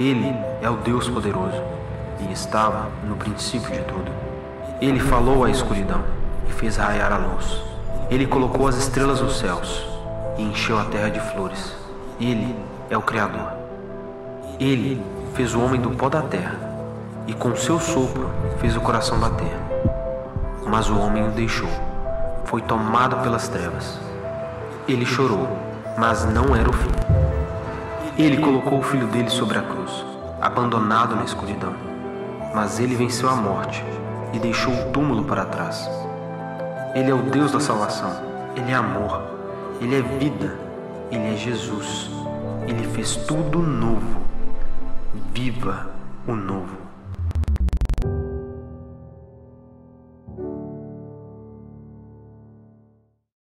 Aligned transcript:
Ele 0.00 0.34
é 0.62 0.70
o 0.70 0.76
Deus 0.76 1.08
poderoso 1.08 1.62
e 2.18 2.32
estava 2.32 2.88
no 3.04 3.14
princípio 3.16 3.70
de 3.70 3.82
tudo. 3.82 4.10
Ele 4.80 4.98
falou 4.98 5.44
à 5.44 5.50
escuridão 5.50 6.02
e 6.48 6.52
fez 6.52 6.76
raiar 6.76 7.12
a 7.12 7.18
luz. 7.18 7.62
Ele 8.10 8.26
colocou 8.26 8.66
as 8.66 8.76
estrelas 8.76 9.20
nos 9.20 9.38
céus 9.38 9.86
e 10.38 10.42
encheu 10.42 10.78
a 10.78 10.84
terra 10.86 11.10
de 11.10 11.20
flores. 11.20 11.76
Ele 12.18 12.56
é 12.88 12.96
o 12.96 13.02
Criador. 13.02 13.52
Ele 14.58 15.02
fez 15.34 15.54
o 15.54 15.60
homem 15.60 15.80
do 15.80 15.90
pó 15.90 16.08
da 16.08 16.22
terra 16.22 16.56
e 17.26 17.34
com 17.34 17.54
seu 17.54 17.78
sopro 17.78 18.30
fez 18.58 18.76
o 18.76 18.80
coração 18.80 19.18
bater. 19.18 19.56
Mas 20.66 20.88
o 20.88 20.98
homem 20.98 21.28
o 21.28 21.30
deixou, 21.32 21.68
foi 22.46 22.62
tomado 22.62 23.16
pelas 23.22 23.48
trevas. 23.48 23.98
Ele 24.88 25.04
chorou, 25.04 25.48
mas 25.98 26.24
não 26.24 26.56
era 26.56 26.68
o 26.68 26.72
fim. 26.72 27.01
Ele 28.18 28.36
colocou 28.36 28.78
o 28.78 28.82
filho 28.82 29.06
dele 29.06 29.30
sobre 29.30 29.58
a 29.58 29.62
cruz, 29.62 30.04
abandonado 30.38 31.16
na 31.16 31.24
escuridão. 31.24 31.74
Mas 32.54 32.78
ele 32.78 32.94
venceu 32.94 33.28
a 33.30 33.34
morte 33.34 33.82
e 34.34 34.38
deixou 34.38 34.72
o 34.72 34.92
túmulo 34.92 35.24
para 35.24 35.46
trás. 35.46 35.88
Ele 36.94 37.10
é 37.10 37.14
o 37.14 37.22
Deus 37.22 37.52
da 37.52 37.58
salvação, 37.58 38.10
ele 38.54 38.70
é 38.70 38.74
amor, 38.74 39.22
ele 39.80 39.96
é 39.96 40.02
vida, 40.02 40.58
ele 41.10 41.32
é 41.32 41.36
Jesus. 41.36 42.10
Ele 42.68 42.86
fez 42.88 43.16
tudo 43.16 43.58
novo. 43.60 44.20
Viva 45.32 45.90
o 46.28 46.34
novo. 46.34 46.76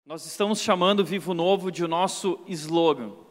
Nós 0.05 0.25
estamos 0.25 0.59
chamando 0.59 1.05
Vivo 1.05 1.33
Novo 1.33 1.71
de 1.71 1.87
nosso 1.87 2.39
slogan. 2.47 3.26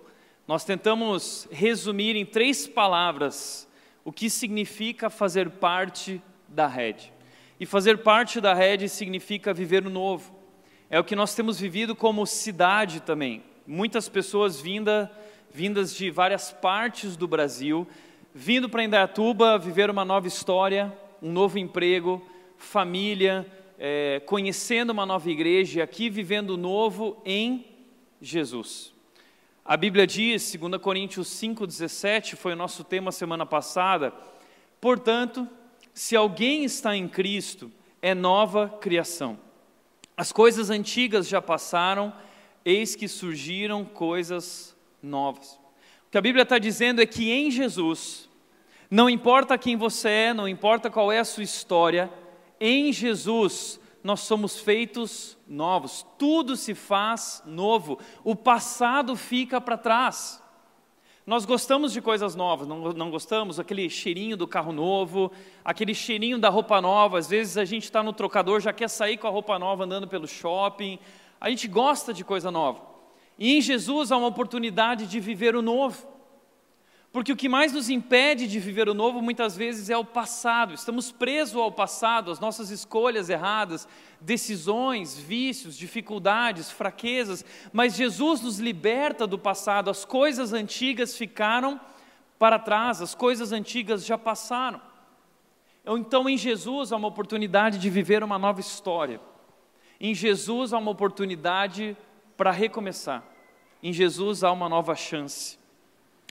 Nós 0.46 0.64
tentamos 0.64 1.48
resumir 1.50 2.14
em 2.14 2.24
três 2.24 2.68
palavras 2.68 3.68
o 4.04 4.12
que 4.12 4.30
significa 4.30 5.10
fazer 5.10 5.50
parte 5.50 6.22
da 6.46 6.68
rede. 6.68 7.12
E 7.58 7.66
fazer 7.66 7.98
parte 7.98 8.40
da 8.40 8.54
rede 8.54 8.88
significa 8.88 9.52
viver 9.52 9.84
o 9.84 9.90
novo. 9.90 10.32
É 10.88 11.00
o 11.00 11.04
que 11.04 11.16
nós 11.16 11.34
temos 11.34 11.58
vivido 11.58 11.96
como 11.96 12.24
cidade 12.24 13.00
também. 13.00 13.42
Muitas 13.66 14.08
pessoas 14.08 14.60
vinda, 14.60 15.10
vindas 15.52 15.92
de 15.92 16.12
várias 16.12 16.52
partes 16.52 17.16
do 17.16 17.26
Brasil, 17.26 17.84
vindo 18.32 18.68
para 18.68 18.84
Indaiatuba 18.84 19.58
viver 19.58 19.90
uma 19.90 20.04
nova 20.04 20.28
história, 20.28 20.96
um 21.20 21.32
novo 21.32 21.58
emprego, 21.58 22.24
família, 22.56 23.44
é, 23.76 24.22
conhecendo 24.24 24.90
uma 24.90 25.04
nova 25.04 25.28
igreja 25.28 25.82
aqui 25.82 26.08
vivendo 26.08 26.56
novo 26.56 27.20
em 27.24 27.66
Jesus. 28.20 28.95
A 29.68 29.76
Bíblia 29.76 30.06
diz, 30.06 30.54
2 30.54 30.80
Coríntios 30.80 31.26
5,17, 31.26 32.36
foi 32.36 32.52
o 32.52 32.56
nosso 32.56 32.84
tema 32.84 33.10
semana 33.10 33.44
passada, 33.44 34.14
portanto, 34.80 35.48
se 35.92 36.14
alguém 36.14 36.62
está 36.62 36.94
em 36.94 37.08
Cristo, 37.08 37.72
é 38.00 38.14
nova 38.14 38.68
criação. 38.80 39.36
As 40.16 40.30
coisas 40.30 40.70
antigas 40.70 41.26
já 41.26 41.42
passaram, 41.42 42.12
eis 42.64 42.94
que 42.94 43.08
surgiram 43.08 43.84
coisas 43.84 44.76
novas. 45.02 45.54
O 46.06 46.10
que 46.12 46.18
a 46.18 46.22
Bíblia 46.22 46.44
está 46.44 46.60
dizendo 46.60 47.02
é 47.02 47.06
que 47.06 47.32
em 47.32 47.50
Jesus, 47.50 48.30
não 48.88 49.10
importa 49.10 49.58
quem 49.58 49.76
você 49.76 50.08
é, 50.08 50.32
não 50.32 50.46
importa 50.46 50.88
qual 50.88 51.10
é 51.10 51.18
a 51.18 51.24
sua 51.24 51.42
história, 51.42 52.08
em 52.60 52.92
Jesus 52.92 53.80
nós 54.06 54.20
somos 54.20 54.60
feitos 54.60 55.36
novos, 55.48 56.06
tudo 56.16 56.54
se 56.54 56.76
faz 56.76 57.42
novo, 57.44 57.98
o 58.22 58.36
passado 58.36 59.16
fica 59.16 59.60
para 59.60 59.76
trás. 59.76 60.40
Nós 61.26 61.44
gostamos 61.44 61.92
de 61.92 62.00
coisas 62.00 62.36
novas, 62.36 62.68
não, 62.68 62.92
não 62.92 63.10
gostamos? 63.10 63.58
Aquele 63.58 63.90
cheirinho 63.90 64.36
do 64.36 64.46
carro 64.46 64.70
novo, 64.70 65.32
aquele 65.64 65.92
cheirinho 65.92 66.38
da 66.38 66.48
roupa 66.48 66.80
nova. 66.80 67.18
Às 67.18 67.26
vezes 67.28 67.58
a 67.58 67.64
gente 67.64 67.82
está 67.82 68.00
no 68.00 68.12
trocador, 68.12 68.60
já 68.60 68.72
quer 68.72 68.88
sair 68.88 69.16
com 69.16 69.26
a 69.26 69.30
roupa 69.30 69.58
nova 69.58 69.82
andando 69.82 70.06
pelo 70.06 70.28
shopping. 70.28 71.00
A 71.40 71.50
gente 71.50 71.66
gosta 71.66 72.14
de 72.14 72.22
coisa 72.22 72.48
nova. 72.48 72.80
E 73.36 73.56
em 73.56 73.60
Jesus 73.60 74.12
há 74.12 74.16
uma 74.16 74.28
oportunidade 74.28 75.08
de 75.08 75.18
viver 75.18 75.56
o 75.56 75.62
novo. 75.62 76.06
Porque 77.16 77.32
o 77.32 77.36
que 77.36 77.48
mais 77.48 77.72
nos 77.72 77.88
impede 77.88 78.46
de 78.46 78.60
viver 78.60 78.90
o 78.90 78.92
novo 78.92 79.22
muitas 79.22 79.56
vezes 79.56 79.88
é 79.88 79.96
o 79.96 80.04
passado. 80.04 80.74
Estamos 80.74 81.10
presos 81.10 81.56
ao 81.56 81.72
passado, 81.72 82.30
às 82.30 82.38
nossas 82.38 82.68
escolhas 82.68 83.30
erradas, 83.30 83.88
decisões, 84.20 85.18
vícios, 85.18 85.78
dificuldades, 85.78 86.70
fraquezas. 86.70 87.42
Mas 87.72 87.96
Jesus 87.96 88.42
nos 88.42 88.58
liberta 88.58 89.26
do 89.26 89.38
passado. 89.38 89.88
As 89.88 90.04
coisas 90.04 90.52
antigas 90.52 91.16
ficaram 91.16 91.80
para 92.38 92.58
trás, 92.58 93.00
as 93.00 93.14
coisas 93.14 93.50
antigas 93.50 94.04
já 94.04 94.18
passaram. 94.18 94.78
Então, 95.86 96.28
em 96.28 96.36
Jesus 96.36 96.92
há 96.92 96.96
uma 96.96 97.08
oportunidade 97.08 97.78
de 97.78 97.88
viver 97.88 98.22
uma 98.22 98.38
nova 98.38 98.60
história. 98.60 99.22
Em 99.98 100.14
Jesus 100.14 100.74
há 100.74 100.76
uma 100.76 100.90
oportunidade 100.90 101.96
para 102.36 102.50
recomeçar. 102.50 103.24
Em 103.82 103.90
Jesus 103.90 104.44
há 104.44 104.52
uma 104.52 104.68
nova 104.68 104.94
chance. 104.94 105.64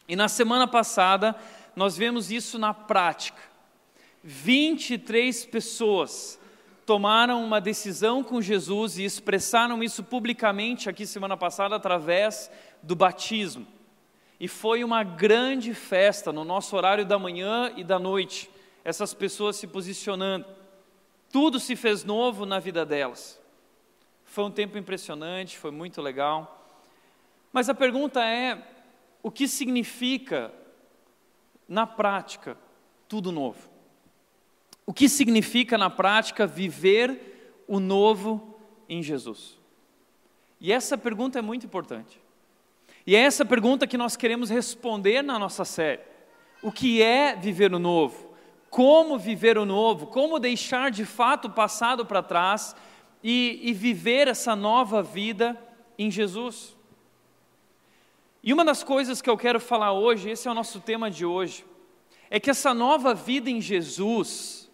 E 0.08 0.16
na 0.16 0.28
semana 0.28 0.68
passada, 0.68 1.36
nós 1.76 1.98
vemos 1.98 2.32
isso 2.32 2.60
na 2.60 2.74
prática. 2.74 3.42
23 4.24 5.46
pessoas 5.46 6.40
tomaram 6.86 7.44
uma 7.44 7.60
decisão 7.60 8.24
com 8.24 8.42
Jesus 8.42 8.98
e 8.98 9.04
expressaram 9.04 9.84
isso 9.84 10.04
publicamente 10.04 10.90
aqui 10.90 11.06
semana 11.06 11.36
passada 11.36 11.76
através 11.76 12.52
do 12.82 12.96
batismo. 12.96 13.66
E 14.40 14.48
foi 14.48 14.84
uma 14.84 15.04
grande 15.04 15.74
festa 15.74 16.32
no 16.32 16.44
nosso 16.44 16.76
horário 16.76 17.06
da 17.06 17.18
manhã 17.18 17.72
e 17.76 17.84
da 17.84 17.98
noite, 17.98 18.50
essas 18.84 19.14
pessoas 19.14 19.56
se 19.56 19.66
posicionando. 19.66 20.46
Tudo 21.32 21.60
se 21.60 21.76
fez 21.76 22.04
novo 22.04 22.46
na 22.46 22.60
vida 22.60 22.86
delas. 22.86 23.40
Foi 24.24 24.44
um 24.44 24.52
tempo 24.52 24.78
impressionante, 24.78 25.58
foi 25.58 25.72
muito 25.72 26.02
legal. 26.02 26.68
Mas 27.52 27.70
a 27.70 27.74
pergunta 27.74 28.24
é: 28.24 28.62
o 29.26 29.32
que 29.32 29.48
significa, 29.48 30.54
na 31.68 31.88
prática, 31.88 32.56
tudo 33.08 33.32
novo. 33.32 33.58
O 34.86 34.94
que 34.94 35.10
significa, 35.10 35.80
na 35.80 35.90
prática, 35.90 36.46
viver 36.46 37.64
o 37.68 37.80
novo 37.80 38.60
em 38.88 39.02
Jesus? 39.02 39.58
E 40.62 40.72
essa 40.72 40.96
pergunta 40.96 41.40
é 41.40 41.42
muito 41.42 41.66
importante. 41.66 42.22
E 43.04 43.16
é 43.16 43.20
essa 43.20 43.44
pergunta 43.44 43.88
que 43.88 43.98
nós 43.98 44.16
queremos 44.16 44.52
responder 44.52 45.24
na 45.24 45.40
nossa 45.40 45.66
série. 45.66 46.04
O 46.62 46.72
que 46.72 47.02
é 47.02 47.36
viver 47.36 47.74
o 47.74 47.80
novo? 47.80 48.32
Como 48.70 49.18
viver 49.18 49.58
o 49.58 49.66
novo? 49.66 50.06
Como 50.06 50.38
deixar 50.38 50.92
de 50.92 51.04
fato 51.04 51.46
o 51.46 51.52
passado 51.52 52.06
para 52.06 52.22
trás 52.22 52.76
e, 53.24 53.60
e 53.64 53.74
viver 53.74 54.28
essa 54.28 54.56
nova 54.56 55.02
vida 55.02 55.60
em 55.98 56.12
Jesus? 56.12 56.76
E 58.46 58.54
uma 58.54 58.64
das 58.64 58.84
coisas 58.84 59.24
que 59.24 59.30
eu 59.30 59.36
quero 59.36 59.60
falar 59.60 59.92
hoje, 59.92 60.30
esse 60.30 60.48
é 60.48 60.52
o 60.52 60.54
nosso 60.54 60.80
tema 60.80 61.10
de 61.10 61.26
hoje, 61.26 61.66
é 62.30 62.40
que 62.40 62.52
essa 62.52 62.76
nova 62.76 63.12
vida 63.12 63.50
em 63.50 63.60
Jesus, 63.60 64.70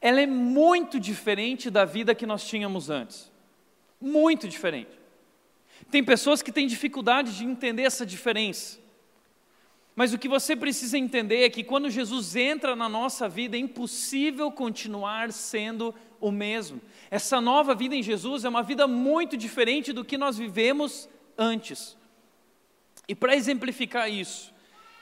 ela 0.00 0.20
é 0.20 0.26
muito 0.26 0.98
diferente 0.98 1.70
da 1.70 1.84
vida 1.84 2.12
que 2.12 2.26
nós 2.26 2.44
tínhamos 2.44 2.90
antes. 2.90 3.30
Muito 4.00 4.48
diferente. 4.48 4.90
Tem 5.92 6.02
pessoas 6.02 6.42
que 6.42 6.50
têm 6.50 6.66
dificuldade 6.66 7.36
de 7.36 7.44
entender 7.44 7.84
essa 7.84 8.04
diferença. 8.04 8.80
Mas 9.94 10.12
o 10.12 10.18
que 10.18 10.28
você 10.28 10.56
precisa 10.56 10.98
entender 10.98 11.44
é 11.44 11.50
que 11.50 11.62
quando 11.62 11.88
Jesus 11.88 12.34
entra 12.34 12.74
na 12.74 12.88
nossa 12.88 13.28
vida, 13.28 13.56
é 13.56 13.60
impossível 13.60 14.50
continuar 14.50 15.30
sendo 15.30 15.94
o 16.20 16.32
mesmo. 16.32 16.80
Essa 17.12 17.40
nova 17.40 17.76
vida 17.76 17.94
em 17.94 18.02
Jesus 18.02 18.44
é 18.44 18.48
uma 18.48 18.64
vida 18.64 18.88
muito 18.88 19.36
diferente 19.36 19.92
do 19.92 20.04
que 20.04 20.18
nós 20.18 20.36
vivemos 20.36 21.08
antes. 21.38 21.96
E 23.06 23.14
para 23.14 23.36
exemplificar 23.36 24.10
isso, 24.10 24.52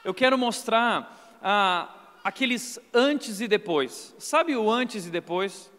eu 0.05 0.12
quero 0.12 0.37
mostrar 0.37 1.38
ah, 1.43 1.88
aqueles 2.25 2.79
antes 2.93 3.41
e 3.41 3.47
depois. 3.47 4.15
Sabe 4.19 4.56
o 4.56 4.71
antes 4.71 5.06
e 5.06 5.11
depois? 5.11 5.71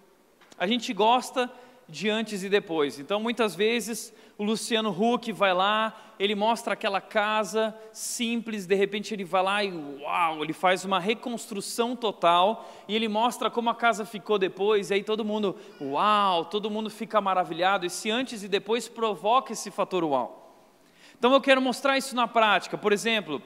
A 0.57 0.65
gente 0.65 0.93
gosta 0.93 1.51
de 1.87 2.09
antes 2.09 2.43
e 2.43 2.49
depois. 2.49 2.99
Então, 2.99 3.19
muitas 3.19 3.55
vezes, 3.55 4.13
o 4.37 4.43
Luciano 4.43 4.89
Huck 4.89 5.31
vai 5.31 5.53
lá, 5.53 6.13
ele 6.17 6.33
mostra 6.33 6.73
aquela 6.73 7.01
casa 7.01 7.75
simples, 7.91 8.65
de 8.65 8.75
repente 8.75 9.13
ele 9.13 9.25
vai 9.25 9.43
lá 9.43 9.63
e 9.63 9.71
uau, 9.71 10.43
ele 10.43 10.53
faz 10.53 10.85
uma 10.85 10.99
reconstrução 10.99 11.95
total 11.95 12.69
e 12.87 12.95
ele 12.95 13.07
mostra 13.07 13.49
como 13.49 13.69
a 13.69 13.75
casa 13.75 14.05
ficou 14.05 14.39
depois, 14.39 14.89
e 14.89 14.95
aí 14.95 15.03
todo 15.03 15.25
mundo, 15.25 15.55
uau, 15.81 16.45
todo 16.45 16.69
mundo 16.69 16.89
fica 16.89 17.19
maravilhado. 17.19 17.85
Esse 17.85 18.09
antes 18.09 18.43
e 18.43 18.47
depois 18.47 18.87
provoca 18.87 19.51
esse 19.51 19.69
fator 19.69 20.03
uau. 20.03 20.42
Então 21.23 21.31
eu 21.31 21.39
quero 21.39 21.61
mostrar 21.61 21.97
isso 21.97 22.13
na 22.13 22.27
prática. 22.27 22.77
Por 22.77 22.91
exemplo, 22.91 23.41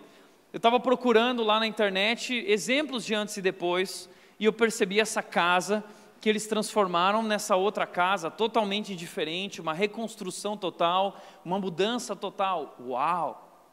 eu 0.51 0.57
estava 0.57 0.79
procurando 0.79 1.43
lá 1.43 1.59
na 1.59 1.67
internet 1.67 2.43
exemplos 2.47 3.05
de 3.05 3.13
antes 3.13 3.37
e 3.37 3.41
depois, 3.43 4.09
e 4.39 4.45
eu 4.45 4.51
percebi 4.51 4.99
essa 4.99 5.21
casa 5.21 5.83
que 6.19 6.27
eles 6.27 6.47
transformaram 6.47 7.21
nessa 7.21 7.55
outra 7.55 7.85
casa 7.85 8.31
totalmente 8.31 8.95
diferente, 8.95 9.61
uma 9.61 9.75
reconstrução 9.75 10.57
total, 10.57 11.21
uma 11.45 11.59
mudança 11.59 12.15
total. 12.15 12.75
Uau! 12.81 13.69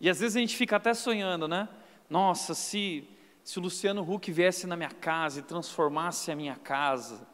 E 0.00 0.08
às 0.08 0.18
vezes 0.18 0.34
a 0.34 0.40
gente 0.40 0.56
fica 0.56 0.76
até 0.76 0.94
sonhando, 0.94 1.46
né? 1.46 1.68
Nossa, 2.08 2.54
se, 2.54 3.06
se 3.44 3.58
o 3.58 3.62
Luciano 3.62 4.00
Huck 4.00 4.32
viesse 4.32 4.66
na 4.66 4.76
minha 4.76 4.88
casa 4.88 5.40
e 5.40 5.42
transformasse 5.42 6.32
a 6.32 6.34
minha 6.34 6.56
casa. 6.56 7.28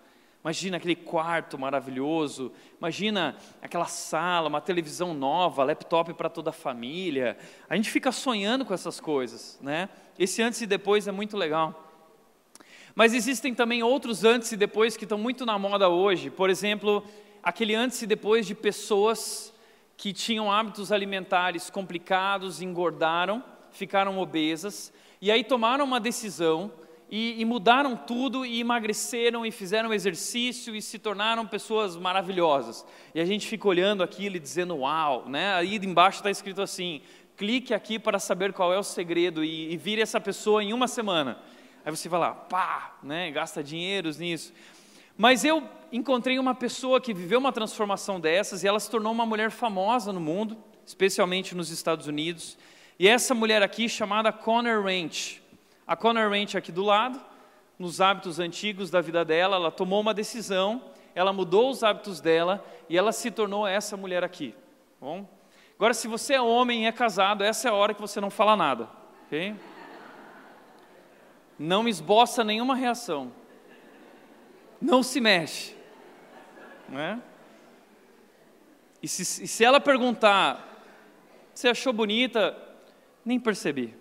Imagina 0.48 0.78
aquele 0.78 0.96
quarto 0.96 1.58
maravilhoso, 1.58 2.50
imagina 2.78 3.36
aquela 3.60 3.84
sala, 3.84 4.48
uma 4.48 4.62
televisão 4.62 5.12
nova, 5.12 5.62
laptop 5.62 6.14
para 6.14 6.30
toda 6.30 6.48
a 6.48 6.54
família. 6.54 7.36
A 7.68 7.76
gente 7.76 7.90
fica 7.90 8.10
sonhando 8.10 8.64
com 8.64 8.72
essas 8.72 8.98
coisas, 8.98 9.58
né? 9.60 9.90
Esse 10.18 10.40
antes 10.40 10.62
e 10.62 10.66
depois 10.66 11.06
é 11.06 11.12
muito 11.12 11.36
legal. 11.36 11.92
Mas 12.94 13.12
existem 13.12 13.54
também 13.54 13.82
outros 13.82 14.24
antes 14.24 14.50
e 14.50 14.56
depois 14.56 14.96
que 14.96 15.04
estão 15.04 15.18
muito 15.18 15.44
na 15.44 15.58
moda 15.58 15.90
hoje. 15.90 16.30
Por 16.30 16.48
exemplo, 16.48 17.04
aquele 17.42 17.74
antes 17.74 18.00
e 18.00 18.06
depois 18.06 18.46
de 18.46 18.54
pessoas 18.54 19.52
que 19.98 20.14
tinham 20.14 20.50
hábitos 20.50 20.90
alimentares 20.90 21.68
complicados, 21.68 22.62
engordaram, 22.62 23.44
ficaram 23.70 24.18
obesas, 24.18 24.94
e 25.20 25.30
aí 25.30 25.44
tomaram 25.44 25.84
uma 25.84 26.00
decisão 26.00 26.72
e, 27.10 27.40
e, 27.40 27.44
mudaram 27.44 27.96
tudo 27.96 28.44
e 28.44 28.60
emagreceram 28.60 29.46
e 29.46 29.50
fizeram 29.50 29.94
exercício 29.94 30.76
e 30.76 30.82
se 30.82 30.98
tornaram 30.98 31.46
pessoas 31.46 31.96
maravilhosas. 31.96 32.84
E 33.14 33.20
a 33.20 33.24
gente 33.24 33.46
fica 33.46 33.66
olhando 33.66 34.02
aquilo 34.02 34.36
e 34.36 34.40
dizendo 34.40 34.76
uau, 34.76 35.26
né? 35.26 35.54
Aí 35.54 35.76
embaixo 35.76 36.18
está 36.18 36.30
escrito 36.30 36.60
assim: 36.60 37.00
clique 37.36 37.72
aqui 37.72 37.98
para 37.98 38.18
saber 38.18 38.52
qual 38.52 38.74
é 38.74 38.78
o 38.78 38.82
segredo 38.82 39.42
e, 39.42 39.72
e 39.72 39.76
vire 39.76 40.02
essa 40.02 40.20
pessoa 40.20 40.62
em 40.62 40.72
uma 40.72 40.86
semana. 40.86 41.38
Aí 41.84 41.90
você 41.90 42.08
vai 42.08 42.20
lá, 42.20 42.32
pá, 42.32 42.98
né? 43.02 43.30
Gasta 43.30 43.64
dinheiros 43.64 44.18
nisso. 44.18 44.52
Mas 45.16 45.44
eu 45.44 45.66
encontrei 45.90 46.38
uma 46.38 46.54
pessoa 46.54 47.00
que 47.00 47.14
viveu 47.14 47.38
uma 47.38 47.52
transformação 47.52 48.20
dessas 48.20 48.62
e 48.62 48.68
ela 48.68 48.78
se 48.78 48.90
tornou 48.90 49.12
uma 49.12 49.24
mulher 49.24 49.50
famosa 49.50 50.12
no 50.12 50.20
mundo, 50.20 50.58
especialmente 50.84 51.54
nos 51.54 51.70
Estados 51.70 52.06
Unidos. 52.06 52.58
E 52.98 53.08
essa 53.08 53.34
mulher 53.34 53.62
aqui, 53.62 53.88
chamada 53.88 54.30
Connor 54.30 54.84
Ranch. 54.84 55.40
A 55.88 55.96
Connor 55.96 56.30
Ranch 56.30 56.56
aqui 56.56 56.70
do 56.70 56.84
lado, 56.84 57.20
nos 57.78 58.00
hábitos 58.00 58.38
antigos 58.38 58.90
da 58.90 59.00
vida 59.00 59.24
dela, 59.24 59.56
ela 59.56 59.72
tomou 59.72 60.00
uma 60.00 60.14
decisão, 60.14 60.82
ela 61.14 61.32
mudou 61.32 61.70
os 61.70 61.82
hábitos 61.82 62.20
dela 62.20 62.64
e 62.88 62.96
ela 62.96 63.10
se 63.10 63.30
tornou 63.30 63.66
essa 63.66 63.96
mulher 63.96 64.22
aqui. 64.22 64.52
Tá 65.00 65.06
bom? 65.06 65.26
Agora, 65.76 65.94
se 65.94 66.06
você 66.06 66.34
é 66.34 66.40
homem 66.40 66.84
e 66.84 66.86
é 66.86 66.92
casado, 66.92 67.42
essa 67.42 67.68
é 67.68 67.70
a 67.70 67.74
hora 67.74 67.94
que 67.94 68.00
você 68.00 68.20
não 68.20 68.30
fala 68.30 68.54
nada, 68.54 68.88
ok? 69.26 69.56
Não 71.58 71.88
esboça 71.88 72.44
nenhuma 72.44 72.76
reação 72.76 73.32
não 74.80 75.02
se 75.02 75.20
mexe. 75.20 75.74
Não 76.88 76.98
é? 76.98 77.20
E 79.02 79.08
se, 79.08 79.44
e 79.44 79.48
se 79.48 79.64
ela 79.64 79.80
perguntar, 79.80 80.82
você 81.54 81.68
achou 81.68 81.92
bonita? 81.92 82.56
Nem 83.24 83.38
percebi. 83.38 83.94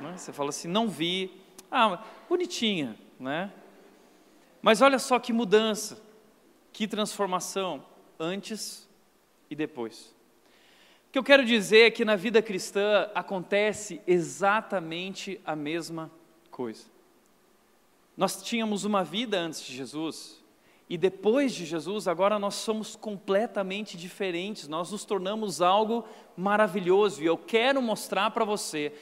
Não 0.00 0.10
é? 0.10 0.16
Você 0.16 0.32
fala 0.32 0.50
assim, 0.50 0.68
não 0.68 0.88
vi. 0.88 1.30
Ah, 1.70 2.02
bonitinha, 2.28 2.96
né? 3.18 3.52
Mas 4.62 4.80
olha 4.80 4.98
só 4.98 5.18
que 5.18 5.32
mudança, 5.32 6.02
que 6.72 6.86
transformação, 6.86 7.84
antes 8.18 8.88
e 9.50 9.54
depois. 9.54 10.14
O 11.08 11.12
que 11.12 11.18
eu 11.18 11.24
quero 11.24 11.44
dizer 11.44 11.86
é 11.86 11.90
que 11.90 12.04
na 12.04 12.16
vida 12.16 12.42
cristã 12.42 13.08
acontece 13.14 14.00
exatamente 14.06 15.40
a 15.44 15.56
mesma 15.56 16.10
coisa. 16.50 16.84
Nós 18.16 18.42
tínhamos 18.42 18.84
uma 18.84 19.04
vida 19.04 19.38
antes 19.38 19.62
de 19.62 19.74
Jesus, 19.74 20.42
e 20.90 20.98
depois 20.98 21.54
de 21.54 21.64
Jesus, 21.64 22.08
agora 22.08 22.38
nós 22.38 22.54
somos 22.56 22.96
completamente 22.96 23.96
diferentes, 23.96 24.66
nós 24.66 24.90
nos 24.90 25.04
tornamos 25.04 25.62
algo 25.62 26.04
maravilhoso, 26.36 27.22
e 27.22 27.26
eu 27.26 27.38
quero 27.38 27.80
mostrar 27.80 28.30
para 28.30 28.44
você 28.44 28.92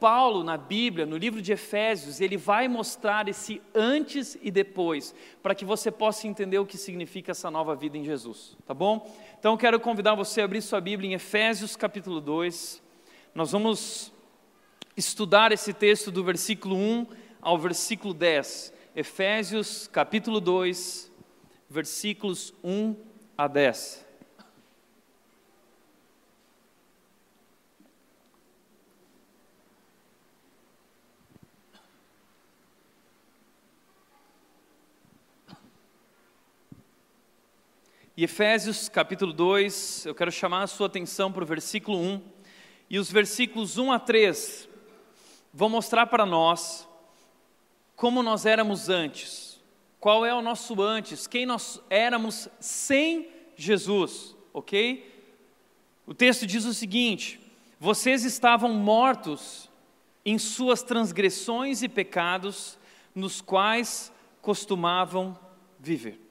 Paulo, 0.00 0.44
na 0.44 0.56
Bíblia, 0.56 1.06
no 1.06 1.16
livro 1.16 1.42
de 1.42 1.52
Efésios, 1.52 2.20
ele 2.20 2.36
vai 2.36 2.68
mostrar 2.68 3.28
esse 3.28 3.60
antes 3.74 4.38
e 4.40 4.50
depois, 4.50 5.14
para 5.42 5.54
que 5.54 5.64
você 5.64 5.90
possa 5.90 6.26
entender 6.26 6.58
o 6.58 6.66
que 6.66 6.78
significa 6.78 7.32
essa 7.32 7.50
nova 7.50 7.74
vida 7.74 7.98
em 7.98 8.04
Jesus, 8.04 8.56
tá 8.66 8.72
bom? 8.72 9.10
Então 9.38 9.56
quero 9.56 9.80
convidar 9.80 10.14
você 10.14 10.40
a 10.40 10.44
abrir 10.44 10.62
sua 10.62 10.80
Bíblia 10.80 11.10
em 11.10 11.14
Efésios 11.14 11.76
capítulo 11.76 12.20
2, 12.20 12.82
nós 13.34 13.52
vamos 13.52 14.12
estudar 14.96 15.52
esse 15.52 15.74
texto 15.74 16.10
do 16.10 16.24
versículo 16.24 16.74
1 16.74 17.06
ao 17.42 17.58
versículo 17.58 18.14
10. 18.14 18.72
Efésios 18.94 19.86
capítulo 19.86 20.40
2, 20.40 21.12
versículos 21.68 22.54
1 22.64 22.96
a 23.36 23.46
10. 23.46 24.05
E 38.16 38.24
Efésios 38.24 38.88
capítulo 38.88 39.30
2, 39.30 40.06
eu 40.06 40.14
quero 40.14 40.32
chamar 40.32 40.62
a 40.62 40.66
sua 40.66 40.86
atenção 40.86 41.30
para 41.30 41.44
o 41.44 41.46
versículo 41.46 41.98
1 41.98 42.22
e 42.88 42.98
os 42.98 43.12
versículos 43.12 43.76
1 43.76 43.92
a 43.92 43.98
3 43.98 44.66
vão 45.52 45.68
mostrar 45.68 46.06
para 46.06 46.24
nós 46.24 46.88
como 47.94 48.22
nós 48.22 48.46
éramos 48.46 48.88
antes. 48.88 49.60
Qual 50.00 50.24
é 50.24 50.32
o 50.32 50.40
nosso 50.40 50.80
antes? 50.80 51.26
Quem 51.26 51.44
nós 51.44 51.78
éramos 51.90 52.48
sem 52.58 53.28
Jesus, 53.54 54.34
ok? 54.54 55.14
O 56.06 56.14
texto 56.14 56.46
diz 56.46 56.64
o 56.64 56.72
seguinte: 56.72 57.38
vocês 57.78 58.24
estavam 58.24 58.72
mortos 58.72 59.68
em 60.24 60.38
suas 60.38 60.82
transgressões 60.82 61.82
e 61.82 61.88
pecados, 61.88 62.78
nos 63.14 63.42
quais 63.42 64.10
costumavam 64.40 65.38
viver. 65.78 66.25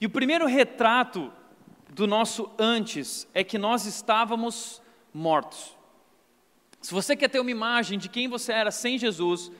E 0.00 0.06
o 0.06 0.10
primeiro 0.10 0.46
retrato 0.46 1.30
do 1.90 2.06
nosso 2.06 2.50
antes 2.58 3.28
é 3.34 3.44
que 3.44 3.58
nós 3.58 3.84
estávamos 3.84 4.80
mortos. 5.12 5.76
Se 6.80 6.94
você 6.94 7.14
quer 7.14 7.28
ter 7.28 7.40
uma 7.40 7.50
imagem 7.50 7.98
de 7.98 8.08
quem 8.08 8.26
você 8.26 8.52
era 8.52 8.70
sem 8.70 8.96
Jesus, 8.96 9.52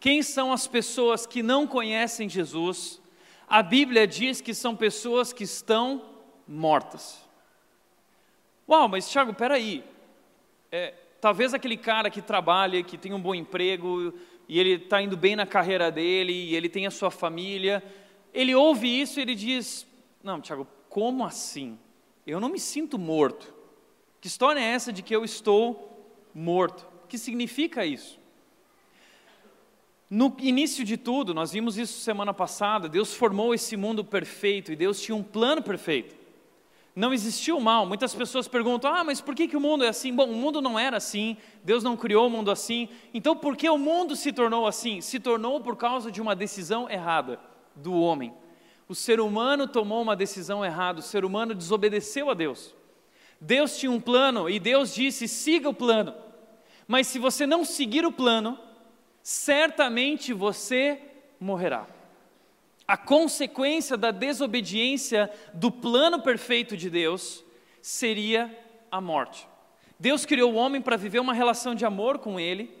quem 0.00 0.22
são 0.22 0.52
as 0.52 0.66
pessoas 0.66 1.26
que 1.26 1.42
não 1.42 1.66
conhecem 1.66 2.28
Jesus? 2.28 3.00
A 3.46 3.62
Bíblia 3.62 4.06
diz 4.06 4.40
que 4.40 4.54
são 4.54 4.74
pessoas 4.74 5.32
que 5.32 5.44
estão 5.44 6.04
mortas. 6.48 7.20
Uau, 8.68 8.88
mas 8.88 9.08
Tiago, 9.08 9.34
peraí. 9.34 9.84
É, 10.72 10.94
talvez 11.20 11.54
aquele 11.54 11.76
cara 11.76 12.10
que 12.10 12.22
trabalha, 12.22 12.82
que 12.82 12.98
tem 12.98 13.12
um 13.12 13.20
bom 13.20 13.34
emprego, 13.34 14.14
e 14.48 14.58
ele 14.58 14.74
está 14.74 15.00
indo 15.00 15.16
bem 15.16 15.36
na 15.36 15.46
carreira 15.46 15.90
dele, 15.90 16.32
e 16.32 16.56
ele 16.56 16.68
tem 16.68 16.86
a 16.86 16.90
sua 16.90 17.10
família, 17.10 17.82
ele 18.32 18.54
ouve 18.54 18.88
isso 18.88 19.18
e 19.18 19.22
ele 19.22 19.34
diz: 19.34 19.86
Não, 20.22 20.40
Tiago, 20.40 20.66
como 20.88 21.24
assim? 21.24 21.78
Eu 22.26 22.40
não 22.40 22.48
me 22.48 22.60
sinto 22.60 22.98
morto. 22.98 23.52
Que 24.20 24.28
história 24.28 24.60
é 24.60 24.64
essa 24.64 24.92
de 24.92 25.02
que 25.02 25.14
eu 25.14 25.24
estou 25.24 26.12
morto? 26.34 26.86
O 27.04 27.06
que 27.06 27.18
significa 27.18 27.84
isso? 27.84 28.18
No 30.08 30.36
início 30.40 30.84
de 30.84 30.96
tudo, 30.96 31.32
nós 31.32 31.52
vimos 31.52 31.78
isso 31.78 32.00
semana 32.00 32.34
passada, 32.34 32.88
Deus 32.88 33.14
formou 33.14 33.54
esse 33.54 33.76
mundo 33.76 34.04
perfeito 34.04 34.72
e 34.72 34.76
Deus 34.76 35.00
tinha 35.00 35.14
um 35.14 35.22
plano 35.22 35.62
perfeito. 35.62 36.16
Não 36.94 37.14
existia 37.14 37.54
o 37.54 37.60
mal. 37.60 37.86
Muitas 37.86 38.14
pessoas 38.14 38.48
perguntam: 38.48 38.92
ah, 38.92 39.04
mas 39.04 39.20
por 39.20 39.34
que, 39.34 39.48
que 39.48 39.56
o 39.56 39.60
mundo 39.60 39.84
é 39.84 39.88
assim? 39.88 40.14
Bom, 40.14 40.28
o 40.28 40.34
mundo 40.34 40.60
não 40.60 40.78
era 40.78 40.96
assim, 40.96 41.36
Deus 41.64 41.82
não 41.82 41.96
criou 41.96 42.26
o 42.26 42.30
mundo 42.30 42.50
assim. 42.50 42.88
Então, 43.14 43.36
por 43.36 43.56
que 43.56 43.70
o 43.70 43.78
mundo 43.78 44.16
se 44.16 44.32
tornou 44.32 44.66
assim? 44.66 45.00
Se 45.00 45.18
tornou 45.18 45.60
por 45.60 45.76
causa 45.76 46.10
de 46.10 46.20
uma 46.20 46.34
decisão 46.34 46.90
errada 46.90 47.49
do 47.80 47.94
homem. 47.94 48.32
O 48.88 48.94
ser 48.94 49.20
humano 49.20 49.66
tomou 49.66 50.02
uma 50.02 50.16
decisão 50.16 50.64
errada, 50.64 51.00
o 51.00 51.02
ser 51.02 51.24
humano 51.24 51.54
desobedeceu 51.54 52.30
a 52.30 52.34
Deus. 52.34 52.74
Deus 53.40 53.78
tinha 53.78 53.90
um 53.90 54.00
plano 54.00 54.50
e 54.50 54.58
Deus 54.58 54.94
disse: 54.94 55.26
siga 55.26 55.68
o 55.68 55.74
plano. 55.74 56.14
Mas 56.86 57.06
se 57.06 57.18
você 57.18 57.46
não 57.46 57.64
seguir 57.64 58.04
o 58.04 58.12
plano, 58.12 58.58
certamente 59.22 60.32
você 60.32 61.00
morrerá. 61.38 61.86
A 62.86 62.96
consequência 62.96 63.96
da 63.96 64.10
desobediência 64.10 65.30
do 65.54 65.70
plano 65.70 66.20
perfeito 66.20 66.76
de 66.76 66.90
Deus 66.90 67.44
seria 67.80 68.50
a 68.90 69.00
morte. 69.00 69.48
Deus 69.98 70.26
criou 70.26 70.52
o 70.52 70.56
homem 70.56 70.82
para 70.82 70.96
viver 70.96 71.20
uma 71.20 71.32
relação 71.32 71.74
de 71.74 71.84
amor 71.84 72.18
com 72.18 72.40
ele, 72.40 72.76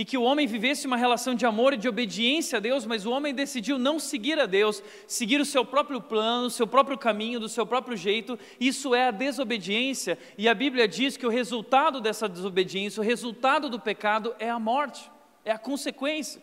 e 0.00 0.04
que 0.06 0.16
o 0.16 0.22
homem 0.22 0.46
vivesse 0.46 0.86
uma 0.86 0.96
relação 0.96 1.34
de 1.34 1.44
amor 1.44 1.74
e 1.74 1.76
de 1.76 1.86
obediência 1.86 2.56
a 2.56 2.60
Deus, 2.60 2.86
mas 2.86 3.04
o 3.04 3.10
homem 3.10 3.34
decidiu 3.34 3.78
não 3.78 3.98
seguir 3.98 4.40
a 4.40 4.46
Deus, 4.46 4.82
seguir 5.06 5.38
o 5.42 5.44
seu 5.44 5.62
próprio 5.62 6.00
plano, 6.00 6.46
o 6.46 6.50
seu 6.50 6.66
próprio 6.66 6.96
caminho, 6.96 7.38
do 7.38 7.50
seu 7.50 7.66
próprio 7.66 7.94
jeito. 7.94 8.38
Isso 8.58 8.94
é 8.94 9.08
a 9.08 9.10
desobediência, 9.10 10.16
e 10.38 10.48
a 10.48 10.54
Bíblia 10.54 10.88
diz 10.88 11.18
que 11.18 11.26
o 11.26 11.30
resultado 11.30 12.00
dessa 12.00 12.26
desobediência, 12.26 13.02
o 13.02 13.04
resultado 13.04 13.68
do 13.68 13.78
pecado 13.78 14.34
é 14.38 14.48
a 14.48 14.58
morte 14.58 15.10
é 15.44 15.50
a 15.50 15.58
consequência. 15.58 16.40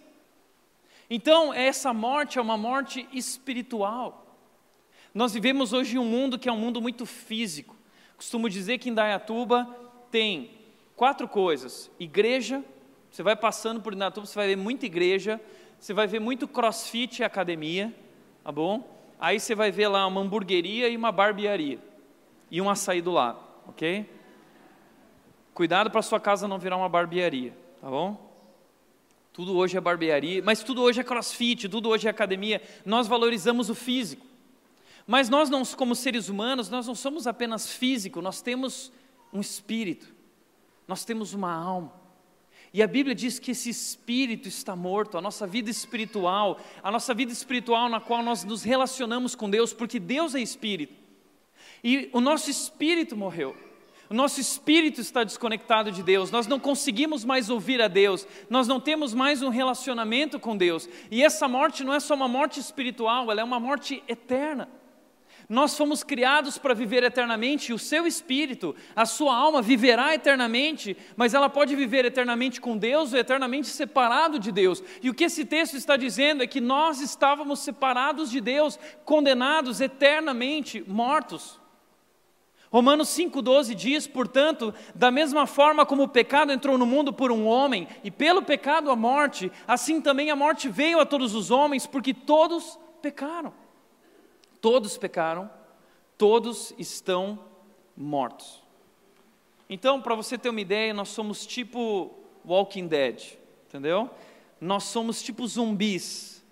Então, 1.09 1.51
essa 1.51 1.91
morte 1.91 2.37
é 2.37 2.41
uma 2.41 2.57
morte 2.57 3.09
espiritual. 3.11 4.37
Nós 5.15 5.33
vivemos 5.33 5.73
hoje 5.73 5.95
em 5.95 5.99
um 5.99 6.05
mundo 6.05 6.37
que 6.37 6.47
é 6.47 6.51
um 6.51 6.59
mundo 6.59 6.79
muito 6.79 7.07
físico. 7.07 7.75
Costumo 8.15 8.47
dizer 8.47 8.77
que 8.77 8.91
em 8.91 8.93
Dayatuba 8.93 9.65
tem 10.11 10.51
quatro 10.95 11.27
coisas: 11.27 11.89
igreja, 11.99 12.63
você 13.17 13.23
vai 13.23 13.35
passando 13.35 13.81
por 13.81 13.95
Indaiatuba, 13.95 14.27
você 14.27 14.35
vai 14.35 14.49
ver 14.49 14.57
muita 14.57 14.85
igreja, 14.85 15.41
você 15.79 15.91
vai 15.91 16.05
ver 16.05 16.19
muito 16.19 16.47
crossfit 16.47 17.19
e 17.19 17.23
academia, 17.23 17.91
tá 18.43 18.51
bom? 18.51 18.87
Aí 19.19 19.39
você 19.39 19.55
vai 19.55 19.71
ver 19.71 19.87
lá 19.87 20.05
uma 20.05 20.21
hamburgueria 20.21 20.87
e 20.87 20.95
uma 20.95 21.11
barbearia, 21.11 21.79
e 22.51 22.61
um 22.61 22.69
açaí 22.69 23.01
do 23.01 23.09
lado, 23.09 23.39
ok? 23.67 24.07
Cuidado 25.51 25.89
para 25.89 26.03
sua 26.03 26.19
casa 26.19 26.47
não 26.47 26.59
virar 26.59 26.77
uma 26.77 26.87
barbearia, 26.87 27.57
tá 27.81 27.89
bom? 27.89 28.23
Tudo 29.33 29.57
hoje 29.57 29.75
é 29.75 29.81
barbearia, 29.81 30.43
mas 30.43 30.61
tudo 30.61 30.83
hoje 30.83 31.01
é 31.01 31.03
crossfit, 31.03 31.67
tudo 31.67 31.89
hoje 31.89 32.05
é 32.05 32.11
academia. 32.11 32.61
Nós 32.85 33.07
valorizamos 33.07 33.67
o 33.67 33.73
físico. 33.73 34.27
Mas 35.07 35.27
nós 35.27 35.49
não, 35.49 35.65
como 35.65 35.95
seres 35.95 36.29
humanos, 36.29 36.69
nós 36.69 36.85
não 36.85 36.93
somos 36.93 37.25
apenas 37.25 37.67
físico, 37.67 38.21
nós 38.21 38.43
temos 38.43 38.91
um 39.33 39.41
espírito. 39.41 40.13
Nós 40.87 41.03
temos 41.03 41.33
uma 41.33 41.51
alma. 41.51 42.05
E 42.77 42.83
a 42.83 42.85
Bíblia 42.85 43.15
diz 43.15 43.39
que 43.39 43.49
esse 43.49 43.71
espírito 43.71 44.47
está 44.47 44.75
morto, 44.75 45.17
a 45.17 45.21
nossa 45.21 45.47
vida 45.47 45.67
espiritual, 45.67 46.59
a 46.83 46.91
nossa 46.91 47.11
vida 47.11 47.31
espiritual 47.31 47.89
na 47.89 47.99
qual 47.99 48.21
nós 48.21 48.43
nos 48.43 48.61
relacionamos 48.61 49.33
com 49.33 49.49
Deus, 49.49 49.73
porque 49.73 49.99
Deus 49.99 50.35
é 50.35 50.41
espírito. 50.41 50.93
E 51.83 52.07
o 52.13 52.21
nosso 52.21 52.51
espírito 52.51 53.17
morreu. 53.17 53.57
O 54.11 54.13
nosso 54.13 54.39
espírito 54.39 55.01
está 55.01 55.23
desconectado 55.23 55.91
de 55.91 56.03
Deus, 56.03 56.29
nós 56.29 56.45
não 56.45 56.59
conseguimos 56.59 57.25
mais 57.25 57.49
ouvir 57.49 57.81
a 57.81 57.87
Deus, 57.87 58.27
nós 58.47 58.67
não 58.67 58.79
temos 58.79 59.11
mais 59.11 59.41
um 59.41 59.49
relacionamento 59.49 60.39
com 60.39 60.55
Deus. 60.55 60.87
E 61.09 61.23
essa 61.23 61.47
morte 61.47 61.83
não 61.83 61.95
é 61.95 61.99
só 61.99 62.13
uma 62.13 62.27
morte 62.27 62.59
espiritual, 62.59 63.31
ela 63.31 63.41
é 63.41 63.43
uma 63.43 63.59
morte 63.59 64.03
eterna. 64.07 64.69
Nós 65.49 65.77
fomos 65.77 66.03
criados 66.03 66.57
para 66.57 66.73
viver 66.73 67.03
eternamente 67.03 67.71
e 67.71 67.73
o 67.73 67.79
seu 67.79 68.05
espírito, 68.05 68.75
a 68.93 69.05
sua 69.05 69.33
alma 69.33 69.61
viverá 69.61 70.13
eternamente, 70.13 70.97
mas 71.15 71.33
ela 71.33 71.49
pode 71.49 71.73
viver 71.73 72.03
eternamente 72.03 72.59
com 72.59 72.77
Deus 72.77 73.13
ou 73.13 73.19
eternamente 73.19 73.67
separado 73.67 74.39
de 74.39 74.51
Deus. 74.51 74.83
E 75.01 75.09
o 75.09 75.13
que 75.13 75.23
esse 75.23 75.45
texto 75.45 75.77
está 75.77 75.95
dizendo 75.95 76.43
é 76.43 76.47
que 76.47 76.59
nós 76.59 76.99
estávamos 76.99 77.59
separados 77.59 78.29
de 78.29 78.41
Deus, 78.41 78.77
condenados 79.05 79.79
eternamente, 79.79 80.83
mortos. 80.85 81.57
Romanos 82.69 83.07
5,12 83.07 83.73
diz, 83.73 84.05
portanto, 84.05 84.73
da 84.93 85.09
mesma 85.09 85.47
forma 85.47 85.85
como 85.85 86.03
o 86.03 86.09
pecado 86.09 86.51
entrou 86.51 86.77
no 86.77 86.85
mundo 86.85 87.13
por 87.13 87.31
um 87.31 87.45
homem, 87.45 87.87
e 88.03 88.11
pelo 88.11 88.41
pecado 88.41 88.91
a 88.91 88.97
morte, 88.97 89.49
assim 89.65 90.01
também 90.01 90.29
a 90.29 90.35
morte 90.35 90.67
veio 90.67 90.99
a 90.99 91.05
todos 91.05 91.33
os 91.33 91.51
homens, 91.51 91.87
porque 91.87 92.13
todos 92.13 92.77
pecaram. 93.01 93.53
Todos 94.61 94.97
pecaram, 94.97 95.49
todos 96.17 96.73
estão 96.77 97.39
mortos. 97.95 98.63
Então, 99.69 100.01
para 100.01 100.15
você 100.15 100.37
ter 100.37 100.49
uma 100.49 100.61
ideia, 100.61 100.93
nós 100.93 101.09
somos 101.09 101.45
tipo 101.45 102.13
Walking 102.45 102.87
Dead, 102.87 103.37
entendeu? 103.67 104.09
Nós 104.59 104.85
somos 104.85 105.21
tipo 105.21 105.45
zumbis, 105.45 106.43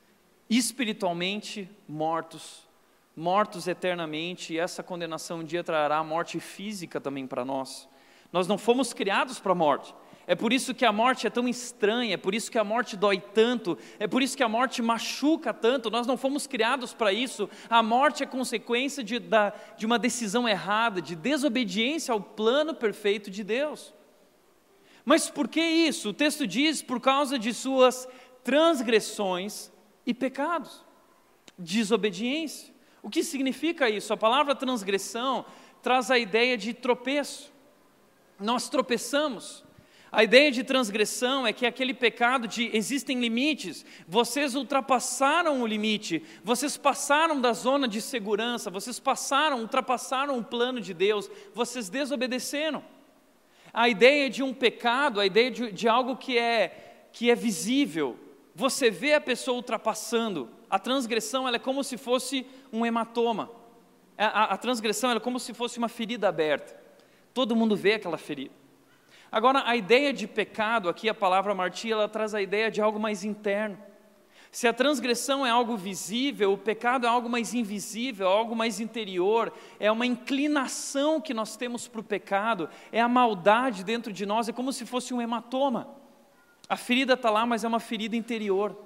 espiritualmente 0.50 1.70
mortos, 1.88 2.68
mortos 3.16 3.68
eternamente, 3.68 4.54
e 4.54 4.60
essa 4.60 4.84
condenação 4.84 5.40
um 5.40 5.44
dia 5.44 5.64
trará 5.64 6.04
morte 6.04 6.40
física 6.40 7.00
também 7.00 7.26
para 7.26 7.46
nós. 7.46 7.88
Nós 8.32 8.48
não 8.48 8.58
fomos 8.58 8.92
criados 8.92 9.40
para 9.40 9.54
a 9.54 9.56
morte, 9.56 9.96
é 10.28 10.34
por 10.34 10.52
isso 10.52 10.74
que 10.74 10.86
a 10.86 10.92
morte 10.92 11.28
é 11.28 11.30
tão 11.30 11.48
estranha, 11.48 12.16
é 12.16 12.18
por 12.18 12.34
isso 12.34 12.50
que 12.50 12.58
a 12.58 12.64
morte 12.64 12.98
dói 12.98 13.20
tanto, 13.20 13.78
é 14.00 14.08
por 14.08 14.24
isso 14.24 14.36
que 14.36 14.42
a 14.42 14.50
morte 14.50 14.82
machuca 14.82 15.54
tanto. 15.54 15.92
Nós 15.92 16.08
não 16.08 16.18
fomos 16.18 16.48
criados 16.48 16.94
para 16.94 17.14
isso. 17.14 17.48
A 17.70 17.84
morte 17.84 18.24
é 18.24 18.26
consequência 18.26 19.04
de, 19.04 19.20
da, 19.20 19.54
de 19.78 19.86
uma 19.86 20.00
decisão 20.00 20.50
errada, 20.50 21.00
de 21.00 21.16
desobediência 21.16 22.12
ao 22.12 22.20
plano 22.20 22.74
perfeito 22.74 23.30
de 23.30 23.44
Deus. 23.44 23.94
Mas 25.04 25.30
por 25.30 25.48
que 25.48 25.62
isso? 25.62 26.10
O 26.10 26.14
texto 26.14 26.48
diz 26.48 26.82
por 26.82 27.00
causa 27.00 27.38
de 27.38 27.54
suas 27.54 28.08
transgressões 28.44 29.72
e 30.06 30.14
pecados, 30.14 30.84
desobediência. 31.58 32.74
O 33.04 33.10
que 33.12 33.24
significa 33.24 33.88
isso? 33.88 34.12
A 34.12 34.18
palavra 34.18 34.56
transgressão 34.56 35.46
traz 35.84 36.10
a 36.10 36.18
ideia 36.18 36.58
de 36.58 36.74
tropeço. 36.74 37.54
Nós 38.40 38.68
tropeçamos. 38.70 39.65
A 40.16 40.24
ideia 40.24 40.50
de 40.50 40.64
transgressão 40.64 41.46
é 41.46 41.52
que 41.52 41.66
aquele 41.66 41.94
pecado 41.94 42.48
de 42.48 42.70
existem 42.74 43.20
limites, 43.20 43.86
vocês 44.08 44.56
ultrapassaram 44.56 45.62
o 45.62 45.68
limite, 45.68 46.24
vocês 46.42 46.78
passaram 46.78 47.42
da 47.42 47.52
zona 47.52 47.86
de 47.86 48.02
segurança, 48.02 48.70
vocês 48.70 48.98
passaram, 48.98 49.60
ultrapassaram 49.60 50.40
o 50.40 50.44
plano 50.44 50.80
de 50.80 50.94
Deus, 50.94 51.30
vocês 51.54 51.90
desobedeceram. 51.90 52.82
A 53.74 53.90
ideia 53.90 54.30
de 54.30 54.42
um 54.42 54.54
pecado, 54.54 55.20
a 55.20 55.26
ideia 55.26 55.52
de, 55.52 55.70
de 55.74 55.86
algo 55.86 56.16
que 56.16 56.38
é, 56.38 57.10
que 57.12 57.30
é 57.30 57.36
visível, 57.36 58.18
você 58.56 58.90
vê 58.90 59.16
a 59.16 59.20
pessoa 59.20 59.58
ultrapassando, 59.58 60.50
a 60.70 60.80
transgressão 60.80 61.46
é 61.46 61.60
como 61.60 61.84
se 61.84 61.98
fosse 61.98 62.48
um 62.72 62.86
hematoma, 62.86 63.52
a, 64.18 64.28
a, 64.28 64.44
a 64.54 64.58
transgressão 64.58 65.12
é 65.12 65.20
como 65.20 65.42
se 65.42 65.54
fosse 65.54 65.78
uma 65.78 65.90
ferida 65.90 66.30
aberta, 66.30 66.74
todo 67.34 67.54
mundo 67.54 67.76
vê 67.76 67.96
aquela 67.96 68.18
ferida. 68.18 68.64
Agora, 69.32 69.64
a 69.66 69.76
ideia 69.76 70.14
de 70.14 70.28
pecado, 70.28 70.88
aqui 70.88 71.10
a 71.10 71.14
palavra 71.14 71.54
martia, 71.54 71.94
ela 71.94 72.08
traz 72.08 72.34
a 72.34 72.42
ideia 72.42 72.72
de 72.72 72.82
algo 72.82 73.00
mais 73.00 73.24
interno. 73.24 73.78
Se 74.56 74.70
a 74.70 74.74
transgressão 74.74 75.46
é 75.46 75.50
algo 75.50 75.76
visível, 75.76 76.54
o 76.54 76.58
pecado 76.58 77.06
é 77.06 77.10
algo 77.10 77.28
mais 77.28 77.54
invisível, 77.54 78.26
algo 78.26 78.56
mais 78.56 78.80
interior, 78.80 79.52
é 79.82 79.92
uma 79.92 80.06
inclinação 80.06 81.20
que 81.20 81.34
nós 81.34 81.58
temos 81.58 81.90
para 81.90 82.00
o 82.00 82.04
pecado, 82.04 82.70
é 82.90 83.02
a 83.02 83.10
maldade 83.10 83.84
dentro 83.84 84.14
de 84.14 84.26
nós, 84.26 84.48
é 84.48 84.54
como 84.54 84.72
se 84.72 84.86
fosse 84.86 85.14
um 85.14 85.22
hematoma. 85.22 85.94
A 86.70 86.78
ferida 86.78 87.16
está 87.16 87.30
lá, 87.30 87.46
mas 87.46 87.66
é 87.66 87.68
uma 87.68 87.82
ferida 87.82 88.16
interior, 88.16 88.82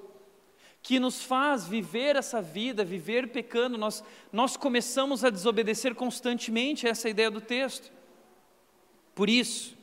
que 0.82 1.00
nos 1.00 1.24
faz 1.24 1.68
viver 1.68 2.16
essa 2.16 2.42
vida, 2.42 2.84
viver 2.84 3.28
pecando. 3.28 3.78
Nós, 3.78 4.04
nós 4.34 4.58
começamos 4.58 5.24
a 5.24 5.30
desobedecer 5.30 5.94
constantemente, 5.94 6.88
essa 6.88 7.08
é 7.08 7.12
ideia 7.12 7.30
do 7.30 7.42
texto. 7.42 7.92
Por 9.14 9.30
isso, 9.30 9.78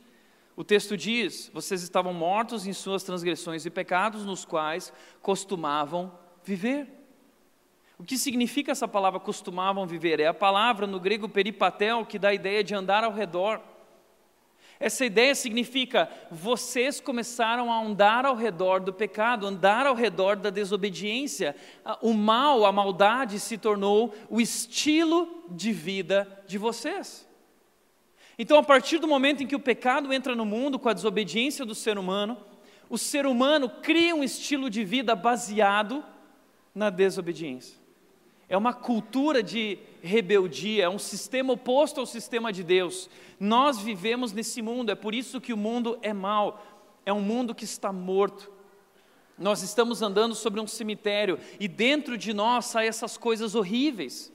o 0.57 0.63
texto 0.63 0.97
diz: 0.97 1.51
vocês 1.53 1.83
estavam 1.83 2.11
mortos 2.11 2.65
em 2.65 2.73
suas 2.73 3.03
transgressões 3.03 3.63
e 3.67 3.69
pecados, 3.69 4.25
nos 4.25 4.43
quais 4.43 4.91
costumavam 5.21 6.11
viver. 6.43 6.87
O 7.99 8.03
que 8.03 8.17
significa 8.17 8.71
essa 8.71 8.87
palavra 8.87 9.19
costumavam 9.19 9.85
viver? 9.85 10.19
É 10.19 10.25
a 10.25 10.33
palavra 10.33 10.87
no 10.87 10.99
grego 10.99 11.29
peripatel 11.29 12.03
que 12.07 12.17
dá 12.17 12.29
a 12.29 12.33
ideia 12.33 12.63
de 12.63 12.73
andar 12.73 13.03
ao 13.03 13.13
redor. 13.13 13.61
Essa 14.79 15.05
ideia 15.05 15.35
significa 15.35 16.09
vocês 16.31 16.99
começaram 16.99 17.71
a 17.71 17.79
andar 17.79 18.25
ao 18.25 18.35
redor 18.35 18.79
do 18.79 18.93
pecado, 18.93 19.45
andar 19.45 19.85
ao 19.85 19.95
redor 19.95 20.37
da 20.37 20.49
desobediência. 20.49 21.55
O 22.01 22.13
mal, 22.13 22.65
a 22.65 22.71
maldade 22.71 23.39
se 23.39 23.59
tornou 23.59 24.11
o 24.27 24.41
estilo 24.41 25.45
de 25.49 25.71
vida 25.71 26.43
de 26.47 26.57
vocês. 26.57 27.26
Então, 28.37 28.57
a 28.57 28.63
partir 28.63 28.99
do 28.99 29.07
momento 29.07 29.41
em 29.41 29.47
que 29.47 29.55
o 29.55 29.59
pecado 29.59 30.13
entra 30.13 30.35
no 30.35 30.45
mundo 30.45 30.77
com 30.77 30.89
a 30.89 30.93
desobediência 30.93 31.65
do 31.65 31.73
ser 31.73 31.97
humano, 31.97 32.37
o 32.89 32.97
ser 32.97 33.25
humano 33.25 33.69
cria 33.69 34.15
um 34.15 34.23
estilo 34.23 34.69
de 34.69 34.83
vida 34.83 35.15
baseado 35.15 36.03
na 36.73 36.89
desobediência. 36.89 37.77
É 38.47 38.55
uma 38.55 38.73
cultura 38.73 39.43
de 39.43 39.77
rebeldia, 40.01 40.85
é 40.85 40.89
um 40.89 40.99
sistema 40.99 41.53
oposto 41.53 41.99
ao 41.99 42.05
sistema 42.05 42.53
de 42.53 42.63
Deus. 42.63 43.09
Nós 43.39 43.79
vivemos 43.79 44.31
nesse 44.31 44.61
mundo, 44.61 44.91
é 44.91 44.95
por 44.95 45.13
isso 45.13 45.41
que 45.41 45.51
o 45.51 45.57
mundo 45.57 45.97
é 46.01 46.13
mau, 46.13 46.63
é 47.05 47.11
um 47.11 47.19
mundo 47.19 47.53
que 47.53 47.65
está 47.65 47.91
morto. 47.91 48.51
Nós 49.37 49.61
estamos 49.63 50.01
andando 50.01 50.33
sobre 50.33 50.61
um 50.61 50.67
cemitério 50.67 51.37
e 51.59 51.67
dentro 51.67 52.17
de 52.17 52.33
nós 52.33 52.65
saem 52.65 52.87
essas 52.87 53.17
coisas 53.17 53.53
horríveis. 53.53 54.31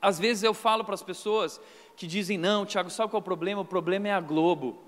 Às 0.00 0.18
vezes 0.18 0.42
eu 0.42 0.54
falo 0.54 0.84
para 0.84 0.94
as 0.94 1.02
pessoas 1.02 1.60
que 2.00 2.06
dizem: 2.06 2.38
não, 2.38 2.64
Tiago, 2.64 2.88
sabe 2.88 3.10
qual 3.10 3.18
é 3.18 3.20
o 3.20 3.22
problema? 3.22 3.60
O 3.60 3.64
problema 3.64 4.08
é 4.08 4.12
a 4.12 4.20
Globo. 4.22 4.78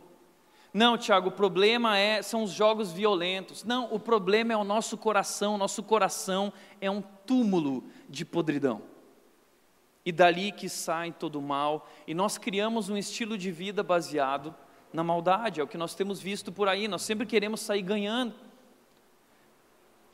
Não, 0.72 0.96
Tiago, 0.96 1.28
o 1.28 1.32
problema 1.32 1.98
é, 1.98 2.22
são 2.22 2.42
os 2.42 2.50
jogos 2.50 2.90
violentos. 2.90 3.64
Não, 3.64 3.92
o 3.92 4.00
problema 4.00 4.54
é 4.54 4.56
o 4.56 4.64
nosso 4.64 4.96
coração. 4.96 5.58
Nosso 5.58 5.82
coração 5.82 6.50
é 6.80 6.90
um 6.90 7.02
túmulo 7.02 7.84
de 8.08 8.24
podridão. 8.24 8.80
E 10.06 10.10
dali 10.10 10.52
que 10.52 10.70
sai 10.70 11.12
todo 11.12 11.38
o 11.38 11.42
mal. 11.42 11.86
E 12.06 12.14
nós 12.14 12.38
criamos 12.38 12.88
um 12.88 12.96
estilo 12.96 13.36
de 13.36 13.50
vida 13.50 13.82
baseado 13.82 14.54
na 14.90 15.04
maldade. 15.04 15.60
É 15.60 15.62
o 15.62 15.68
que 15.68 15.76
nós 15.76 15.94
temos 15.94 16.18
visto 16.18 16.50
por 16.50 16.66
aí. 16.66 16.88
Nós 16.88 17.02
sempre 17.02 17.26
queremos 17.26 17.60
sair 17.60 17.82
ganhando. 17.82 18.32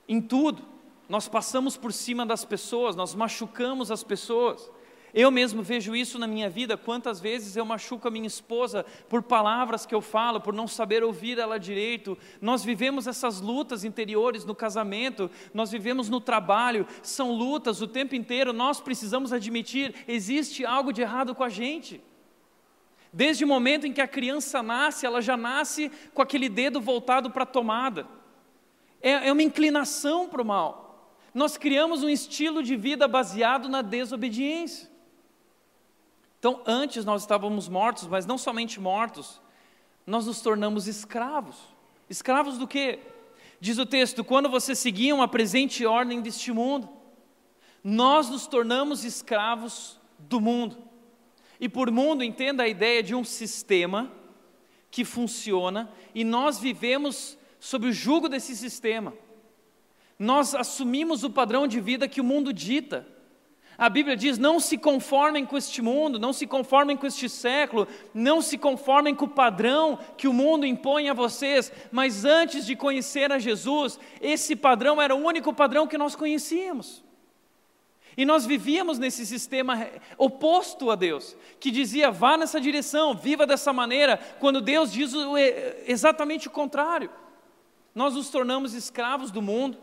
Em 0.09 0.21
tudo. 0.21 0.64
Nós 1.09 1.28
passamos 1.28 1.76
por 1.76 1.93
cima 1.93 2.26
das 2.26 2.45
pessoas, 2.45 2.97
nós 2.97 3.14
machucamos 3.14 3.93
as 3.93 4.02
pessoas. 4.02 4.69
Eu 5.15 5.31
mesmo 5.31 5.62
vejo 5.62 5.97
isso 5.97 6.19
na 6.19 6.27
minha 6.27 6.50
vida, 6.50 6.77
quantas 6.77 7.19
vezes 7.19 7.57
eu 7.57 7.65
machuco 7.65 8.07
a 8.07 8.11
minha 8.11 8.27
esposa 8.27 8.85
por 9.09 9.23
palavras 9.23 9.87
que 9.87 9.95
eu 9.95 10.03
falo, 10.03 10.41
por 10.41 10.53
não 10.53 10.69
saber 10.69 11.03
ouvir 11.03 11.38
ela 11.38 11.59
direito. 11.59 12.17
Nós 12.41 12.62
vivemos 12.62 13.07
essas 13.07 13.41
lutas 13.41 13.85
interiores 13.85 14.45
no 14.45 14.55
casamento, 14.55 15.31
nós 15.55 15.71
vivemos 15.71 16.09
no 16.11 16.21
trabalho, 16.21 16.87
são 17.03 17.33
lutas 17.33 17.81
o 17.81 17.87
tempo 17.87 18.15
inteiro. 18.15 18.53
Nós 18.53 18.81
precisamos 18.81 19.33
admitir: 19.33 19.95
existe 20.07 20.65
algo 20.65 20.93
de 20.93 21.00
errado 21.00 21.35
com 21.35 21.43
a 21.43 21.49
gente. 21.49 22.03
Desde 23.11 23.45
o 23.45 23.49
momento 23.49 23.87
em 23.87 23.93
que 23.93 24.03
a 24.03 24.09
criança 24.09 24.62
nasce, 24.62 25.07
ela 25.07 25.23
já 25.23 25.37
nasce 25.37 25.91
com 26.12 26.21
aquele 26.21 26.49
dedo 26.49 26.81
voltado 26.81 27.31
para 27.31 27.45
a 27.45 27.47
tomada. 27.47 28.07
É, 29.00 29.29
é 29.29 29.33
uma 29.33 29.43
inclinação 29.43 30.29
para 30.29 30.43
o 30.43 30.45
mal. 30.45 31.11
Nós 31.33 31.57
criamos 31.57 32.03
um 32.03 32.09
estilo 32.09 32.62
de 32.62 32.77
vida 32.77 33.09
baseado 33.09 33.69
na 33.69 33.81
desobediência. 33.81 34.98
Então, 36.38 36.62
antes 36.66 37.04
nós 37.04 37.23
estávamos 37.23 37.68
mortos, 37.68 38.07
mas 38.07 38.25
não 38.25 38.38
somente 38.38 38.80
mortos, 38.80 39.40
nós 40.07 40.26
nos 40.26 40.40
tornamos 40.40 40.87
escravos. 40.87 41.57
Escravos 42.09 42.57
do 42.57 42.66
quê? 42.66 43.00
Diz 43.61 43.78
o 43.78 43.87
texto: 43.87 44.25
quando 44.25 44.49
você 44.49 44.75
seguia 44.75 45.14
uma 45.14 45.28
presente 45.28 45.85
ordem 45.85 46.21
deste 46.21 46.52
mundo, 46.52 46.88
nós 47.83 48.28
nos 48.28 48.47
tornamos 48.47 49.04
escravos 49.04 49.99
do 50.18 50.40
mundo. 50.40 50.76
E 51.61 51.68
por 51.68 51.90
mundo, 51.90 52.23
entenda 52.23 52.62
a 52.62 52.68
ideia 52.68 53.02
de 53.02 53.14
um 53.14 53.25
sistema 53.25 54.12
que 54.90 55.04
funciona 55.04 55.90
e 56.14 56.25
nós 56.25 56.59
vivemos 56.59 57.37
sob 57.59 57.88
o 57.88 57.92
jugo 57.92 58.28
desse 58.28 58.57
sistema. 58.57 59.12
Nós 60.18 60.54
assumimos 60.54 61.25
o 61.25 61.30
padrão 61.30 61.66
de 61.66 61.80
vida 61.80 62.09
que 62.09 62.21
o 62.21 62.25
mundo 62.25 62.52
dita. 62.52 63.07
A 63.79 63.89
Bíblia 63.89 64.17
diz: 64.17 64.37
não 64.39 64.59
se 64.59 64.77
conformem 64.77 65.47
com 65.47 65.57
este 65.57 65.81
mundo, 65.81 66.19
não 66.19 66.33
se 66.33 66.49
conformem 66.49 66.97
com 66.97 67.07
este 67.07 67.29
século, 67.29 67.87
não 68.13 68.43
se 68.43 68.59
conformem 68.59 69.15
com 69.15 69.27
o 69.27 69.29
padrão 69.29 69.97
que 70.17 70.27
o 70.27 70.33
mundo 70.33 70.67
impõe 70.67 71.09
a 71.09 71.15
vocês, 71.15 71.73
mas 71.93 72.25
antes 72.25 72.67
de 72.67 72.75
conhecer 72.75 73.31
a 73.31 73.39
Jesus, 73.39 74.01
esse 74.21 74.57
padrão 74.57 75.01
era 75.01 75.15
o 75.15 75.25
único 75.25 75.55
padrão 75.55 75.87
que 75.87 75.97
nós 75.97 76.17
conhecíamos. 76.17 77.05
E 78.17 78.25
nós 78.25 78.45
vivíamos 78.45 78.99
nesse 78.99 79.25
sistema 79.25 79.89
oposto 80.17 80.91
a 80.91 80.97
Deus, 80.97 81.37
que 81.61 81.71
dizia 81.71 82.11
vá 82.11 82.37
nessa 82.37 82.61
direção, 82.61 83.15
viva 83.15 83.47
dessa 83.47 83.73
maneira, 83.73 84.17
quando 84.41 84.61
Deus 84.61 84.91
diz 84.91 85.13
exatamente 85.87 86.49
o 86.49 86.51
contrário. 86.51 87.11
Nós 87.95 88.15
nos 88.15 88.29
tornamos 88.29 88.75
escravos 88.75 89.31
do 89.31 89.41
mundo, 89.41 89.79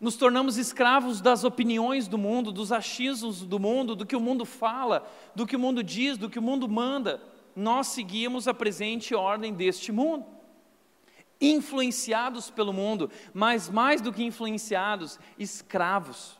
nos 0.00 0.16
tornamos 0.16 0.56
escravos 0.56 1.20
das 1.20 1.42
opiniões 1.42 2.06
do 2.06 2.16
mundo, 2.16 2.52
dos 2.52 2.70
achismos 2.70 3.42
do 3.42 3.58
mundo, 3.58 3.96
do 3.96 4.06
que 4.06 4.14
o 4.14 4.20
mundo 4.20 4.44
fala, 4.44 5.08
do 5.34 5.46
que 5.46 5.56
o 5.56 5.58
mundo 5.58 5.82
diz, 5.82 6.16
do 6.16 6.30
que 6.30 6.38
o 6.38 6.42
mundo 6.42 6.68
manda. 6.68 7.20
Nós 7.54 7.88
seguimos 7.88 8.46
a 8.46 8.54
presente 8.54 9.14
ordem 9.14 9.52
deste 9.52 9.90
mundo. 9.90 10.24
Influenciados 11.40 12.50
pelo 12.50 12.72
mundo, 12.72 13.10
mas 13.34 13.68
mais 13.68 14.00
do 14.00 14.12
que 14.12 14.24
influenciados, 14.24 15.18
escravos. 15.38 16.38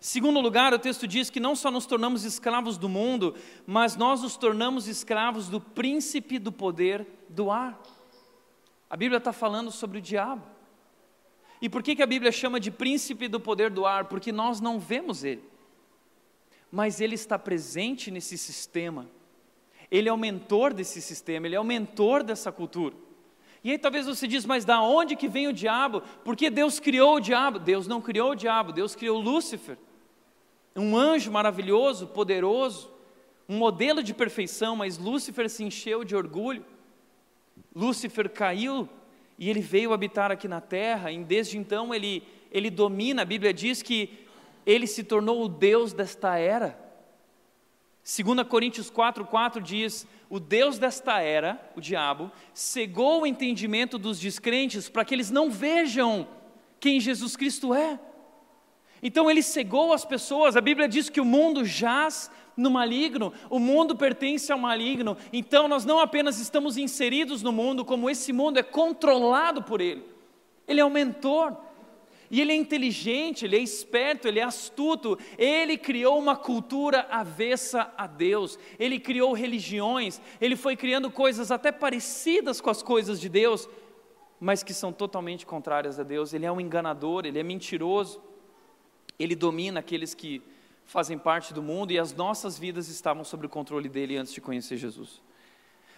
Segundo 0.00 0.40
lugar, 0.40 0.74
o 0.74 0.80
texto 0.80 1.06
diz 1.06 1.30
que 1.30 1.38
não 1.38 1.54
só 1.54 1.70
nos 1.70 1.86
tornamos 1.86 2.24
escravos 2.24 2.76
do 2.76 2.88
mundo, 2.88 3.36
mas 3.64 3.94
nós 3.94 4.22
nos 4.22 4.36
tornamos 4.36 4.88
escravos 4.88 5.48
do 5.48 5.60
príncipe 5.60 6.40
do 6.40 6.50
poder 6.50 7.06
do 7.28 7.52
ar. 7.52 7.80
A 8.90 8.96
Bíblia 8.96 9.18
está 9.18 9.32
falando 9.32 9.70
sobre 9.70 9.98
o 9.98 10.02
diabo. 10.02 10.42
E 11.62 11.68
por 11.68 11.82
que, 11.82 11.96
que 11.96 12.02
a 12.02 12.06
Bíblia 12.06 12.30
chama 12.30 12.60
de 12.60 12.70
príncipe 12.70 13.28
do 13.28 13.40
poder 13.40 13.70
do 13.70 13.86
ar? 13.86 14.06
Porque 14.06 14.30
nós 14.30 14.60
não 14.60 14.78
vemos 14.78 15.24
ele, 15.24 15.42
mas 16.70 17.00
ele 17.00 17.14
está 17.14 17.38
presente 17.38 18.10
nesse 18.10 18.36
sistema. 18.36 19.08
Ele 19.90 20.08
é 20.08 20.12
o 20.12 20.18
mentor 20.18 20.74
desse 20.74 21.00
sistema, 21.00 21.46
ele 21.46 21.54
é 21.54 21.60
o 21.60 21.64
mentor 21.64 22.22
dessa 22.22 22.52
cultura. 22.52 22.94
E 23.64 23.70
aí 23.70 23.78
talvez 23.78 24.06
você 24.06 24.26
diz, 24.26 24.44
mas 24.44 24.64
da 24.64 24.82
onde 24.82 25.16
que 25.16 25.28
vem 25.28 25.46
o 25.46 25.52
diabo? 25.52 26.02
Porque 26.24 26.50
Deus 26.50 26.80
criou 26.80 27.16
o 27.16 27.20
diabo? 27.20 27.58
Deus 27.58 27.86
não 27.86 28.02
criou 28.02 28.32
o 28.32 28.34
diabo, 28.34 28.72
Deus 28.72 28.94
criou 28.94 29.18
Lúcifer 29.18 29.78
um 30.74 30.96
anjo 30.96 31.30
maravilhoso, 31.30 32.06
poderoso, 32.06 32.90
um 33.48 33.58
modelo 33.58 34.02
de 34.02 34.14
perfeição, 34.14 34.74
mas 34.74 34.98
Lúcifer 34.98 35.48
se 35.50 35.62
encheu 35.62 36.04
de 36.04 36.16
orgulho. 36.16 36.64
Lúcifer 37.74 38.30
caiu 38.30 38.88
e 39.42 39.50
ele 39.50 39.60
veio 39.60 39.92
habitar 39.92 40.30
aqui 40.30 40.46
na 40.46 40.60
terra, 40.60 41.10
e 41.10 41.18
desde 41.18 41.58
então 41.58 41.92
ele, 41.92 42.22
ele 42.48 42.70
domina. 42.70 43.22
A 43.22 43.24
Bíblia 43.24 43.52
diz 43.52 43.82
que 43.82 44.24
ele 44.64 44.86
se 44.86 45.02
tornou 45.02 45.42
o 45.42 45.48
Deus 45.48 45.92
desta 45.92 46.38
era. 46.38 46.78
2 48.04 48.46
Coríntios 48.46 48.88
4,4 48.88 49.60
diz: 49.60 50.06
O 50.30 50.38
Deus 50.38 50.78
desta 50.78 51.20
era, 51.20 51.60
o 51.74 51.80
diabo, 51.80 52.30
cegou 52.54 53.22
o 53.22 53.26
entendimento 53.26 53.98
dos 53.98 54.20
descrentes 54.20 54.88
para 54.88 55.04
que 55.04 55.12
eles 55.12 55.28
não 55.28 55.50
vejam 55.50 56.28
quem 56.78 57.00
Jesus 57.00 57.34
Cristo 57.34 57.74
é. 57.74 57.98
Então 59.02 59.28
ele 59.28 59.42
cegou 59.42 59.92
as 59.92 60.04
pessoas. 60.04 60.56
A 60.56 60.60
Bíblia 60.60 60.86
diz 60.86 61.10
que 61.10 61.20
o 61.20 61.24
mundo 61.24 61.64
jaz 61.64 62.30
no 62.56 62.70
maligno, 62.70 63.32
o 63.48 63.58
mundo 63.58 63.96
pertence 63.96 64.52
ao 64.52 64.58
maligno. 64.58 65.16
Então 65.32 65.68
nós 65.68 65.84
não 65.84 65.98
apenas 65.98 66.38
estamos 66.38 66.76
inseridos 66.76 67.42
no 67.42 67.52
mundo, 67.52 67.84
como 67.84 68.10
esse 68.10 68.32
mundo 68.32 68.58
é 68.58 68.62
controlado 68.62 69.62
por 69.62 69.80
ele. 69.80 70.04
Ele 70.66 70.80
é 70.80 70.84
o 70.84 70.90
mentor. 70.90 71.56
E 72.30 72.40
ele 72.40 72.52
é 72.52 72.56
inteligente, 72.56 73.44
ele 73.44 73.56
é 73.56 73.60
esperto, 73.60 74.26
ele 74.26 74.40
é 74.40 74.42
astuto. 74.42 75.18
Ele 75.36 75.76
criou 75.76 76.18
uma 76.18 76.34
cultura 76.34 77.06
avessa 77.10 77.92
a 77.94 78.06
Deus. 78.06 78.58
Ele 78.78 78.98
criou 78.98 79.34
religiões, 79.34 80.18
ele 80.40 80.56
foi 80.56 80.74
criando 80.74 81.10
coisas 81.10 81.50
até 81.50 81.70
parecidas 81.70 82.58
com 82.58 82.70
as 82.70 82.82
coisas 82.82 83.20
de 83.20 83.28
Deus, 83.28 83.68
mas 84.40 84.62
que 84.62 84.72
são 84.72 84.94
totalmente 84.94 85.44
contrárias 85.44 86.00
a 86.00 86.02
Deus. 86.02 86.32
Ele 86.32 86.46
é 86.46 86.50
um 86.50 86.58
enganador, 86.58 87.26
ele 87.26 87.38
é 87.38 87.42
mentiroso. 87.42 88.18
Ele 89.18 89.36
domina 89.36 89.80
aqueles 89.80 90.14
que 90.14 90.40
fazem 90.84 91.18
parte 91.18 91.54
do 91.54 91.62
mundo 91.62 91.92
e 91.92 91.98
as 91.98 92.14
nossas 92.14 92.58
vidas 92.58 92.88
estavam 92.88 93.24
sob 93.24 93.46
o 93.46 93.48
controle 93.48 93.88
dele 93.88 94.16
antes 94.16 94.32
de 94.32 94.40
conhecer 94.40 94.76
Jesus. 94.76 95.22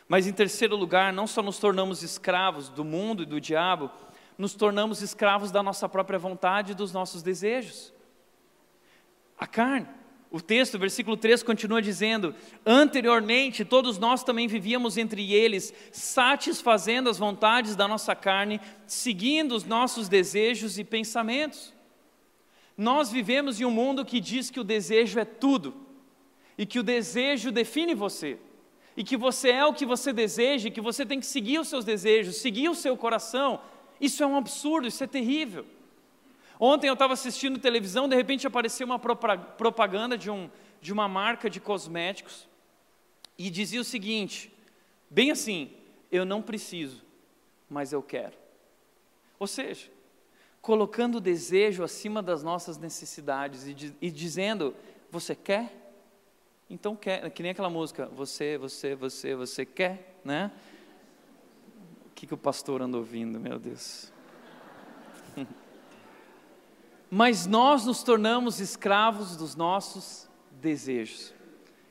Mas 0.07 0.27
em 0.27 0.33
terceiro 0.33 0.77
lugar, 0.77 1.12
não 1.12 1.27
só 1.27 1.42
nos 1.42 1.59
tornamos 1.59 2.03
escravos 2.03 2.68
do 2.68 2.85
mundo 2.85 3.23
e 3.23 3.27
do 3.27 3.40
diabo, 3.40 3.90
nos 4.37 4.55
tornamos 4.55 5.01
escravos 5.01 5.51
da 5.51 5.62
nossa 5.62 5.88
própria 5.88 6.18
vontade 6.18 6.73
e 6.73 6.75
dos 6.75 6.92
nossos 6.92 7.23
desejos. 7.23 7.92
A 9.38 9.47
carne. 9.47 9.88
O 10.31 10.40
texto, 10.40 10.77
versículo 10.81 11.16
3, 11.16 11.44
continua 11.44 11.81
dizendo: 11.81 12.35
Anteriormente, 12.66 13.64
todos 13.64 13.99
nós 13.99 14.25
também 14.25 14.49
vivíamos 14.49 14.97
entre 14.97 15.33
eles, 15.33 15.73
satisfazendo 15.92 17.09
as 17.09 17.18
vontades 17.18 17.77
da 17.77 17.87
nossa 17.87 18.16
carne, 18.16 18.61
seguindo 18.85 19.53
os 19.55 19.64
nossos 19.64 20.09
desejos 20.09 20.77
e 20.77 20.83
pensamentos. 20.83 21.73
Nós 22.77 23.11
vivemos 23.11 23.61
em 23.61 23.65
um 23.65 23.71
mundo 23.71 24.05
que 24.05 24.21
diz 24.21 24.51
que 24.51 24.59
o 24.59 24.65
desejo 24.65 25.19
é 25.19 25.25
tudo, 25.25 25.75
e 26.57 26.67
que 26.67 26.79
o 26.79 26.83
desejo 26.83 27.51
define 27.53 27.95
você, 27.95 28.39
e 28.97 29.03
que 29.03 29.17
você 29.17 29.51
é 29.51 29.65
o 29.65 29.75
que 29.75 29.87
você 29.87 30.13
deseja, 30.13 30.69
e 30.69 30.71
que 30.71 30.81
você 30.81 31.05
tem 31.05 31.21
que 31.21 31.27
seguir 31.27 31.59
os 31.59 31.69
seus 31.69 31.85
desejos, 31.85 32.37
seguir 32.37 32.69
o 32.69 32.75
seu 32.75 32.97
coração. 32.97 33.61
Isso 34.01 34.23
é 34.23 34.27
um 34.27 34.37
absurdo, 34.37 34.87
isso 34.87 35.03
é 35.03 35.07
terrível. 35.07 35.67
Ontem 36.59 36.89
eu 36.89 36.95
estava 36.95 37.13
assistindo 37.13 37.59
televisão, 37.59 38.09
de 38.09 38.15
repente 38.15 38.47
apareceu 38.47 38.87
uma 38.87 38.99
propaganda 38.99 40.17
de, 40.17 40.31
um, 40.31 40.49
de 40.81 40.93
uma 40.93 41.09
marca 41.09 41.51
de 41.51 41.61
cosméticos, 41.61 42.49
e 43.37 43.51
dizia 43.51 43.81
o 43.81 43.85
seguinte, 43.85 44.53
bem 45.11 45.31
assim: 45.31 45.71
eu 46.11 46.25
não 46.25 46.41
preciso, 46.41 47.05
mas 47.69 47.93
eu 47.93 48.03
quero. 48.03 48.37
Ou 49.39 49.47
seja, 49.47 49.91
colocando 50.64 51.16
o 51.16 51.20
desejo 51.20 51.85
acima 51.85 52.22
das 52.22 52.42
nossas 52.42 52.79
necessidades 52.79 53.66
e, 53.66 53.94
e 54.00 54.11
dizendo: 54.11 54.74
Você 55.11 55.35
quer? 55.35 55.70
Então 56.70 56.96
quer. 56.96 57.31
Que 57.31 57.42
nem 57.42 57.53
aquela 57.53 57.68
música: 57.68 58.07
Você, 58.07 58.57
você, 58.57 58.94
você, 58.94 59.35
você 59.35 59.66
quer, 59.66 60.18
né? 60.24 60.50
O 62.07 62.14
que, 62.14 62.27
que 62.27 62.33
o 62.33 62.38
pastor 62.38 62.81
anda 62.81 62.96
ouvindo, 62.96 63.38
meu 63.38 63.59
Deus? 63.59 64.11
Mas 67.11 67.44
nós 67.44 67.85
nos 67.85 68.03
tornamos 68.03 68.59
escravos 68.59 69.37
dos 69.37 69.55
nossos 69.55 70.27
desejos. 70.50 71.34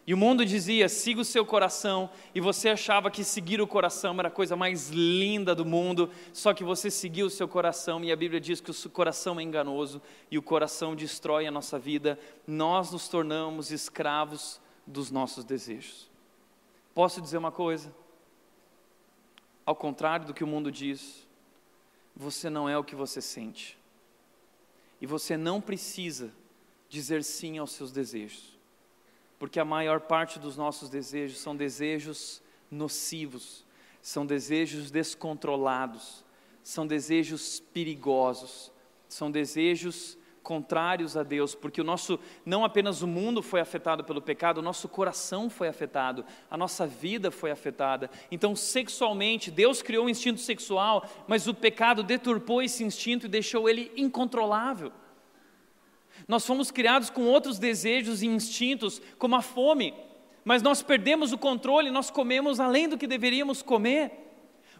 E 0.06 0.14
o 0.14 0.18
mundo 0.18 0.46
dizia: 0.46 0.90
siga 0.90 1.22
o 1.22 1.26
seu 1.26 1.46
coração, 1.46 2.10
e 2.36 2.42
você 2.42 2.70
achava 2.70 3.10
que 3.10 3.24
seguir 3.24 3.62
o 3.62 3.68
coração 3.68 4.18
era 4.20 4.28
a 4.28 4.32
coisa 4.32 4.56
mais 4.56 4.90
linda 4.90 5.56
do 5.56 5.66
mundo, 5.66 6.10
só 6.34 6.54
que 6.54 6.64
você 6.64 6.92
seguiu 6.92 7.28
o 7.28 7.30
seu 7.30 7.48
coração, 7.48 8.04
e 8.04 8.12
a 8.12 8.16
Bíblia 8.16 8.40
diz 8.40 8.60
que 8.60 8.72
o 8.72 8.90
coração 8.90 9.40
é 9.40 9.44
enganoso 9.44 10.02
e 10.30 10.38
o 10.38 10.42
coração 10.42 10.96
destrói 10.96 11.48
a 11.48 11.52
nossa 11.52 11.80
vida. 11.80 12.20
Nós 12.46 12.92
nos 12.92 13.08
tornamos 13.08 13.72
escravos 13.72 14.60
dos 14.86 15.10
nossos 15.10 15.46
desejos. 15.46 16.12
Posso 16.94 17.22
dizer 17.22 17.38
uma 17.38 17.52
coisa? 17.52 17.94
Ao 19.66 19.76
contrário 19.76 20.28
do 20.28 20.34
que 20.34 20.44
o 20.44 20.48
mundo 20.48 20.70
diz, 20.70 21.26
você 22.14 22.50
não 22.50 22.68
é 22.68 22.78
o 22.78 22.84
que 22.84 22.96
você 22.96 23.22
sente, 23.22 23.80
e 25.00 25.08
você 25.08 25.38
não 25.38 25.62
precisa 25.62 26.34
dizer 26.90 27.24
sim 27.24 27.58
aos 27.58 27.72
seus 27.72 27.92
desejos 27.92 28.53
porque 29.44 29.60
a 29.60 29.66
maior 29.66 30.00
parte 30.00 30.40
dos 30.40 30.56
nossos 30.56 30.90
desejos 30.90 31.38
são 31.38 31.54
desejos 31.54 32.42
nocivos, 32.72 33.66
são 34.02 34.26
desejos 34.26 34.90
descontrolados, 34.90 36.24
são 36.64 36.88
desejos 36.88 37.60
perigosos, 37.60 38.72
são 39.10 39.30
desejos 39.30 40.18
contrários 40.42 41.18
a 41.18 41.24
Deus, 41.24 41.54
porque 41.54 41.82
o 41.82 41.84
nosso 41.84 42.18
não 42.46 42.64
apenas 42.64 43.02
o 43.02 43.08
mundo 43.08 43.44
foi 43.44 43.60
afetado 43.60 44.06
pelo 44.06 44.22
pecado, 44.22 44.60
o 44.60 44.64
nosso 44.64 44.88
coração 44.88 45.50
foi 45.50 45.68
afetado, 45.68 46.24
a 46.50 46.56
nossa 46.56 46.88
vida 46.88 47.30
foi 47.30 47.52
afetada. 47.52 48.10
Então, 48.32 48.56
sexualmente, 48.56 49.52
Deus 49.52 49.82
criou 49.82 50.06
o 50.06 50.08
um 50.08 50.10
instinto 50.10 50.40
sexual, 50.40 51.06
mas 51.28 51.50
o 51.50 51.54
pecado 51.54 52.02
deturpou 52.02 52.62
esse 52.62 52.82
instinto 52.82 53.26
e 53.26 53.30
deixou 53.30 53.68
ele 53.68 53.92
incontrolável. 53.98 54.94
Nós 56.28 56.46
fomos 56.46 56.72
criados 56.72 57.10
com 57.10 57.24
outros 57.24 57.60
desejos 57.60 58.22
e 58.22 58.28
instintos, 58.28 59.02
como 59.18 59.36
a 59.36 59.42
fome, 59.42 59.94
mas 60.44 60.62
nós 60.62 60.82
perdemos 60.82 61.32
o 61.32 61.38
controle, 61.38 61.90
nós 61.90 62.10
comemos 62.10 62.60
além 62.60 62.88
do 62.88 62.98
que 62.98 63.08
deveríamos 63.08 63.62
comer. 63.62 64.12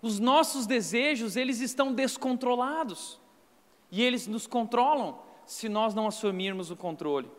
Os 0.02 0.20
nossos 0.20 0.66
desejos, 0.66 1.36
eles 1.36 1.62
estão 1.62 1.94
descontrolados. 1.94 3.20
E 3.92 4.02
eles 4.02 4.28
nos 4.28 4.48
controlam 4.48 5.20
se 5.46 5.70
nós 5.70 5.94
não 5.94 6.08
assumirmos 6.08 6.72
o 6.72 6.76
controle. 6.76 7.30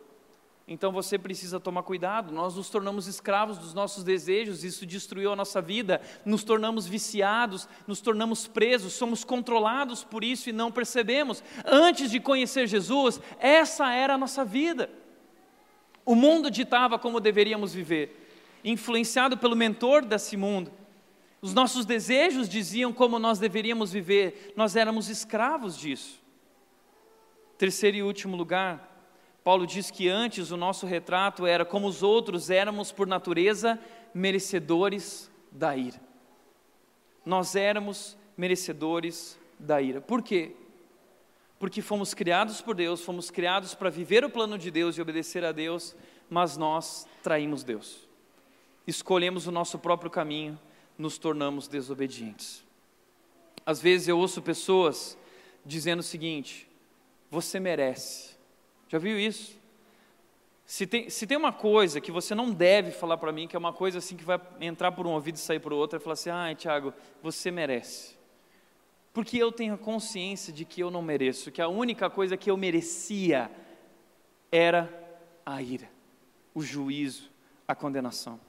Então 0.67 0.91
você 0.91 1.17
precisa 1.19 1.59
tomar 1.59 1.83
cuidado. 1.83 2.33
Nós 2.33 2.55
nos 2.55 2.69
tornamos 2.69 3.05
escravos 3.05 3.57
dos 3.57 3.73
nossos 3.73 4.03
desejos, 4.03 4.63
isso 4.63 4.85
destruiu 4.85 5.31
a 5.31 5.35
nossa 5.35 5.61
vida, 5.61 6.01
nos 6.25 6.43
tornamos 6.43 6.87
viciados, 6.87 7.67
nos 7.85 8.01
tornamos 8.01 8.47
presos, 8.47 8.93
somos 8.93 9.23
controlados 9.23 10.03
por 10.03 10.23
isso 10.23 10.49
e 10.49 10.53
não 10.53 10.71
percebemos. 10.71 11.43
Antes 11.65 12.09
de 12.09 12.19
conhecer 12.19 12.67
Jesus, 12.67 13.21
essa 13.39 13.91
era 13.91 14.15
a 14.15 14.17
nossa 14.17 14.43
vida. 14.43 14.89
O 16.03 16.15
mundo 16.15 16.49
ditava 16.49 16.97
como 16.97 17.19
deveríamos 17.19 17.73
viver, 17.73 18.27
influenciado 18.63 19.37
pelo 19.37 19.55
mentor 19.55 20.03
desse 20.03 20.35
mundo. 20.35 20.71
Os 21.41 21.53
nossos 21.53 21.85
desejos 21.85 22.49
diziam 22.49 22.91
como 22.91 23.19
nós 23.19 23.37
deveríamos 23.37 23.91
viver, 23.91 24.53
nós 24.55 24.75
éramos 24.75 25.09
escravos 25.09 25.77
disso. 25.77 26.19
Terceiro 27.55 27.97
e 27.97 28.03
último 28.03 28.35
lugar, 28.35 28.94
Paulo 29.45 29.67
diz 29.67 29.91
que 29.91 30.09
antes 30.09 30.49
o 30.49 30.57
nosso 30.57 30.87
retrato 30.87 31.45
era 31.45 31.63
como 31.63 31.87
os 31.87 32.01
outros 32.01 32.49
éramos 32.49 32.91
por 32.91 33.05
natureza 33.05 33.79
merecedores 34.11 35.29
da 35.51 35.77
ira. 35.77 36.01
Nós 37.23 37.55
éramos 37.55 38.17
merecedores 38.35 39.37
da 39.59 39.79
ira. 39.79 40.01
Por 40.01 40.23
quê? 40.23 40.55
Porque 41.59 41.79
fomos 41.83 42.15
criados 42.15 42.59
por 42.59 42.73
Deus, 42.73 43.03
fomos 43.03 43.29
criados 43.29 43.75
para 43.75 43.91
viver 43.91 44.25
o 44.25 44.31
plano 44.31 44.57
de 44.57 44.71
Deus 44.71 44.97
e 44.97 45.01
obedecer 45.03 45.45
a 45.45 45.51
Deus, 45.51 45.95
mas 46.27 46.57
nós 46.57 47.07
traímos 47.21 47.63
Deus. 47.63 48.09
Escolhemos 48.87 49.45
o 49.45 49.51
nosso 49.51 49.77
próprio 49.77 50.09
caminho, 50.09 50.59
nos 50.97 51.19
tornamos 51.19 51.67
desobedientes. 51.67 52.63
Às 53.63 53.79
vezes 53.79 54.07
eu 54.07 54.17
ouço 54.17 54.41
pessoas 54.41 55.15
dizendo 55.63 55.99
o 55.99 56.03
seguinte: 56.03 56.67
você 57.29 57.59
merece. 57.59 58.34
Já 58.87 58.97
viu 58.97 59.19
isso? 59.19 59.57
Se 60.65 60.87
tem, 60.87 61.09
se 61.09 61.27
tem 61.27 61.37
uma 61.37 61.53
coisa 61.53 62.01
que 62.01 62.11
você 62.11 62.33
não 62.33 62.51
deve 62.51 62.91
falar 62.91 63.17
para 63.17 63.31
mim, 63.31 63.47
que 63.47 63.55
é 63.55 63.59
uma 63.59 63.73
coisa 63.73 63.99
assim 63.99 64.17
que 64.17 64.23
vai 64.23 64.39
entrar 64.59 64.91
por 64.91 65.05
um 65.05 65.11
ouvido 65.11 65.35
e 65.35 65.39
sair 65.39 65.59
por 65.59 65.71
outro, 65.71 65.97
é 65.97 65.99
falar 65.99 66.13
assim: 66.13 66.31
ai, 66.31 66.55
Tiago, 66.55 66.93
você 67.21 67.51
merece. 67.51 68.15
Porque 69.13 69.37
eu 69.37 69.51
tenho 69.51 69.75
a 69.75 69.77
consciência 69.77 70.51
de 70.51 70.65
que 70.65 70.81
eu 70.81 70.89
não 70.89 71.01
mereço, 71.01 71.51
que 71.51 71.61
a 71.61 71.67
única 71.67 72.09
coisa 72.09 72.35
que 72.35 72.49
eu 72.49 72.57
merecia 72.57 73.49
era 74.51 74.91
a 75.45 75.61
ira, 75.61 75.89
o 76.53 76.61
juízo, 76.61 77.29
a 77.67 77.75
condenação. 77.75 78.39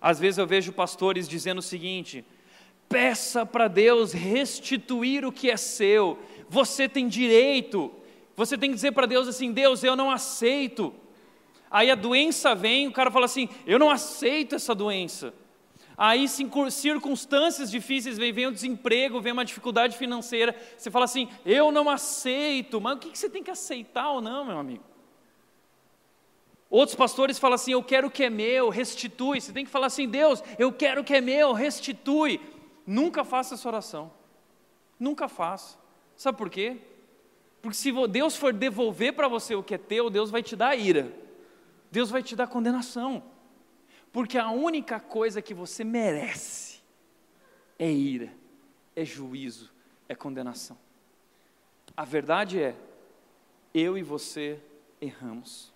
Às 0.00 0.18
vezes 0.18 0.38
eu 0.38 0.46
vejo 0.46 0.72
pastores 0.72 1.28
dizendo 1.28 1.58
o 1.58 1.62
seguinte: 1.62 2.24
peça 2.88 3.44
para 3.44 3.68
Deus 3.68 4.12
restituir 4.12 5.26
o 5.26 5.32
que 5.32 5.50
é 5.50 5.56
seu, 5.56 6.18
você 6.48 6.88
tem 6.88 7.06
direito. 7.06 7.92
Você 8.36 8.58
tem 8.58 8.70
que 8.70 8.74
dizer 8.74 8.92
para 8.92 9.06
Deus 9.06 9.28
assim: 9.28 9.52
Deus, 9.52 9.82
eu 9.84 9.94
não 9.94 10.10
aceito. 10.10 10.94
Aí 11.70 11.90
a 11.90 11.94
doença 11.94 12.54
vem, 12.54 12.88
o 12.88 12.92
cara 12.92 13.10
fala 13.10 13.26
assim: 13.26 13.48
Eu 13.66 13.78
não 13.78 13.90
aceito 13.90 14.54
essa 14.54 14.74
doença. 14.74 15.32
Aí 15.96 16.26
circunstâncias 16.28 17.70
difíceis 17.70 18.18
vem, 18.18 18.32
vem 18.32 18.46
o 18.46 18.52
desemprego, 18.52 19.20
vem 19.20 19.32
uma 19.32 19.44
dificuldade 19.44 19.96
financeira. 19.96 20.54
Você 20.76 20.90
fala 20.90 21.04
assim: 21.04 21.28
Eu 21.44 21.70
não 21.70 21.88
aceito. 21.88 22.80
Mas 22.80 22.96
o 22.96 22.98
que 22.98 23.16
você 23.16 23.30
tem 23.30 23.42
que 23.42 23.50
aceitar 23.50 24.10
ou 24.10 24.20
não, 24.20 24.44
meu 24.44 24.58
amigo? 24.58 24.82
Outros 26.68 26.96
pastores 26.96 27.38
falam 27.38 27.54
assim: 27.54 27.72
Eu 27.72 27.82
quero 27.82 28.08
o 28.08 28.10
que 28.10 28.24
é 28.24 28.30
meu, 28.30 28.68
restitui. 28.68 29.40
Você 29.40 29.52
tem 29.52 29.64
que 29.64 29.70
falar 29.70 29.86
assim: 29.86 30.08
Deus, 30.08 30.42
eu 30.58 30.72
quero 30.72 31.02
o 31.02 31.04
que 31.04 31.14
é 31.14 31.20
meu, 31.20 31.52
restitui. 31.52 32.40
Nunca 32.86 33.24
faça 33.24 33.54
essa 33.54 33.68
oração. 33.68 34.12
Nunca 34.98 35.28
faça. 35.28 35.78
Sabe 36.16 36.36
por 36.36 36.50
quê? 36.50 36.78
Porque 37.64 37.78
se 37.78 37.90
Deus 38.08 38.36
for 38.36 38.52
devolver 38.52 39.14
para 39.14 39.26
você 39.26 39.54
o 39.54 39.62
que 39.62 39.74
é 39.74 39.78
teu, 39.78 40.10
Deus 40.10 40.30
vai 40.30 40.42
te 40.42 40.54
dar 40.54 40.76
ira. 40.76 41.10
Deus 41.90 42.10
vai 42.10 42.22
te 42.22 42.36
dar 42.36 42.46
condenação. 42.46 43.22
Porque 44.12 44.36
a 44.36 44.50
única 44.50 45.00
coisa 45.00 45.40
que 45.40 45.54
você 45.54 45.82
merece 45.82 46.82
é 47.78 47.90
ira, 47.90 48.30
é 48.94 49.02
juízo, 49.02 49.72
é 50.06 50.14
condenação. 50.14 50.76
A 51.96 52.04
verdade 52.04 52.60
é, 52.60 52.76
eu 53.72 53.96
e 53.96 54.02
você 54.02 54.60
erramos. 55.00 55.72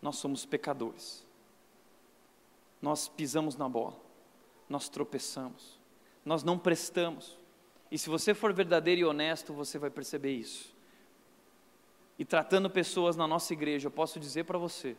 Nós 0.00 0.16
somos 0.16 0.46
pecadores. 0.46 1.22
Nós 2.80 3.08
pisamos 3.08 3.56
na 3.56 3.68
bola. 3.68 4.00
Nós 4.70 4.88
tropeçamos. 4.88 5.78
Nós 6.24 6.42
não 6.42 6.58
prestamos. 6.58 7.38
E 7.90 7.98
se 7.98 8.08
você 8.08 8.32
for 8.32 8.54
verdadeiro 8.54 9.02
e 9.02 9.04
honesto, 9.04 9.52
você 9.52 9.78
vai 9.78 9.90
perceber 9.90 10.32
isso. 10.32 10.73
E 12.18 12.24
tratando 12.24 12.70
pessoas 12.70 13.16
na 13.16 13.26
nossa 13.26 13.52
igreja, 13.52 13.88
eu 13.88 13.90
posso 13.90 14.20
dizer 14.20 14.44
para 14.44 14.58
você 14.58 14.96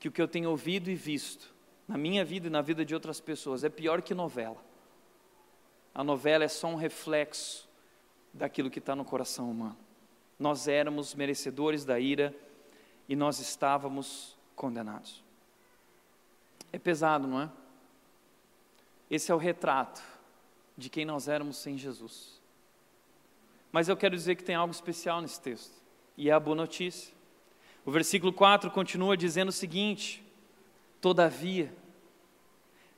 que 0.00 0.08
o 0.08 0.12
que 0.12 0.20
eu 0.20 0.26
tenho 0.26 0.50
ouvido 0.50 0.90
e 0.90 0.94
visto 0.94 1.52
na 1.86 1.96
minha 1.96 2.24
vida 2.24 2.46
e 2.46 2.50
na 2.50 2.62
vida 2.62 2.84
de 2.84 2.94
outras 2.94 3.20
pessoas 3.20 3.64
é 3.64 3.68
pior 3.68 4.02
que 4.02 4.14
novela. 4.14 4.62
A 5.94 6.02
novela 6.02 6.44
é 6.44 6.48
só 6.48 6.68
um 6.68 6.74
reflexo 6.74 7.68
daquilo 8.32 8.70
que 8.70 8.78
está 8.78 8.96
no 8.96 9.04
coração 9.04 9.50
humano. 9.50 9.76
Nós 10.38 10.66
éramos 10.66 11.14
merecedores 11.14 11.84
da 11.84 12.00
ira 12.00 12.34
e 13.08 13.14
nós 13.14 13.38
estávamos 13.38 14.36
condenados. 14.56 15.22
É 16.72 16.78
pesado, 16.78 17.26
não 17.28 17.42
é? 17.42 17.50
Esse 19.10 19.30
é 19.30 19.34
o 19.34 19.38
retrato 19.38 20.02
de 20.76 20.88
quem 20.88 21.04
nós 21.04 21.28
éramos 21.28 21.58
sem 21.58 21.76
Jesus. 21.76 22.40
Mas 23.70 23.88
eu 23.88 23.96
quero 23.96 24.16
dizer 24.16 24.36
que 24.36 24.44
tem 24.44 24.54
algo 24.54 24.72
especial 24.72 25.20
nesse 25.20 25.40
texto, 25.40 25.81
e 26.22 26.30
é 26.30 26.32
a 26.32 26.38
boa 26.38 26.54
notícia. 26.54 27.12
O 27.84 27.90
versículo 27.90 28.32
4 28.32 28.70
continua 28.70 29.16
dizendo 29.16 29.48
o 29.48 29.52
seguinte: 29.52 30.24
Todavia, 31.00 31.74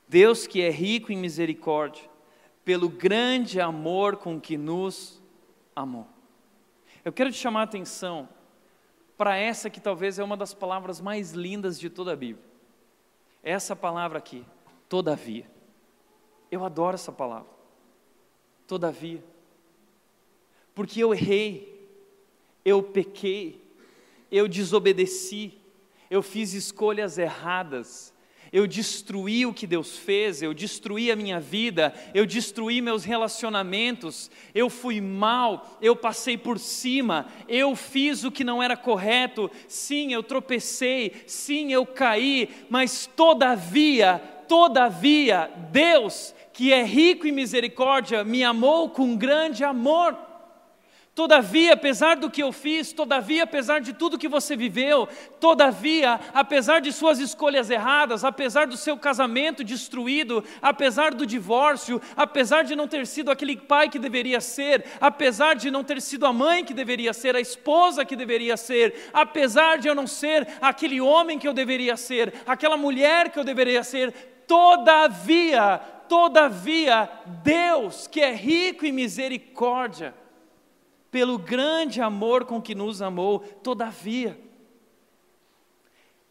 Deus 0.07 0.47
que 0.47 0.61
é 0.61 0.69
rico 0.69 1.11
em 1.11 1.17
misericórdia, 1.17 2.05
pelo 2.67 2.87
grande 2.87 3.63
amor 3.63 4.19
com 4.19 4.39
que 4.39 4.59
nos 4.59 5.23
amou. 5.75 6.07
Eu 7.03 7.15
quero 7.15 7.33
te 7.33 7.39
chamar 7.39 7.61
a 7.61 7.65
atenção 7.65 8.29
para 9.17 9.39
essa 9.39 9.71
que 9.71 9.81
talvez 9.81 10.19
é 10.19 10.25
uma 10.25 10.37
das 10.37 10.53
palavras 10.53 11.01
mais 11.01 11.33
lindas 11.33 11.81
de 11.81 11.89
toda 11.89 12.13
a 12.13 12.17
Bíblia. 12.17 12.45
Essa 13.43 13.75
palavra 13.75 14.19
aqui, 14.19 14.45
todavia. 14.87 15.51
Eu 16.51 16.63
adoro 16.63 16.95
essa 16.95 17.11
palavra. 17.11 17.49
Todavia, 18.67 19.25
porque 20.75 21.03
eu 21.03 21.15
errei, 21.15 21.74
eu 22.65 22.83
pequei, 22.83 23.61
eu 24.31 24.49
desobedeci, 24.49 25.53
eu 26.11 26.23
fiz 26.23 26.55
escolhas 26.55 27.19
erradas, 27.19 28.15
eu 28.53 28.69
destruí 28.69 29.45
o 29.45 29.53
que 29.53 29.67
Deus 29.67 29.99
fez, 29.99 30.41
eu 30.41 30.55
destruí 30.55 31.11
a 31.11 31.17
minha 31.17 31.41
vida, 31.41 31.93
eu 32.15 32.25
destruí 32.25 32.81
meus 32.81 33.03
relacionamentos, 33.05 34.31
eu 34.55 34.71
fui 34.71 35.01
mal, 35.01 35.77
eu 35.83 35.97
passei 35.97 36.39
por 36.39 36.59
cima, 36.59 37.27
eu 37.49 37.75
fiz 37.75 38.23
o 38.23 38.31
que 38.31 38.45
não 38.45 38.63
era 38.63 38.77
correto, 38.77 39.51
sim, 39.67 40.13
eu 40.13 40.23
tropecei, 40.23 41.25
sim, 41.27 41.73
eu 41.73 41.85
caí, 41.85 42.49
mas 42.71 43.11
todavia, 43.17 44.19
todavia, 44.47 45.51
Deus 45.73 46.33
que 46.55 46.73
é 46.73 46.85
rico 46.85 47.27
em 47.27 47.33
misericórdia, 47.33 48.23
me 48.23 48.45
amou 48.45 48.89
com 48.89 49.17
grande 49.17 49.65
amor. 49.65 50.17
Todavia, 51.15 51.75
apesar 51.75 52.17
do 52.17 52.29
que 52.29 52.43
eu 52.43 52.51
fiz, 52.51 52.93
todavia, 52.93 53.45
apesar 53.45 53.79
de 53.79 53.93
tudo 53.93 54.19
que 54.19 54.27
você 54.27 54.57
viveu, 54.57 55.09
todavia, 55.39 56.19
apesar 56.35 56.81
de 56.81 56.93
suas 56.93 57.21
escolhas 57.21 57.71
erradas, 57.71 58.25
apesar 58.25 58.67
do 58.67 58.77
seu 58.77 58.97
casamento 58.99 59.63
destruído, 59.63 60.43
apesar 60.61 61.15
do 61.15 61.25
divórcio, 61.25 62.03
apesar 62.17 62.65
de 62.65 62.75
não 62.75 62.89
ter 62.89 63.07
sido 63.07 63.31
aquele 63.31 63.57
pai 63.57 63.89
que 63.89 63.99
deveria 63.99 64.41
ser, 64.41 64.85
apesar 65.01 65.55
de 65.55 65.71
não 65.71 65.85
ter 65.85 66.03
sido 66.03 66.27
a 66.27 66.33
mãe 66.33 66.65
que 66.65 66.75
deveria 66.75 67.13
ser, 67.13 67.37
a 67.37 67.41
esposa 67.41 68.05
que 68.05 68.17
deveria 68.17 68.57
ser, 68.57 69.09
apesar 69.13 69.79
de 69.79 69.87
eu 69.87 69.95
não 69.95 70.09
ser 70.09 70.49
aquele 70.61 71.01
homem 71.01 71.39
que 71.39 71.47
eu 71.47 71.53
deveria 71.55 71.97
ser, 71.97 72.35
aquela 72.45 72.77
mulher 72.77 73.31
que 73.31 73.39
eu 73.39 73.45
deveria 73.45 73.85
ser, 73.85 74.13
todavia, 74.49 75.79
todavia, 76.09 77.09
Deus, 77.45 78.09
que 78.09 78.21
é 78.21 78.35
rico 78.35 78.85
em 78.85 78.91
misericórdia, 78.91 80.13
pelo 81.15 81.39
grande 81.39 82.01
amor 82.01 82.45
com 82.45 82.61
que 82.61 82.75
nos 82.75 83.01
amou, 83.01 83.39
todavia. 83.39 84.37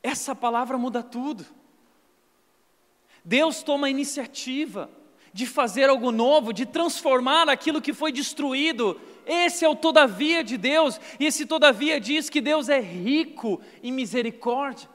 Essa 0.03 0.35
palavra 0.35 0.77
muda 0.77 1.01
tudo. 1.01 1.45
Deus 3.23 3.63
toma 3.63 3.87
a 3.87 3.89
iniciativa 3.89 4.89
de 5.31 5.45
fazer 5.45 5.89
algo 5.89 6.11
novo, 6.11 6.51
de 6.51 6.65
transformar 6.65 7.47
aquilo 7.47 7.81
que 7.81 7.93
foi 7.93 8.11
destruído. 8.11 8.99
Esse 9.25 9.63
é 9.63 9.69
o 9.69 9.75
todavia 9.75 10.43
de 10.43 10.57
Deus, 10.57 10.99
e 11.17 11.27
esse 11.27 11.45
todavia 11.45 11.97
diz 11.97 12.29
que 12.29 12.41
Deus 12.41 12.67
é 12.67 12.81
rico 12.81 13.61
em 13.81 13.89
misericórdia. 13.89 14.89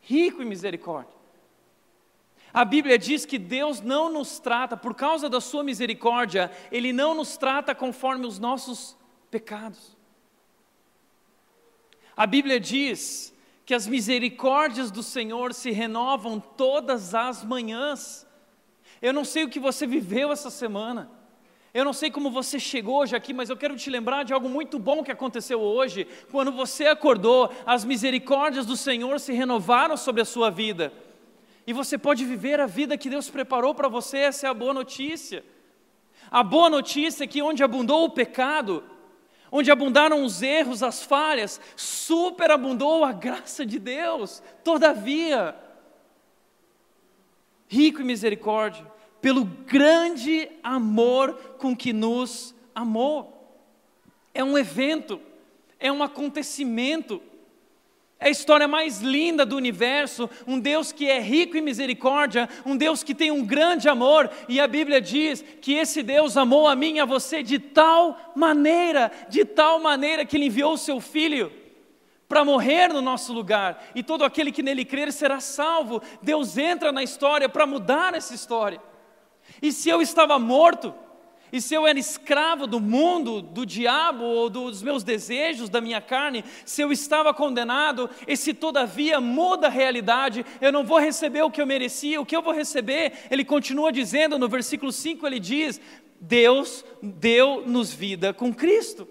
Rico 0.00 0.40
em 0.40 0.46
misericórdia. 0.46 1.13
A 2.54 2.64
Bíblia 2.64 2.96
diz 2.96 3.26
que 3.26 3.36
Deus 3.36 3.80
não 3.80 4.08
nos 4.08 4.38
trata, 4.38 4.76
por 4.76 4.94
causa 4.94 5.28
da 5.28 5.40
Sua 5.40 5.64
misericórdia, 5.64 6.52
Ele 6.70 6.92
não 6.92 7.12
nos 7.12 7.36
trata 7.36 7.74
conforme 7.74 8.26
os 8.28 8.38
nossos 8.38 8.96
pecados. 9.28 9.96
A 12.16 12.24
Bíblia 12.28 12.60
diz 12.60 13.34
que 13.66 13.74
as 13.74 13.88
misericórdias 13.88 14.92
do 14.92 15.02
Senhor 15.02 15.52
se 15.52 15.72
renovam 15.72 16.38
todas 16.38 17.12
as 17.12 17.42
manhãs. 17.42 18.24
Eu 19.02 19.12
não 19.12 19.24
sei 19.24 19.42
o 19.42 19.48
que 19.48 19.58
você 19.58 19.84
viveu 19.84 20.30
essa 20.30 20.48
semana. 20.48 21.10
Eu 21.72 21.84
não 21.84 21.92
sei 21.92 22.08
como 22.08 22.30
você 22.30 22.60
chegou 22.60 22.98
hoje 23.00 23.16
aqui, 23.16 23.34
mas 23.34 23.50
eu 23.50 23.56
quero 23.56 23.76
te 23.76 23.90
lembrar 23.90 24.22
de 24.22 24.32
algo 24.32 24.48
muito 24.48 24.78
bom 24.78 25.02
que 25.02 25.10
aconteceu 25.10 25.60
hoje. 25.60 26.06
Quando 26.30 26.52
você 26.52 26.86
acordou, 26.86 27.50
as 27.66 27.84
misericórdias 27.84 28.64
do 28.64 28.76
Senhor 28.76 29.18
se 29.18 29.32
renovaram 29.32 29.96
sobre 29.96 30.22
a 30.22 30.24
sua 30.24 30.50
vida. 30.50 30.92
E 31.66 31.72
você 31.72 31.96
pode 31.96 32.24
viver 32.24 32.60
a 32.60 32.66
vida 32.66 32.98
que 32.98 33.08
Deus 33.08 33.30
preparou 33.30 33.74
para 33.74 33.88
você, 33.88 34.18
essa 34.18 34.46
é 34.46 34.50
a 34.50 34.54
boa 34.54 34.74
notícia. 34.74 35.44
A 36.30 36.42
boa 36.42 36.68
notícia 36.68 37.24
é 37.24 37.26
que 37.26 37.42
onde 37.42 37.62
abundou 37.62 38.04
o 38.04 38.10
pecado, 38.10 38.84
onde 39.50 39.70
abundaram 39.70 40.24
os 40.24 40.42
erros, 40.42 40.82
as 40.82 41.02
falhas, 41.02 41.60
superabundou 41.76 43.04
a 43.04 43.12
graça 43.12 43.64
de 43.64 43.78
Deus. 43.78 44.42
Todavia, 44.62 45.56
rico 47.68 48.02
em 48.02 48.04
misericórdia, 48.04 48.84
pelo 49.20 49.44
grande 49.44 50.50
amor 50.62 51.34
com 51.58 51.74
que 51.74 51.92
nos 51.92 52.54
amou. 52.74 53.58
É 54.34 54.44
um 54.44 54.58
evento, 54.58 55.20
é 55.78 55.90
um 55.90 56.02
acontecimento 56.02 57.22
é 58.24 58.28
a 58.28 58.30
história 58.30 58.66
mais 58.66 59.02
linda 59.02 59.44
do 59.44 59.54
universo, 59.54 60.30
um 60.46 60.58
Deus 60.58 60.90
que 60.92 61.10
é 61.10 61.20
rico 61.20 61.58
em 61.58 61.60
misericórdia, 61.60 62.48
um 62.64 62.74
Deus 62.74 63.02
que 63.02 63.14
tem 63.14 63.30
um 63.30 63.44
grande 63.44 63.86
amor, 63.86 64.30
e 64.48 64.58
a 64.58 64.66
Bíblia 64.66 64.98
diz 64.98 65.44
que 65.60 65.74
esse 65.74 66.02
Deus 66.02 66.34
amou 66.34 66.66
a 66.66 66.74
mim 66.74 66.94
e 66.94 67.00
a 67.00 67.04
você 67.04 67.42
de 67.42 67.58
tal 67.58 68.32
maneira, 68.34 69.12
de 69.28 69.44
tal 69.44 69.78
maneira 69.78 70.24
que 70.24 70.38
ele 70.38 70.46
enviou 70.46 70.72
o 70.72 70.78
seu 70.78 71.02
filho 71.02 71.52
para 72.26 72.46
morrer 72.46 72.88
no 72.88 73.02
nosso 73.02 73.30
lugar, 73.30 73.90
e 73.94 74.02
todo 74.02 74.24
aquele 74.24 74.50
que 74.50 74.62
nele 74.62 74.86
crer 74.86 75.12
será 75.12 75.38
salvo. 75.38 76.02
Deus 76.22 76.56
entra 76.56 76.90
na 76.90 77.02
história 77.02 77.46
para 77.46 77.66
mudar 77.66 78.14
essa 78.14 78.34
história. 78.34 78.80
E 79.60 79.70
se 79.70 79.90
eu 79.90 80.00
estava 80.00 80.38
morto, 80.38 80.94
e 81.54 81.60
se 81.60 81.72
eu 81.72 81.86
era 81.86 81.96
escravo 81.96 82.66
do 82.66 82.80
mundo, 82.80 83.40
do 83.40 83.64
diabo 83.64 84.24
ou 84.24 84.50
dos 84.50 84.82
meus 84.82 85.04
desejos, 85.04 85.68
da 85.68 85.80
minha 85.80 86.00
carne, 86.00 86.44
se 86.64 86.82
eu 86.82 86.90
estava 86.90 87.32
condenado, 87.32 88.10
esse 88.26 88.52
todavia 88.52 89.20
muda 89.20 89.68
a 89.68 89.70
realidade, 89.70 90.44
eu 90.60 90.72
não 90.72 90.82
vou 90.82 90.98
receber 90.98 91.42
o 91.42 91.50
que 91.52 91.62
eu 91.62 91.66
merecia, 91.66 92.20
o 92.20 92.26
que 92.26 92.34
eu 92.34 92.42
vou 92.42 92.52
receber, 92.52 93.28
ele 93.30 93.44
continua 93.44 93.92
dizendo 93.92 94.36
no 94.36 94.48
versículo 94.48 94.90
5, 94.90 95.24
ele 95.24 95.38
diz: 95.38 95.80
Deus 96.20 96.84
deu-nos 97.00 97.94
vida 97.94 98.34
com 98.34 98.52
Cristo. 98.52 99.06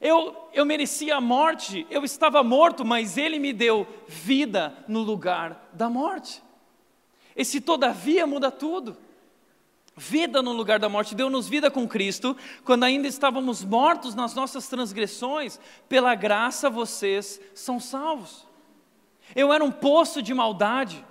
Eu, 0.00 0.32
eu 0.54 0.64
merecia 0.64 1.16
a 1.16 1.20
morte, 1.20 1.88
eu 1.90 2.04
estava 2.04 2.40
morto, 2.44 2.84
mas 2.84 3.18
Ele 3.18 3.40
me 3.40 3.52
deu 3.52 3.84
vida 4.06 4.76
no 4.86 5.00
lugar 5.00 5.70
da 5.72 5.90
morte. 5.90 6.40
Esse 7.34 7.60
todavia 7.60 8.28
muda 8.28 8.48
tudo 8.52 8.96
vida 9.96 10.42
no 10.42 10.52
lugar 10.52 10.78
da 10.78 10.88
morte, 10.88 11.14
deu-nos 11.14 11.48
vida 11.48 11.70
com 11.70 11.88
Cristo, 11.88 12.36
quando 12.64 12.84
ainda 12.84 13.08
estávamos 13.08 13.64
mortos 13.64 14.14
nas 14.14 14.34
nossas 14.34 14.68
transgressões, 14.68 15.58
pela 15.88 16.14
graça 16.14 16.68
vocês 16.68 17.40
são 17.54 17.80
salvos. 17.80 18.46
Eu 19.34 19.52
era 19.52 19.64
um 19.64 19.72
poço 19.72 20.20
de 20.20 20.34
maldade, 20.34 21.04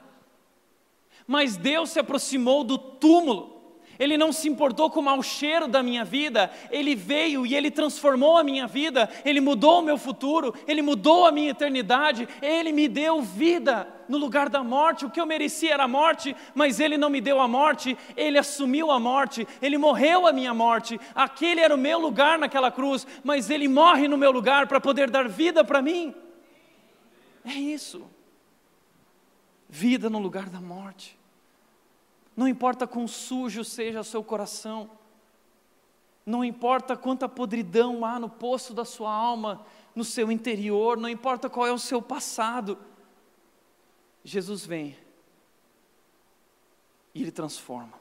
mas 1.26 1.58
Deus 1.58 1.90
se 1.90 2.00
aproximou 2.00 2.64
do 2.64 2.78
túmulo 2.78 3.55
ele 4.00 4.18
não 4.18 4.32
se 4.32 4.48
importou 4.48 4.90
com 4.90 5.00
o 5.00 5.04
mau 5.04 5.22
cheiro 5.22 5.68
da 5.68 5.82
minha 5.82 6.04
vida, 6.04 6.52
ele 6.72 6.96
veio 6.96 7.46
e 7.46 7.56
ele 7.56 7.72
transformou 7.72 8.38
a 8.38 8.44
minha 8.44 8.68
vida, 8.68 9.10
ele 9.24 9.42
mudou 9.42 9.80
o 9.80 9.84
meu 9.84 9.98
futuro, 9.98 10.54
ele 10.68 10.82
mudou 10.82 11.26
a 11.26 11.32
minha 11.32 11.52
eternidade, 11.52 12.28
ele 12.42 12.72
me 12.72 12.88
deu 12.88 13.22
vida 13.22 13.88
no 14.08 14.18
lugar 14.18 14.50
da 14.50 14.64
morte. 14.64 15.06
O 15.06 15.10
que 15.10 15.20
eu 15.20 15.26
merecia 15.26 15.74
era 15.74 15.84
a 15.84 15.88
morte, 15.88 16.36
mas 16.54 16.80
ele 16.80 16.98
não 16.98 17.10
me 17.10 17.22
deu 17.22 17.40
a 17.42 17.48
morte, 17.48 17.98
ele 18.16 18.38
assumiu 18.38 18.92
a 18.92 19.00
morte, 19.00 19.48
ele 19.62 19.78
morreu 19.78 20.28
a 20.28 20.34
minha 20.34 20.54
morte. 20.54 21.00
Aquele 21.14 21.62
era 21.62 21.74
o 21.74 21.78
meu 21.78 22.00
lugar 22.00 22.38
naquela 22.38 22.72
cruz, 22.72 23.06
mas 23.24 23.50
ele 23.50 23.68
morre 23.68 24.08
no 24.08 24.18
meu 24.18 24.32
lugar 24.32 24.68
para 24.68 24.80
poder 24.80 25.10
dar 25.10 25.28
vida 25.28 25.64
para 25.64 25.82
mim. 25.82 26.14
É 27.44 27.54
isso. 27.54 28.10
Vida 29.70 30.10
no 30.10 30.20
lugar 30.20 30.50
da 30.50 30.62
morte. 30.62 31.18
Não 32.36 32.48
importa 32.48 32.86
quão 32.86 33.08
sujo 33.08 33.64
seja 33.64 34.02
o 34.02 34.04
seu 34.04 34.24
coração, 34.24 34.90
não 36.26 36.44
importa 36.44 36.98
quanta 36.98 37.30
podridão 37.30 38.04
há 38.04 38.20
no 38.20 38.30
poço 38.30 38.74
da 38.74 38.84
sua 38.84 39.14
alma, 39.14 39.66
no 39.96 40.04
seu 40.04 40.32
interior, 40.32 40.98
não 40.98 41.08
importa 41.08 41.50
qual 41.50 41.68
é 41.68 41.72
o 41.72 41.80
seu 41.80 42.02
passado, 42.02 42.78
Jesus 44.24 44.66
vem 44.66 44.98
e 47.14 47.22
Ele 47.22 47.32
transforma, 47.32 47.94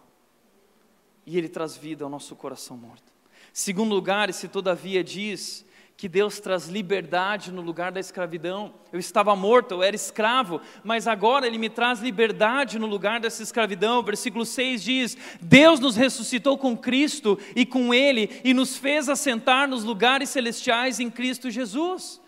e 1.26 1.36
Ele 1.38 1.48
traz 1.48 1.76
vida 1.76 2.02
ao 2.02 2.10
nosso 2.10 2.34
coração 2.34 2.76
morto. 2.76 3.12
Segundo 3.52 3.94
lugar, 3.94 4.32
se 4.32 4.48
todavia 4.48 5.04
diz 5.04 5.64
que 5.96 6.08
Deus 6.08 6.40
traz 6.40 6.68
liberdade 6.68 7.52
no 7.52 7.62
lugar 7.62 7.92
da 7.92 8.00
escravidão. 8.00 8.74
Eu 8.92 8.98
estava 8.98 9.34
morto, 9.36 9.72
eu 9.72 9.82
era 9.82 9.94
escravo, 9.94 10.60
mas 10.82 11.06
agora 11.06 11.46
Ele 11.46 11.56
me 11.56 11.70
traz 11.70 12.00
liberdade 12.00 12.78
no 12.78 12.86
lugar 12.86 13.20
dessa 13.20 13.42
escravidão. 13.42 14.02
Versículo 14.02 14.44
6 14.44 14.82
diz: 14.82 15.16
Deus 15.40 15.78
nos 15.78 15.94
ressuscitou 15.94 16.58
com 16.58 16.76
Cristo 16.76 17.38
e 17.54 17.64
com 17.64 17.94
Ele 17.94 18.40
e 18.42 18.52
nos 18.52 18.76
fez 18.76 19.08
assentar 19.08 19.68
nos 19.68 19.84
lugares 19.84 20.30
celestiais 20.30 20.98
em 20.98 21.10
Cristo 21.10 21.50
Jesus. 21.50 22.20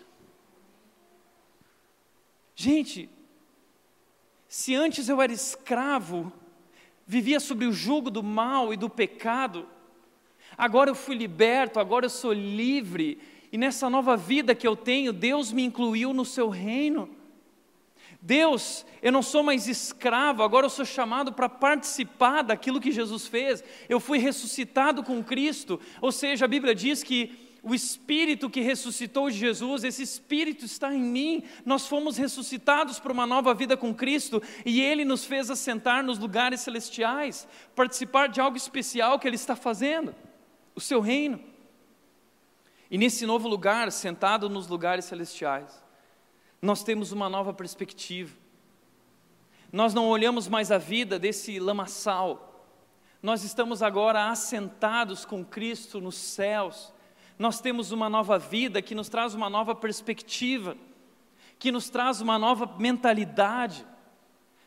Gente, 2.55 3.09
se 4.47 4.73
antes 4.73 5.09
eu 5.09 5.21
era 5.21 5.31
escravo, 5.31 6.31
vivia 7.05 7.39
sob 7.39 7.67
o 7.67 7.73
jugo 7.73 8.09
do 8.09 8.23
mal 8.23 8.73
e 8.73 8.77
do 8.77 8.89
pecado, 8.89 9.67
agora 10.57 10.89
eu 10.89 10.95
fui 10.95 11.15
liberto, 11.15 11.79
agora 11.79 12.05
eu 12.05 12.09
sou 12.09 12.31
livre 12.31 13.19
e 13.51 13.57
nessa 13.57 13.89
nova 13.89 14.17
vida 14.17 14.53
que 14.53 14.67
eu 14.67 14.75
tenho, 14.75 15.13
Deus 15.13 15.51
me 15.51 15.63
incluiu 15.63 16.13
no 16.13 16.25
seu 16.25 16.49
reino. 16.49 17.09
Deus, 18.21 18.85
eu 19.01 19.11
não 19.11 19.21
sou 19.21 19.43
mais 19.43 19.67
escravo, 19.67 20.43
agora 20.43 20.65
eu 20.65 20.69
sou 20.69 20.83
chamado 20.83 21.31
para 21.31 21.47
participar 21.47 22.41
daquilo 22.41 22.81
que 22.81 22.91
Jesus 22.91 23.27
fez. 23.27 23.63
Eu 23.87 23.99
fui 23.99 24.17
ressuscitado 24.17 25.03
com 25.03 25.23
Cristo, 25.23 25.79
ou 26.01 26.11
seja, 26.11 26.45
a 26.45 26.47
Bíblia 26.47 26.75
diz 26.75 27.03
que 27.03 27.47
o 27.63 27.75
Espírito 27.75 28.49
que 28.49 28.61
ressuscitou 28.61 29.29
Jesus, 29.29 29.83
esse 29.83 30.01
Espírito 30.01 30.65
está 30.65 30.93
em 30.93 31.01
mim. 31.01 31.43
Nós 31.65 31.85
fomos 31.85 32.17
ressuscitados 32.17 32.99
para 32.99 33.11
uma 33.11 33.25
nova 33.25 33.53
vida 33.53 33.75
com 33.75 33.93
Cristo 33.93 34.41
e 34.65 34.81
Ele 34.81 35.03
nos 35.03 35.25
fez 35.25 35.49
assentar 35.49 36.03
nos 36.03 36.17
lugares 36.17 36.61
celestiais, 36.61 37.47
participar 37.75 38.27
de 38.27 38.39
algo 38.39 38.57
especial 38.57 39.19
que 39.19 39.27
Ele 39.27 39.35
está 39.35 39.55
fazendo, 39.55 40.15
o 40.75 40.81
seu 40.81 41.01
reino. 41.01 41.39
E 42.89 42.97
nesse 42.97 43.25
novo 43.25 43.47
lugar, 43.47 43.91
sentado 43.91 44.49
nos 44.49 44.67
lugares 44.67 45.05
celestiais, 45.05 45.83
nós 46.61 46.83
temos 46.83 47.11
uma 47.11 47.29
nova 47.29 47.53
perspectiva. 47.53 48.35
Nós 49.71 49.93
não 49.93 50.07
olhamos 50.07 50.47
mais 50.47 50.71
a 50.71 50.77
vida 50.77 51.19
desse 51.19 51.59
lamaçal. 51.59 52.65
Nós 53.21 53.43
estamos 53.43 53.83
agora 53.83 54.29
assentados 54.29 55.25
com 55.25 55.43
Cristo 55.43 55.99
nos 55.99 56.15
céus. 56.15 56.93
Nós 57.37 57.59
temos 57.59 57.91
uma 57.91 58.09
nova 58.09 58.39
vida 58.39 58.81
que 58.81 58.95
nos 58.95 59.09
traz 59.09 59.33
uma 59.33 59.49
nova 59.49 59.75
perspectiva, 59.75 60.77
que 61.59 61.71
nos 61.71 61.89
traz 61.89 62.21
uma 62.21 62.39
nova 62.39 62.65
mentalidade. 62.79 63.85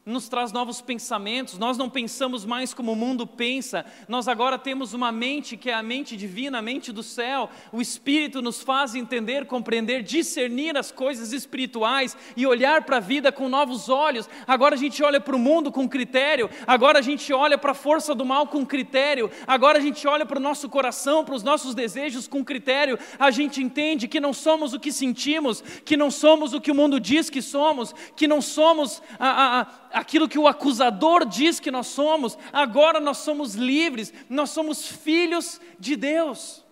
Nos 0.05 0.29
traz 0.31 0.51
novos 0.51 0.81
pensamentos, 0.81 1.59
nós 1.59 1.77
não 1.77 1.91
pensamos 1.91 2.47
mais 2.47 2.73
como 2.73 2.93
o 2.93 2.97
mundo 2.97 3.27
pensa, 3.27 3.85
nós 4.09 4.29
agora 4.29 4.59
temos 4.59 4.95
uma 4.95 5.13
mente 5.13 5.59
que 5.59 5.69
é 5.69 5.75
a 5.75 5.83
mente 5.83 6.17
divina, 6.17 6.59
a 6.59 6.63
mente 6.63 6.91
do 6.91 7.03
céu, 7.03 7.51
o 7.71 7.83
Espírito 7.83 8.41
nos 8.41 8.63
faz 8.63 8.95
entender, 8.95 9.45
compreender, 9.45 10.03
discernir 10.03 10.77
as 10.79 10.91
coisas 10.91 11.35
espirituais 11.35 12.17
e 12.35 12.47
olhar 12.47 12.85
para 12.85 12.97
a 12.97 13.01
vida 13.01 13.31
com 13.31 13.49
novos 13.49 13.91
olhos. 13.91 14.29
Agora 14.47 14.75
a 14.75 14.79
gente 14.79 15.03
olha 15.03 15.21
para 15.21 15.37
o 15.37 15.39
mundo 15.39 15.71
com 15.71 15.87
critério, 15.87 16.49
agora 16.67 17.01
a 17.01 17.03
gente 17.03 17.31
olha 17.33 17.59
para 17.59 17.73
a 17.73 17.75
força 17.75 18.15
do 18.15 18.25
mal 18.25 18.47
com 18.47 18.65
critério, 18.65 19.31
agora 19.47 19.79
a 19.79 19.83
gente 19.83 20.09
olha 20.09 20.25
para 20.25 20.39
o 20.39 20.43
nosso 20.43 20.69
coração, 20.71 21.27
para 21.27 21.35
os 21.35 21.43
nossos 21.43 21.75
desejos 21.75 22.27
com 22.27 22.43
critério, 22.43 22.99
a 23.19 23.31
gente 23.31 23.63
entende 23.63 24.09
que 24.09 24.19
não 24.19 24.33
somos 24.33 24.73
o 24.73 24.81
que 24.81 24.93
sentimos, 24.93 25.61
que 25.85 25.97
não 25.97 26.11
somos 26.11 26.55
o 26.55 26.61
que 26.61 26.71
o 26.71 26.75
mundo 26.75 26.99
diz 26.99 27.29
que 27.29 27.43
somos, 27.43 27.95
que 28.17 28.27
não 28.27 28.41
somos 28.41 29.03
a, 29.19 29.61
a, 29.61 29.67
a 29.90 29.90
aquilo 29.93 30.29
que 30.29 30.39
o 30.39 30.47
acusador 30.47 31.25
diz 31.25 31.61
que 31.61 31.71
nós 31.71 31.89
somos, 31.89 32.39
agora 32.53 33.01
nós 33.01 33.19
somos 33.19 33.55
livres, 33.55 34.13
nós 34.29 34.51
somos 34.51 34.87
filhos 34.87 35.61
de 35.79 35.97
Deus. 35.97 36.65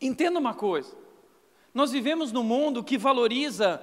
Entenda 0.00 0.38
uma 0.38 0.54
coisa: 0.54 0.96
nós 1.72 1.90
vivemos 1.90 2.32
num 2.32 2.42
mundo 2.42 2.84
que 2.84 2.98
valoriza 2.98 3.82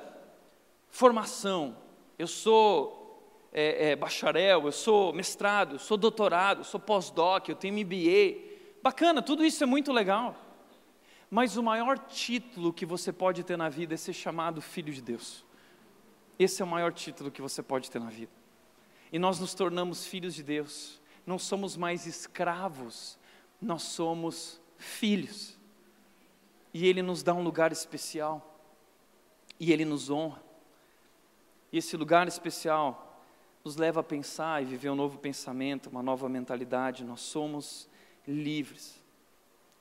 formação. 0.90 1.76
Eu 2.18 2.28
sou 2.28 3.48
é, 3.52 3.90
é, 3.90 3.96
bacharel, 3.96 4.66
eu 4.66 4.72
sou 4.72 5.12
mestrado, 5.14 5.76
eu 5.76 5.80
sou 5.80 5.98
doutorado, 5.98 6.60
eu 6.60 6.64
sou 6.64 6.80
pós-doc, 6.80 7.50
eu 7.50 7.56
tenho 7.56 7.74
MBA. 7.74 8.50
Bacana, 8.84 9.22
tudo 9.22 9.44
isso 9.44 9.64
é 9.64 9.68
muito 9.68 9.92
legal. 9.92 10.36
Mas 11.30 11.56
o 11.56 11.64
maior 11.64 11.98
título 11.98 12.74
que 12.74 12.86
você 12.86 13.12
pode 13.12 13.44
ter 13.44 13.58
na 13.58 13.70
vida 13.70 13.94
é 13.94 13.98
ser 13.98 14.14
chamado 14.14 14.62
filho 14.62 14.94
de 14.94 15.02
Deus. 15.02 15.46
Esse 16.38 16.62
é 16.62 16.66
o 16.66 16.68
maior 16.68 16.94
título 16.94 17.32
que 17.32 17.42
você 17.42 17.62
pode 17.62 17.90
ter 17.90 18.00
na 18.00 18.10
vida. 18.10 18.32
E 19.12 19.20
nós 19.20 19.40
nos 19.40 19.54
tornamos 19.54 20.06
filhos 20.06 20.34
de 20.34 20.44
Deus. 20.44 21.02
Não 21.26 21.38
somos 21.38 21.78
mais 21.78 22.06
escravos, 22.08 23.18
nós 23.62 23.84
somos 23.84 24.60
filhos. 24.78 25.58
E 26.74 26.88
Ele 26.88 27.02
nos 27.02 27.22
dá 27.22 27.34
um 27.34 27.44
lugar 27.44 27.72
especial. 27.72 28.60
E 29.60 29.72
Ele 29.72 29.86
nos 29.86 30.10
honra. 30.10 30.42
E 31.72 31.78
esse 31.78 31.96
lugar 31.96 32.28
especial 32.28 33.08
nos 33.64 33.76
leva 33.76 34.00
a 34.00 34.04
pensar 34.04 34.62
e 34.62 34.66
viver 34.66 34.90
um 34.90 34.96
novo 34.96 35.20
pensamento, 35.20 35.90
uma 35.90 36.02
nova 36.02 36.28
mentalidade. 36.28 37.04
Nós 37.04 37.22
somos 37.22 37.88
livres. 38.28 39.00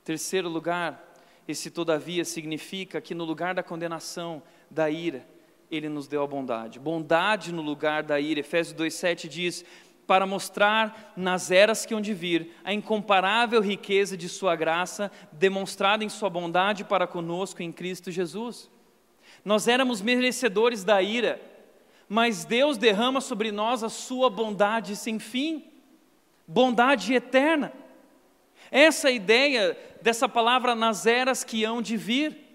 Terceiro 0.05 0.49
lugar, 0.49 1.15
esse 1.47 1.71
todavia 1.71 2.25
significa 2.25 3.01
que 3.01 3.15
no 3.15 3.25
lugar 3.25 3.55
da 3.55 3.63
condenação, 3.63 4.43
da 4.71 4.91
ira, 4.91 5.27
ele 5.71 5.89
nos 5.89 6.09
deu 6.09 6.23
a 6.23 6.27
bondade. 6.27 6.79
Bondade 6.79 7.53
no 7.53 7.63
lugar 7.63 8.03
da 8.03 8.19
ira. 8.19 8.41
Efésios 8.41 8.77
2,7 8.77 9.29
diz: 9.29 9.65
para 10.11 10.27
mostrar 10.27 11.13
nas 11.17 11.53
eras 11.53 11.87
que 11.87 11.95
hão 11.95 12.01
de 12.01 12.13
vir 12.13 12.57
a 12.65 12.75
incomparável 12.75 13.61
riqueza 13.61 14.17
de 14.17 14.29
Sua 14.29 14.57
graça, 14.57 15.09
demonstrada 15.31 16.03
em 16.03 16.09
Sua 16.09 16.29
bondade 16.29 16.83
para 16.83 17.07
conosco 17.07 17.63
em 17.63 17.71
Cristo 17.71 18.11
Jesus. 18.11 18.69
Nós 19.45 19.69
éramos 19.69 20.03
merecedores 20.03 20.83
da 20.83 21.01
ira, 21.01 21.41
mas 22.09 22.45
Deus 22.45 22.77
derrama 22.77 23.21
sobre 23.21 23.53
nós 23.53 23.85
a 23.85 23.89
Sua 23.89 24.29
bondade 24.29 24.97
sem 24.97 25.21
fim, 25.21 25.65
bondade 26.45 27.15
eterna. 27.15 27.73
Essa 28.69 29.13
ideia 29.13 29.79
dessa 30.03 30.29
palavra 30.29 30.75
nas 30.75 31.07
eras 31.07 31.45
que 31.45 31.63
hão 31.63 31.81
de 31.81 31.97
vir. 31.97 32.50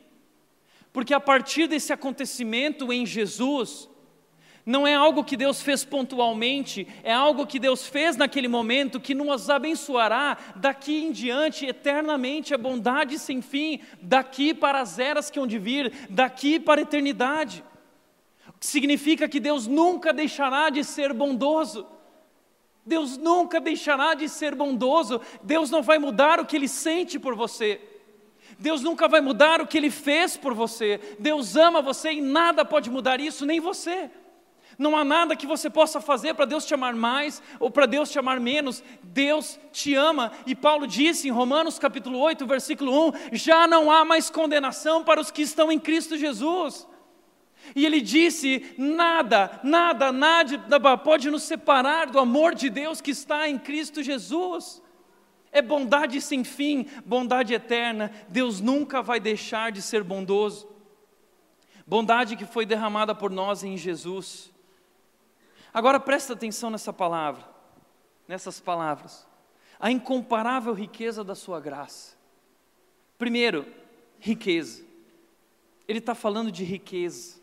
Porque 0.96 1.14
a 1.14 1.20
partir 1.20 1.68
desse 1.68 1.92
acontecimento 1.92 2.94
em 2.94 3.06
Jesus, 3.06 3.90
não 4.66 4.88
é 4.88 4.96
algo 4.96 5.26
que 5.26 5.36
Deus 5.36 5.62
fez 5.62 5.84
pontualmente, 5.84 6.88
é 7.04 7.12
algo 7.12 7.46
que 7.46 7.60
Deus 7.60 7.86
fez 7.86 8.16
naquele 8.16 8.48
momento 8.48 8.98
que 8.98 9.14
nos 9.14 9.50
abençoará 9.50 10.38
daqui 10.56 11.04
em 11.04 11.12
diante 11.12 11.66
eternamente, 11.66 12.54
a 12.54 12.58
bondade 12.58 13.20
sem 13.20 13.42
fim, 13.42 13.82
daqui 14.02 14.54
para 14.54 14.80
as 14.80 14.98
eras 14.98 15.30
que 15.30 15.38
hão 15.38 15.46
de 15.46 15.60
vir, 15.60 15.92
daqui 16.10 16.62
para 16.62 16.80
a 16.80 16.84
eternidade. 16.84 17.62
O 18.48 18.54
que 18.54 18.66
significa 18.66 19.28
que 19.28 19.42
Deus 19.42 19.68
nunca 19.68 20.14
deixará 20.14 20.70
de 20.70 20.82
ser 20.82 21.12
bondoso. 21.12 21.86
Deus 22.86 23.18
nunca 23.18 23.60
deixará 23.60 24.14
de 24.14 24.30
ser 24.30 24.56
bondoso. 24.56 25.20
Deus 25.44 25.70
não 25.70 25.84
vai 25.84 26.00
mudar 26.00 26.40
o 26.40 26.46
que 26.46 26.56
Ele 26.56 26.70
sente 26.70 27.20
por 27.20 27.36
você. 27.36 27.82
Deus 28.58 28.82
nunca 28.82 29.08
vai 29.08 29.22
mudar 29.22 29.62
o 29.62 29.68
que 29.68 29.78
Ele 29.78 29.90
fez 29.90 30.38
por 30.38 30.54
você. 30.54 31.00
Deus 31.20 31.56
ama 31.56 31.82
você 31.82 32.14
e 32.14 32.22
nada 32.22 32.64
pode 32.64 32.90
mudar 32.90 33.20
isso, 33.20 33.46
nem 33.46 33.60
você. 33.60 34.10
Não 34.78 34.98
há 34.98 35.04
nada 35.04 35.36
que 35.36 35.48
você 35.48 35.70
possa 35.70 36.02
fazer 36.02 36.34
para 36.34 36.46
Deus 36.46 36.66
te 36.66 36.74
amar 36.74 36.94
mais 36.94 37.42
ou 37.60 37.72
para 37.72 37.86
Deus 37.86 38.10
te 38.10 38.20
amar 38.20 38.40
menos. 38.40 38.84
Deus 39.02 39.60
te 39.72 39.94
ama. 39.94 40.32
E 40.46 40.54
Paulo 40.54 40.86
disse 40.86 41.28
em 41.28 41.32
Romanos 41.32 41.80
capítulo 41.80 42.20
8, 42.20 42.46
versículo 42.46 43.10
1: 43.10 43.14
já 43.32 43.68
não 43.68 43.90
há 43.90 44.04
mais 44.04 44.30
condenação 44.30 45.04
para 45.04 45.22
os 45.22 45.32
que 45.32 45.42
estão 45.42 45.72
em 45.72 45.80
Cristo 45.80 46.18
Jesus. 46.18 46.88
E 47.76 47.86
ele 47.86 48.02
disse: 48.02 48.76
nada, 48.78 49.60
nada, 49.64 50.12
nada 50.12 50.98
pode 50.98 51.32
nos 51.32 51.44
separar 51.44 52.08
do 52.08 52.20
amor 52.20 52.54
de 52.54 52.70
Deus 52.70 53.00
que 53.00 53.12
está 53.12 53.48
em 53.48 53.58
Cristo 53.58 54.04
Jesus 54.04 54.84
é 55.56 55.62
bondade 55.62 56.20
sem 56.20 56.44
fim, 56.44 56.86
bondade 57.06 57.54
eterna. 57.54 58.12
Deus 58.28 58.60
nunca 58.60 59.02
vai 59.02 59.22
deixar 59.22 59.72
de 59.72 59.82
ser 59.82 60.04
bondoso. 60.04 60.68
Bondade 61.88 62.36
que 62.36 62.46
foi 62.46 62.66
derramada 62.66 63.16
por 63.16 63.32
nós 63.32 63.64
em 63.64 63.78
Jesus. 63.78 64.52
Agora 65.74 65.98
presta 65.98 66.34
atenção 66.34 66.70
nessa 66.70 66.92
palavra, 66.92 67.48
nessas 68.28 68.60
palavras. 68.60 69.26
A 69.80 69.90
incomparável 69.90 70.74
riqueza 70.74 71.24
da 71.24 71.36
sua 71.36 71.62
graça. 71.62 72.18
Primeiro, 73.18 73.66
riqueza. 74.20 74.84
Ele 75.88 76.00
está 76.00 76.14
falando 76.14 76.52
de 76.52 76.66
riqueza. 76.66 77.40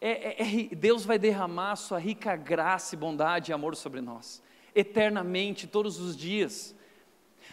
É, 0.00 0.10
é, 0.10 0.42
é, 0.42 0.74
Deus 0.74 1.04
vai 1.04 1.18
derramar 1.18 1.76
sua 1.76 1.98
rica 1.98 2.34
graça 2.34 2.94
e 2.94 2.98
bondade 2.98 3.50
e 3.50 3.52
amor 3.52 3.76
sobre 3.76 4.00
nós 4.00 4.42
eternamente, 4.74 5.66
todos 5.66 6.00
os 6.00 6.16
dias. 6.16 6.74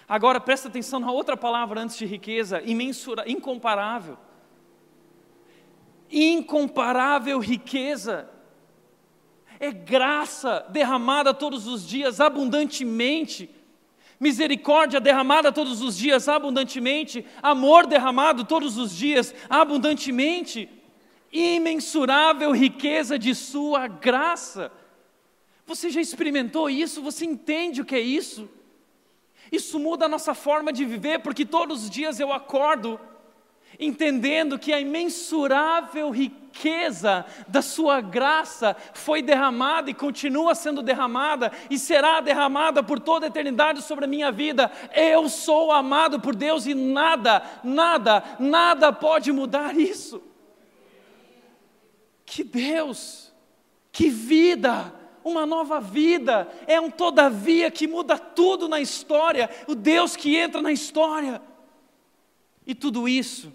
Agora 0.08 0.39
presta 0.39 0.67
atenção 0.67 0.99
na 0.99 1.12
outra 1.12 1.38
palavra 1.38 1.82
antes 1.82 1.97
de 1.97 2.05
riqueza, 2.05 2.62
imensura, 2.63 3.29
incomparável. 3.29 4.17
Incomparável 6.10 7.39
riqueza. 7.39 8.29
É 9.60 9.71
graça 9.71 10.65
derramada 10.69 11.34
todos 11.34 11.67
os 11.67 11.88
dias, 11.88 12.19
abundantemente. 12.19 13.49
Misericórdia 14.19 14.99
derramada 14.99 15.51
todos 15.51 15.82
os 15.82 15.95
dias, 15.95 16.27
abundantemente. 16.27 17.25
Amor 17.41 17.86
derramado 17.86 18.43
todos 18.45 18.77
os 18.77 18.95
dias, 18.95 19.36
abundantemente. 19.49 20.67
Imensurável 21.32 22.51
riqueza 22.51 23.19
de 23.19 23.36
Sua 23.36 23.88
graça. 23.88 24.71
Você 25.69 25.91
já 25.91 26.01
experimentou 26.01 26.67
isso? 26.67 26.99
Você 27.03 27.25
entende 27.25 27.79
o 27.79 27.86
que 27.86 27.93
é 27.95 27.99
isso? 27.99 28.49
Isso 29.51 29.79
muda 29.79 30.05
a 30.05 30.10
nossa 30.10 30.34
forma 30.34 30.73
de 30.73 30.84
viver, 30.84 31.19
porque 31.19 31.45
todos 31.45 31.84
os 31.84 31.89
dias 31.91 32.19
eu 32.19 32.34
acordo 32.34 32.99
entendendo 33.79 34.58
que 34.58 34.73
a 34.73 34.82
imensurável 34.82 36.10
riqueza 36.10 37.23
da 37.47 37.62
Sua 37.62 38.01
graça 38.01 38.75
foi 38.95 39.21
derramada 39.21 39.91
e 39.91 39.93
continua 39.93 40.55
sendo 40.55 40.82
derramada 40.82 41.51
e 41.69 41.77
será 41.77 42.19
derramada 42.19 42.82
por 42.82 42.99
toda 42.99 43.27
a 43.27 43.29
eternidade 43.29 43.84
sobre 43.84 44.05
a 44.05 44.08
minha 44.08 44.32
vida. 44.32 44.71
Eu 44.91 45.29
sou 45.29 45.71
amado 45.71 46.19
por 46.19 46.36
Deus 46.36 46.65
e 46.65 46.73
nada, 46.73 47.43
nada, 47.63 48.23
nada 48.39 48.91
pode 48.91 49.32
mudar 49.32 49.77
isso. 49.77 50.19
Que 52.25 52.43
Deus, 52.43 53.32
que 53.91 54.10
vida, 54.10 54.98
uma 55.23 55.45
nova 55.45 55.79
vida, 55.79 56.47
é 56.67 56.79
um 56.79 56.89
todavia 56.89 57.69
que 57.69 57.88
muda 57.88 58.17
tudo 58.17 58.67
na 58.67 58.79
história, 58.79 59.49
o 59.67 59.75
Deus 59.75 60.15
que 60.15 60.36
entra 60.36 60.62
na 60.62 60.71
história. 60.71 61.41
E 62.65 62.75
tudo 62.75 63.08
isso 63.08 63.51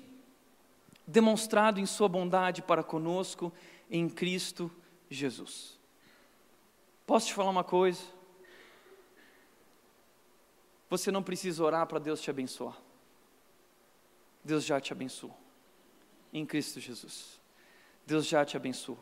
demonstrado 1.07 1.79
em 1.79 1.87
Sua 1.87 2.09
bondade 2.09 2.63
para 2.63 2.83
conosco 2.83 3.53
em 3.91 4.09
Cristo 4.09 4.71
Jesus. 5.11 5.79
Posso 7.07 7.27
te 7.29 7.35
falar 7.35 7.51
uma 7.51 7.65
coisa? 7.65 8.03
Você 10.89 11.11
não 11.11 11.23
precisa 11.23 11.63
orar 11.63 11.87
para 11.87 11.99
Deus 11.99 12.21
te 12.21 12.31
abençoar. 12.31 12.81
Deus 14.43 14.65
já 14.65 14.81
te 14.81 14.93
abençoou. 14.93 15.37
Em 16.33 16.45
Cristo 16.45 16.81
Jesus. 16.81 17.41
Deus 18.07 18.27
já 18.27 18.45
te 18.45 18.57
abençoou. 18.57 18.99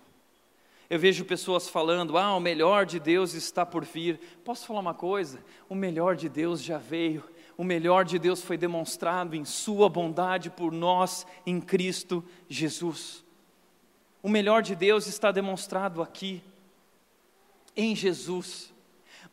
Eu 0.93 0.99
vejo 0.99 1.25
pessoas 1.25 1.71
falando: 1.71 2.19
ah, 2.19 2.37
o 2.37 2.41
melhor 2.41 2.85
de 2.85 3.01
Deus 3.01 3.33
está 3.33 3.65
por 3.65 3.83
vir. 3.83 4.21
Posso 4.45 4.67
falar 4.67 4.81
uma 4.81 4.93
coisa? 4.93 5.43
O 5.67 5.75
melhor 5.75 6.15
de 6.15 6.29
Deus 6.29 6.63
já 6.63 6.77
veio. 6.77 7.25
O 7.57 7.65
melhor 7.65 8.05
de 8.05 8.19
Deus 8.19 8.43
foi 8.43 8.59
demonstrado 8.59 9.35
em 9.35 9.43
Sua 9.43 9.89
bondade 9.89 10.51
por 10.51 10.71
nós 10.71 11.27
em 11.47 11.63
Cristo 11.63 12.23
Jesus. 12.47 13.25
O 14.23 14.29
melhor 14.29 14.61
de 14.61 14.77
Deus 14.77 15.07
está 15.07 15.33
demonstrado 15.33 16.03
aqui. 16.03 16.43
em 17.75 17.97
Jesus. 17.97 18.72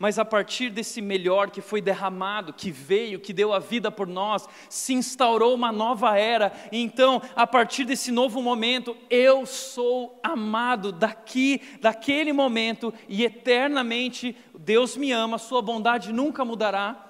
Mas 0.02 0.18
a 0.18 0.24
partir 0.24 0.70
desse 0.70 1.02
melhor 1.02 1.52
que 1.52 1.60
foi 1.60 1.82
derramado, 1.82 2.54
que 2.54 2.72
veio, 2.72 3.20
que 3.20 3.34
deu 3.34 3.52
a 3.52 3.60
vida 3.60 3.92
por 3.92 4.08
nós, 4.08 4.48
se 4.70 4.94
instaurou 4.94 5.54
uma 5.54 5.74
nova 5.74 6.18
era. 6.18 6.54
Então, 6.72 7.22
a 7.36 7.46
partir 7.46 7.84
desse 7.84 8.10
novo 8.10 8.42
momento, 8.42 8.96
eu 9.10 9.46
sou 9.46 10.18
amado 10.24 10.94
daqui, 10.94 11.62
daquele 11.82 12.32
momento 12.32 12.94
e 13.10 13.26
eternamente 13.26 14.38
Deus 14.58 14.96
me 14.96 15.12
ama, 15.12 15.38
sua 15.38 15.62
bondade 15.62 16.14
nunca 16.14 16.46
mudará. 16.46 17.06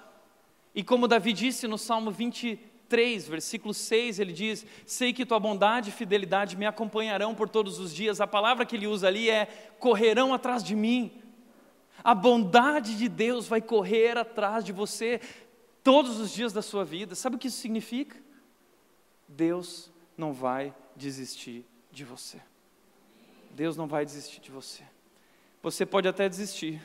E 0.73 0.83
como 0.83 1.07
Davi 1.07 1.31
disse 1.31 1.67
no 1.67 1.77
Salmo 1.77 2.09
23, 2.09 3.27
versículo 3.27 3.71
6, 3.71 4.19
ele 4.19 4.33
diz: 4.33 4.65
Sei 4.83 5.13
que 5.13 5.27
tua 5.27 5.39
bondade 5.39 5.89
e 5.89 5.93
fidelidade 5.93 6.57
me 6.57 6.65
acompanharão 6.65 7.35
por 7.35 7.49
todos 7.49 7.77
os 7.77 7.93
dias. 7.93 8.19
A 8.19 8.25
palavra 8.25 8.65
que 8.65 8.75
ele 8.75 8.87
usa 8.87 9.07
ali 9.07 9.29
é: 9.29 9.45
correrão 9.77 10.33
atrás 10.33 10.63
de 10.63 10.75
mim. 10.75 11.11
A 12.03 12.15
bondade 12.15 12.97
de 12.97 13.09
Deus 13.09 13.47
vai 13.47 13.61
correr 13.61 14.17
atrás 14.17 14.63
de 14.63 14.71
você 14.71 15.19
todos 15.83 16.19
os 16.19 16.31
dias 16.31 16.53
da 16.53 16.61
sua 16.61 16.85
vida. 16.85 17.15
Sabe 17.15 17.35
o 17.35 17.39
que 17.39 17.47
isso 17.47 17.59
significa? 17.59 18.17
Deus 19.27 19.91
não 20.17 20.33
vai 20.33 20.73
desistir 20.95 21.65
de 21.91 22.03
você. 22.03 22.41
Deus 23.51 23.75
não 23.75 23.87
vai 23.87 24.05
desistir 24.05 24.39
de 24.39 24.51
você. 24.51 24.83
Você 25.61 25.85
pode 25.85 26.07
até 26.07 26.29
desistir. 26.29 26.81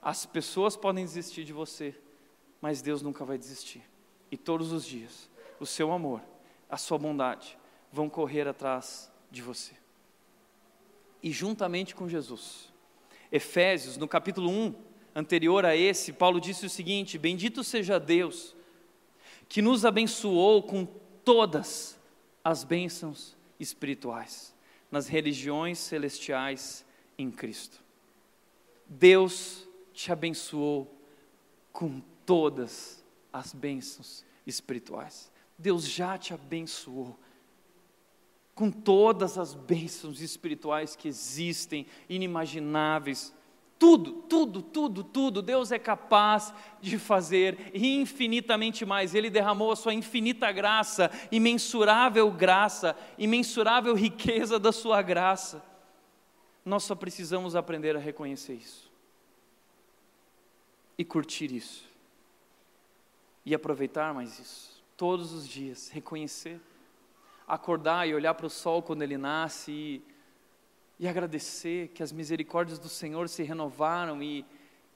As 0.00 0.26
pessoas 0.26 0.76
podem 0.76 1.04
desistir 1.04 1.44
de 1.44 1.52
você, 1.52 1.94
mas 2.60 2.82
Deus 2.82 3.02
nunca 3.02 3.24
vai 3.24 3.38
desistir. 3.38 3.82
E 4.30 4.36
todos 4.36 4.72
os 4.72 4.84
dias, 4.84 5.30
o 5.60 5.66
seu 5.66 5.92
amor, 5.92 6.20
a 6.68 6.76
sua 6.76 6.98
bondade 6.98 7.58
vão 7.92 8.08
correr 8.08 8.48
atrás 8.48 9.10
de 9.30 9.42
você. 9.42 9.74
E 11.22 11.30
juntamente 11.30 11.94
com 11.94 12.08
Jesus, 12.08 12.71
Efésios, 13.32 13.96
no 13.96 14.06
capítulo 14.06 14.50
1, 14.50 14.74
anterior 15.14 15.64
a 15.64 15.74
esse, 15.74 16.12
Paulo 16.12 16.38
disse 16.38 16.66
o 16.66 16.70
seguinte: 16.70 17.16
Bendito 17.16 17.64
seja 17.64 17.98
Deus, 17.98 18.54
que 19.48 19.62
nos 19.62 19.86
abençoou 19.86 20.62
com 20.62 20.86
todas 21.24 21.98
as 22.44 22.62
bênçãos 22.62 23.34
espirituais 23.58 24.54
nas 24.90 25.08
religiões 25.08 25.78
celestiais 25.78 26.84
em 27.16 27.30
Cristo. 27.30 27.82
Deus 28.86 29.66
te 29.94 30.12
abençoou 30.12 30.94
com 31.72 32.02
todas 32.26 33.02
as 33.32 33.54
bênçãos 33.54 34.22
espirituais. 34.46 35.32
Deus 35.56 35.88
já 35.88 36.18
te 36.18 36.34
abençoou 36.34 37.18
com 38.54 38.70
todas 38.70 39.38
as 39.38 39.54
bênçãos 39.54 40.20
espirituais 40.20 40.94
que 40.94 41.08
existem, 41.08 41.86
inimagináveis. 42.08 43.34
Tudo, 43.78 44.12
tudo, 44.12 44.62
tudo, 44.62 45.02
tudo, 45.02 45.42
Deus 45.42 45.72
é 45.72 45.78
capaz 45.78 46.54
de 46.80 46.98
fazer 46.98 47.72
infinitamente 47.74 48.84
mais. 48.84 49.14
Ele 49.14 49.28
derramou 49.28 49.72
a 49.72 49.76
sua 49.76 49.92
infinita 49.92 50.52
graça, 50.52 51.10
imensurável 51.32 52.30
graça, 52.30 52.96
imensurável 53.18 53.94
riqueza 53.94 54.58
da 54.58 54.70
sua 54.70 55.02
graça. 55.02 55.64
Nós 56.64 56.84
só 56.84 56.94
precisamos 56.94 57.56
aprender 57.56 57.96
a 57.96 57.98
reconhecer 57.98 58.54
isso 58.54 58.88
e 60.96 61.04
curtir 61.04 61.52
isso 61.52 61.84
e 63.44 63.52
aproveitar 63.52 64.14
mais 64.14 64.38
isso 64.38 64.80
todos 64.96 65.32
os 65.32 65.48
dias, 65.48 65.88
reconhecer 65.88 66.60
acordar 67.52 68.08
e 68.08 68.14
olhar 68.14 68.32
para 68.32 68.46
o 68.46 68.50
sol 68.50 68.82
quando 68.82 69.02
ele 69.02 69.18
nasce 69.18 69.70
e, 69.70 70.02
e 70.98 71.06
agradecer 71.06 71.88
que 71.88 72.02
as 72.02 72.10
misericórdias 72.10 72.78
do 72.78 72.88
Senhor 72.88 73.28
se 73.28 73.42
renovaram 73.42 74.22
e, 74.22 74.42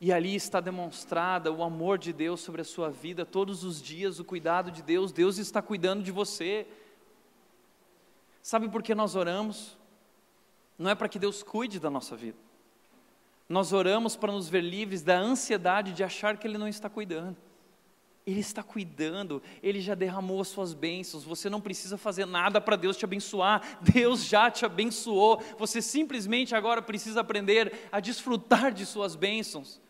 e 0.00 0.11
ali 0.11 0.34
está 0.34 0.59
demonstrada 0.59 1.52
o 1.52 1.62
amor 1.62 1.98
de 1.98 2.14
Deus 2.14 2.40
sobre 2.40 2.62
a 2.62 2.64
sua 2.64 2.88
vida, 2.88 3.26
todos 3.26 3.62
os 3.62 3.82
dias 3.82 4.18
o 4.18 4.24
cuidado 4.24 4.70
de 4.70 4.82
Deus, 4.82 5.12
Deus 5.12 5.36
está 5.36 5.61
cuidando 5.61 6.02
de 6.02 6.11
você. 6.11 6.66
Sabe 8.42 8.70
por 8.70 8.82
que 8.82 8.94
nós 8.94 9.14
oramos? 9.14 9.76
Não 10.78 10.88
é 10.88 10.94
para 10.94 11.11
que 11.11 11.18
Deus 11.18 11.42
cuide 11.42 11.78
da 11.78 11.90
nossa 11.90 12.16
vida. 12.16 12.38
Nós 13.46 13.74
oramos 13.74 14.16
para 14.16 14.32
nos 14.32 14.48
ver 14.48 14.62
livres 14.62 15.02
da 15.02 15.18
ansiedade 15.18 15.92
de 15.92 16.02
achar 16.02 16.38
que 16.38 16.46
Ele 16.46 16.57
não 16.57 16.66
está 16.66 16.88
cuidando. 16.88 17.36
Ele 18.27 18.41
está 18.41 18.61
cuidando, 18.61 19.41
Ele 19.62 19.81
já 19.81 19.95
derramou 19.95 20.41
as 20.41 20.49
suas 20.49 20.74
bênçãos, 20.74 21.22
você 21.22 21.49
não 21.49 21.61
precisa 21.61 21.97
fazer 21.97 22.27
nada 22.27 22.61
para 22.61 22.74
Deus 22.74 22.97
te 22.97 23.05
abençoar, 23.05 23.79
Deus 23.81 24.24
já 24.24 24.51
te 24.51 24.66
abençoou, 24.66 25.41
você 25.57 25.81
simplesmente 25.81 26.53
agora 26.53 26.83
precisa 26.83 27.20
aprender 27.20 27.89
a 27.93 28.01
desfrutar 28.01 28.72
de 28.72 28.85
suas 28.85 29.14
bênçãos, 29.14 29.81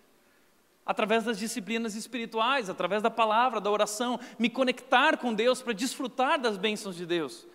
através 0.85 1.25
das 1.25 1.39
disciplinas 1.39 1.95
espirituais, 1.95 2.69
através 2.69 3.03
da 3.03 3.11
palavra, 3.11 3.59
da 3.59 3.71
oração, 3.71 4.21
me 4.39 4.51
conectar 4.51 5.17
com 5.17 5.33
Deus 5.33 5.63
para 5.63 5.73
desfrutar 5.73 6.39
das 6.39 6.59
bênçãos 6.59 6.95
de 6.95 7.07
Deus. 7.07 7.47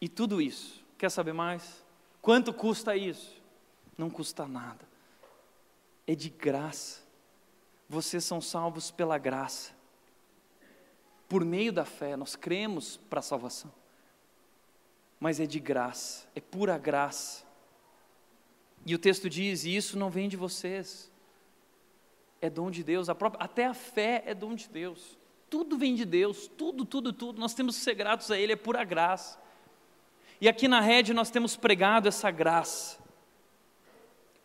E 0.00 0.08
tudo 0.08 0.40
isso, 0.40 0.82
quer 0.96 1.10
saber 1.10 1.34
mais? 1.34 1.84
Quanto 2.22 2.54
custa 2.54 2.96
isso? 2.96 3.36
Não 3.98 4.08
custa 4.08 4.48
nada, 4.48 4.88
é 6.06 6.14
de 6.14 6.30
graça 6.30 7.07
vocês 7.88 8.24
são 8.24 8.40
salvos 8.40 8.90
pela 8.90 9.16
graça. 9.16 9.72
Por 11.28 11.44
meio 11.44 11.72
da 11.72 11.84
fé, 11.84 12.16
nós 12.16 12.36
cremos 12.36 12.98
para 13.08 13.20
a 13.20 13.22
salvação. 13.22 13.72
Mas 15.18 15.40
é 15.40 15.46
de 15.46 15.58
graça, 15.58 16.26
é 16.34 16.40
pura 16.40 16.76
graça. 16.78 17.44
E 18.86 18.94
o 18.94 18.98
texto 18.98 19.28
diz: 19.28 19.64
e 19.64 19.74
isso 19.74 19.98
não 19.98 20.10
vem 20.10 20.28
de 20.28 20.36
vocês, 20.36 21.10
é 22.40 22.48
dom 22.48 22.70
de 22.70 22.82
Deus, 22.84 23.08
a 23.08 23.14
própria, 23.14 23.44
até 23.44 23.66
a 23.66 23.74
fé 23.74 24.22
é 24.26 24.34
dom 24.34 24.54
de 24.54 24.68
Deus. 24.68 25.18
Tudo 25.50 25.78
vem 25.78 25.94
de 25.94 26.04
Deus, 26.04 26.46
tudo, 26.46 26.84
tudo, 26.84 27.12
tudo. 27.12 27.40
Nós 27.40 27.54
temos 27.54 27.76
que 27.76 27.82
ser 27.82 27.94
gratos 27.94 28.30
a 28.30 28.38
Ele, 28.38 28.52
é 28.52 28.56
pura 28.56 28.84
graça. 28.84 29.38
E 30.40 30.48
aqui 30.48 30.68
na 30.68 30.80
rede 30.80 31.12
nós 31.12 31.30
temos 31.30 31.56
pregado 31.56 32.06
essa 32.06 32.30
graça. 32.30 32.98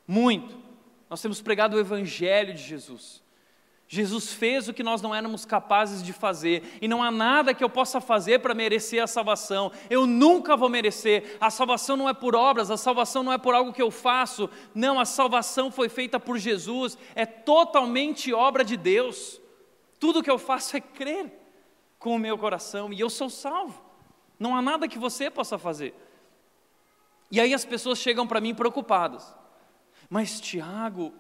Muito. 0.08 0.62
Nós 1.10 1.22
temos 1.22 1.42
pregado 1.42 1.78
o 1.78 1.80
Evangelho 1.80 2.54
de 2.54 2.62
Jesus. 2.62 3.23
Jesus 3.88 4.34
fez 4.34 4.68
o 4.68 4.74
que 4.74 4.82
nós 4.82 5.02
não 5.02 5.14
éramos 5.14 5.46
capazes 5.46 6.02
de 6.02 6.14
fazer, 6.14 6.78
e 6.82 6.88
não 6.88 7.04
há 7.04 7.12
nada 7.12 7.54
que 7.54 7.64
eu 7.64 7.70
possa 7.70 8.02
fazer 8.02 8.40
para 8.40 8.56
merecer 8.56 9.04
a 9.04 9.08
salvação. 9.08 9.72
Eu 9.90 10.08
nunca 10.08 10.58
vou 10.58 10.70
merecer. 10.70 11.38
A 11.40 11.50
salvação 11.50 11.96
não 11.96 12.10
é 12.10 12.14
por 12.14 12.36
obras, 12.36 12.72
a 12.72 12.78
salvação 12.78 13.22
não 13.22 13.32
é 13.32 13.38
por 13.38 13.54
algo 13.54 13.74
que 13.74 13.82
eu 13.82 13.92
faço. 13.92 14.50
Não, 14.74 15.00
a 15.00 15.06
salvação 15.06 15.70
foi 15.70 15.90
feita 15.90 16.20
por 16.20 16.38
Jesus, 16.38 16.98
é 17.14 17.26
totalmente 17.26 18.34
obra 18.34 18.64
de 18.64 18.78
Deus. 18.78 19.40
Tudo 20.00 20.24
que 20.24 20.32
eu 20.32 20.40
faço 20.40 20.76
é 20.76 20.82
crer 20.82 21.32
com 22.00 22.16
o 22.16 22.20
meu 22.20 22.38
coração 22.38 22.92
e 22.92 23.00
eu 23.00 23.10
sou 23.10 23.30
salvo. 23.30 23.82
Não 24.40 24.56
há 24.56 24.62
nada 24.62 24.88
que 24.88 25.00
você 25.00 25.30
possa 25.30 25.58
fazer. 25.58 25.94
E 27.32 27.40
aí 27.40 27.54
as 27.54 27.64
pessoas 27.64 28.00
chegam 28.00 28.28
para 28.28 28.42
mim 28.42 28.54
preocupadas. 28.54 29.36
Mas 30.10 30.42
Tiago, 30.42 31.14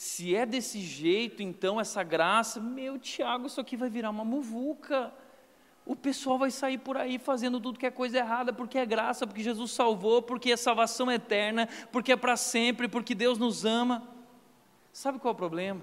se 0.00 0.34
é 0.34 0.46
desse 0.46 0.80
jeito, 0.80 1.42
então 1.42 1.78
essa 1.78 2.02
graça, 2.02 2.58
meu 2.58 2.98
Tiago, 2.98 3.46
isso 3.46 3.60
aqui 3.60 3.76
vai 3.76 3.90
virar 3.90 4.08
uma 4.08 4.24
muvuca. 4.24 5.12
O 5.84 5.94
pessoal 5.94 6.38
vai 6.38 6.50
sair 6.50 6.78
por 6.78 6.96
aí 6.96 7.18
fazendo 7.18 7.60
tudo 7.60 7.78
que 7.78 7.84
é 7.84 7.90
coisa 7.90 8.16
errada, 8.16 8.50
porque 8.50 8.78
é 8.78 8.86
graça, 8.86 9.26
porque 9.26 9.42
Jesus 9.42 9.72
salvou, 9.72 10.22
porque 10.22 10.52
é 10.52 10.56
salvação 10.56 11.12
eterna, 11.12 11.68
porque 11.92 12.12
é 12.12 12.16
para 12.16 12.34
sempre, 12.38 12.88
porque 12.88 13.14
Deus 13.14 13.36
nos 13.36 13.66
ama. 13.66 14.08
Sabe 14.90 15.18
qual 15.18 15.32
é 15.32 15.34
o 15.34 15.36
problema? 15.36 15.82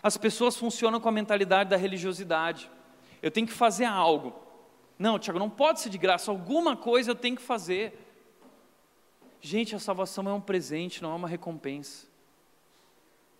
As 0.00 0.16
pessoas 0.16 0.56
funcionam 0.56 1.00
com 1.00 1.08
a 1.08 1.12
mentalidade 1.12 1.68
da 1.68 1.76
religiosidade. 1.76 2.70
Eu 3.20 3.32
tenho 3.32 3.48
que 3.48 3.52
fazer 3.52 3.86
algo. 3.86 4.36
Não, 4.96 5.18
Tiago, 5.18 5.40
não 5.40 5.50
pode 5.50 5.80
ser 5.80 5.88
de 5.88 5.98
graça, 5.98 6.30
alguma 6.30 6.76
coisa 6.76 7.10
eu 7.10 7.16
tenho 7.16 7.34
que 7.34 7.42
fazer. 7.42 8.06
Gente, 9.40 9.74
a 9.74 9.80
salvação 9.80 10.28
é 10.28 10.32
um 10.32 10.40
presente, 10.40 11.02
não 11.02 11.10
é 11.10 11.16
uma 11.16 11.26
recompensa. 11.26 12.07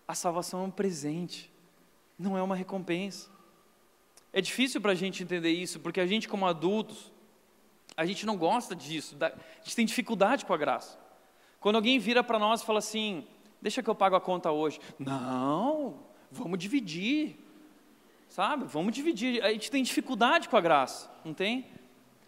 A 0.09 0.15
salvação 0.15 0.61
é 0.61 0.63
um 0.63 0.71
presente, 0.71 1.51
não 2.17 2.35
é 2.35 2.41
uma 2.41 2.55
recompensa. 2.55 3.29
É 4.33 4.41
difícil 4.41 4.81
para 4.81 4.93
a 4.93 4.95
gente 4.95 5.21
entender 5.21 5.51
isso, 5.51 5.79
porque 5.79 6.01
a 6.01 6.07
gente, 6.07 6.27
como 6.27 6.47
adultos, 6.47 7.11
a 7.95 8.07
gente 8.07 8.25
não 8.25 8.35
gosta 8.35 8.75
disso, 8.75 9.15
a 9.21 9.31
gente 9.61 9.75
tem 9.75 9.85
dificuldade 9.85 10.45
com 10.45 10.53
a 10.53 10.57
graça. 10.57 10.97
Quando 11.59 11.75
alguém 11.75 11.99
vira 11.99 12.23
para 12.23 12.39
nós 12.39 12.63
e 12.63 12.65
fala 12.65 12.79
assim: 12.79 13.23
Deixa 13.61 13.83
que 13.83 13.89
eu 13.91 13.93
pago 13.93 14.15
a 14.15 14.19
conta 14.19 14.49
hoje. 14.49 14.79
Não, 14.97 15.99
vamos 16.31 16.57
dividir, 16.57 17.35
sabe? 18.29 18.65
Vamos 18.65 18.95
dividir. 18.95 19.43
A 19.43 19.51
gente 19.51 19.69
tem 19.69 19.83
dificuldade 19.83 20.49
com 20.49 20.57
a 20.57 20.61
graça, 20.61 21.07
não 21.23 21.35
tem? 21.35 21.67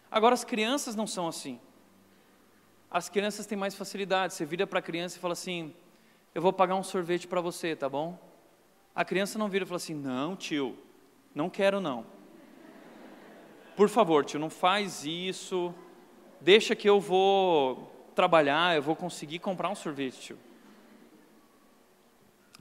Agora, 0.08 0.34
as 0.34 0.44
crianças 0.44 0.94
não 0.94 1.08
são 1.08 1.26
assim. 1.26 1.58
As 2.88 3.08
crianças 3.08 3.44
têm 3.44 3.58
mais 3.58 3.74
facilidade. 3.74 4.34
Você 4.34 4.44
vira 4.44 4.68
para 4.68 4.78
a 4.78 4.82
criança 4.82 5.16
e 5.16 5.20
fala 5.20 5.32
assim: 5.32 5.74
eu 6.34 6.40
vou 6.40 6.52
pagar 6.52 6.74
um 6.74 6.82
sorvete 6.82 7.28
para 7.28 7.40
você, 7.40 7.76
tá 7.76 7.88
bom? 7.88 8.18
A 8.94 9.04
criança 9.04 9.38
não 9.38 9.48
vira 9.48 9.64
e 9.64 9.66
fala 9.66 9.76
assim: 9.76 9.94
Não, 9.94 10.36
tio, 10.36 10.78
não 11.34 11.50
quero 11.50 11.80
não. 11.80 12.06
Por 13.76 13.88
favor, 13.88 14.24
tio, 14.24 14.40
não 14.40 14.50
faz 14.50 15.04
isso. 15.04 15.74
Deixa 16.40 16.74
que 16.74 16.88
eu 16.88 17.00
vou 17.00 18.10
trabalhar, 18.14 18.76
eu 18.76 18.82
vou 18.82 18.96
conseguir 18.96 19.38
comprar 19.38 19.68
um 19.68 19.74
sorvete, 19.74 20.20
tio. 20.20 20.38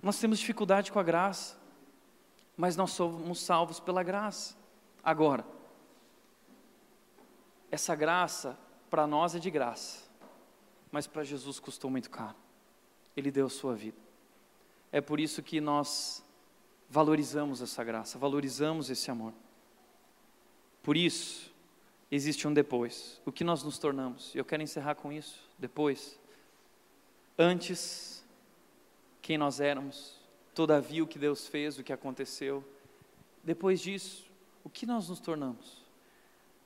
Nós 0.02 0.20
temos 0.20 0.40
dificuldade 0.40 0.92
com 0.92 1.00
a 1.00 1.04
graça, 1.04 1.58
mas 2.58 2.76
nós 2.76 2.92
somos 2.92 3.40
salvos 3.40 3.80
pela 3.80 4.04
graça. 4.04 4.56
Agora, 5.04 5.46
essa 7.70 7.96
graça 7.96 8.58
para 8.90 9.08
nós 9.08 9.36
é 9.36 9.40
de 9.40 9.50
graça, 9.50 10.10
mas 10.92 11.08
para 11.08 11.24
Jesus 11.24 11.60
custou 11.60 11.90
muito 11.90 12.10
caro. 12.10 12.36
Ele 13.16 13.32
deu 13.32 13.46
a 13.46 13.50
sua 13.50 13.76
vida. 13.76 13.98
É 14.92 15.02
por 15.02 15.20
isso 15.20 15.42
que 15.42 15.62
nós 15.62 16.24
valorizamos 16.90 17.62
essa 17.62 17.84
graça, 17.84 18.20
valorizamos 18.20 18.90
esse 18.90 19.10
amor. 19.10 19.34
Por 20.84 20.98
isso, 20.98 21.54
existe 22.12 22.48
um 22.48 22.54
depois. 22.54 23.22
O 23.26 23.32
que 23.32 23.44
nós 23.44 23.64
nos 23.64 23.78
tornamos? 23.78 24.36
Eu 24.36 24.44
quero 24.44 24.62
encerrar 24.62 24.96
com 24.96 25.12
isso. 25.12 25.50
Depois, 25.58 26.20
antes, 27.38 28.24
quem 29.22 29.38
nós 29.38 29.62
éramos, 29.62 30.20
todavia 30.54 31.04
o 31.04 31.08
que 31.08 31.18
Deus 31.18 31.48
fez, 31.48 31.78
o 31.78 31.84
que 31.84 31.94
aconteceu. 31.94 32.64
Depois 33.44 33.80
disso, 33.80 34.30
o 34.64 34.70
que 34.70 34.86
nós 34.86 35.08
nos 35.08 35.20
tornamos? 35.20 35.82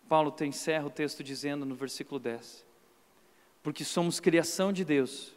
Paulo 0.08 0.36
encerra 0.42 0.86
o 0.86 0.90
texto 0.90 1.24
dizendo 1.24 1.66
no 1.66 1.76
versículo 1.76 2.20
10: 2.20 2.66
Porque 3.62 3.84
somos 3.84 4.20
criação 4.20 4.72
de 4.72 4.84
Deus, 4.84 5.34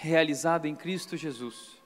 realizada 0.00 0.66
em 0.66 0.74
Cristo 0.74 1.14
Jesus, 1.14 1.78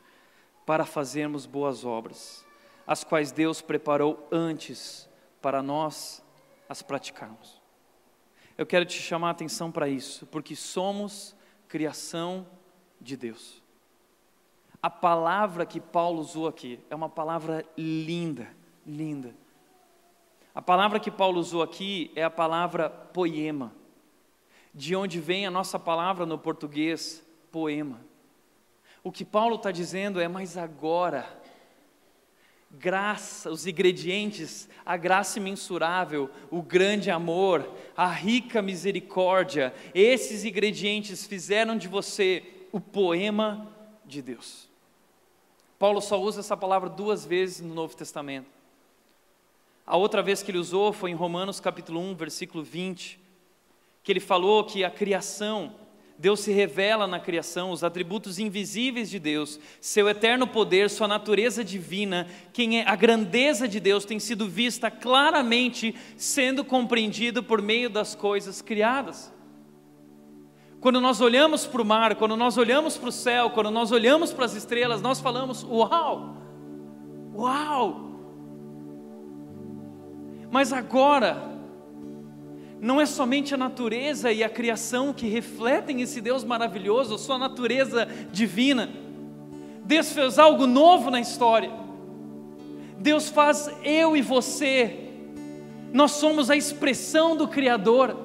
para 0.65 0.85
fazermos 0.85 1.47
boas 1.47 1.85
obras, 1.85 2.47
as 2.87 3.03
quais 3.03 3.33
Deus 3.33 3.61
preparou 3.61 4.29
antes 4.31 5.09
para 5.43 5.61
nós 5.61 6.25
as 6.69 6.81
praticarmos. 6.81 7.61
Eu 8.57 8.65
quero 8.65 8.85
te 8.85 9.03
chamar 9.03 9.29
a 9.29 9.31
atenção 9.33 9.73
para 9.73 9.89
isso, 9.89 10.27
porque 10.27 10.55
somos 10.55 11.35
criação 11.67 12.47
de 13.01 13.17
Deus. 13.17 13.61
A 14.81 14.89
palavra 14.89 15.67
que 15.67 15.81
Paulo 15.81 16.21
usou 16.21 16.47
aqui 16.47 16.79
é 16.89 16.95
uma 16.95 17.09
palavra 17.09 17.67
linda, 17.77 18.49
linda. 18.87 19.35
A 20.55 20.62
palavra 20.62 21.01
que 21.01 21.11
Paulo 21.11 21.41
usou 21.41 21.62
aqui 21.62 22.12
é 22.15 22.23
a 22.23 22.31
palavra 22.31 22.89
poema, 22.89 23.73
de 24.73 24.95
onde 24.95 25.19
vem 25.19 25.47
a 25.47 25.51
nossa 25.51 25.81
palavra 25.81 26.25
no 26.25 26.39
português, 26.39 27.24
poema. 27.55 28.01
O 29.05 29.13
que 29.13 29.25
Paulo 29.25 29.55
está 29.55 29.71
dizendo 29.71 30.21
é, 30.21 30.27
mas 30.27 30.57
agora, 30.57 31.25
graça, 32.69 33.49
os 33.49 33.65
ingredientes, 33.65 34.69
a 34.85 34.97
graça 34.97 35.39
imensurável, 35.39 36.29
o 36.51 36.61
grande 36.61 37.13
amor, 37.13 37.73
a 37.97 38.09
rica 38.09 38.61
misericórdia, 38.61 39.73
esses 39.95 40.45
ingredientes 40.45 41.29
fizeram 41.29 41.79
de 41.79 41.87
você 41.87 42.43
o 42.73 42.81
poema 42.81 43.73
de 44.05 44.21
Deus. 44.21 44.69
Paulo 45.79 46.01
só 46.01 46.21
usa 46.21 46.41
essa 46.41 46.57
palavra 46.57 46.91
duas 46.91 47.25
vezes 47.25 47.61
no 47.61 47.73
Novo 47.73 47.95
Testamento. 47.95 48.51
A 49.87 49.97
outra 49.97 50.25
vez 50.25 50.43
que 50.43 50.51
ele 50.51 50.59
usou 50.59 50.93
foi 50.93 51.13
em 51.13 51.15
Romanos 51.15 51.61
capítulo 51.61 52.01
1, 52.01 52.17
versículo 52.17 52.65
20, 52.65 53.21
que 54.03 54.11
ele 54.11 54.19
falou 54.19 54.65
que 54.65 54.83
a 54.83 54.91
criação, 54.91 55.84
Deus 56.17 56.41
se 56.41 56.53
revela 56.53 57.07
na 57.07 57.19
criação, 57.19 57.71
os 57.71 57.83
atributos 57.83 58.39
invisíveis 58.39 59.11
de 59.11 59.19
Deus, 59.19 59.59
seu 59.81 60.09
eterno 60.09 60.47
poder, 60.47 60.89
sua 60.89 61.09
natureza 61.09 61.65
divina, 61.65 62.29
quem 62.53 62.81
é 62.81 62.89
a 62.89 62.95
grandeza 62.95 63.67
de 63.67 63.81
Deus 63.81 64.05
tem 64.05 64.21
sido 64.21 64.49
vista 64.49 64.91
claramente 64.91 65.95
sendo 66.17 66.65
compreendido 66.65 67.43
por 67.43 67.61
meio 67.61 67.91
das 67.91 68.15
coisas 68.15 68.62
criadas. 68.62 69.33
Quando 70.81 71.01
nós 71.01 71.21
olhamos 71.21 71.67
para 71.67 71.83
o 71.83 71.85
mar, 71.85 72.15
quando 72.15 72.37
nós 72.37 72.59
olhamos 72.59 72.97
para 72.97 73.09
o 73.09 73.12
céu, 73.12 73.51
quando 73.51 73.71
nós 73.71 73.91
olhamos 73.91 74.33
para 74.33 74.45
as 74.45 74.55
estrelas, 74.55 75.01
nós 75.01 75.19
falamos: 75.19 75.65
Uau! 75.65 76.37
Uau! 77.35 78.12
Mas 80.51 80.73
agora, 80.73 81.54
não 82.85 83.01
é 83.01 83.07
somente 83.07 83.55
a 83.55 83.57
natureza 83.57 84.30
e 84.30 84.45
a 84.45 84.49
criação 84.51 85.14
que 85.14 85.26
refletem 85.26 86.03
esse 86.03 86.20
Deus 86.20 86.45
maravilhoso, 86.45 87.16
sua 87.16 87.39
natureza 87.39 88.07
divina. 88.30 88.91
Deus 89.82 90.12
fez 90.12 90.39
algo 90.39 90.66
novo 90.66 91.11
na 91.11 91.18
história. 91.18 91.70
Deus 92.99 93.30
faz 93.30 93.70
eu 93.82 94.14
e 94.14 94.20
você, 94.20 94.99
nós 95.95 96.11
somos 96.11 96.51
a 96.51 96.57
expressão 96.57 97.35
do 97.35 97.49
Criador. 97.49 98.18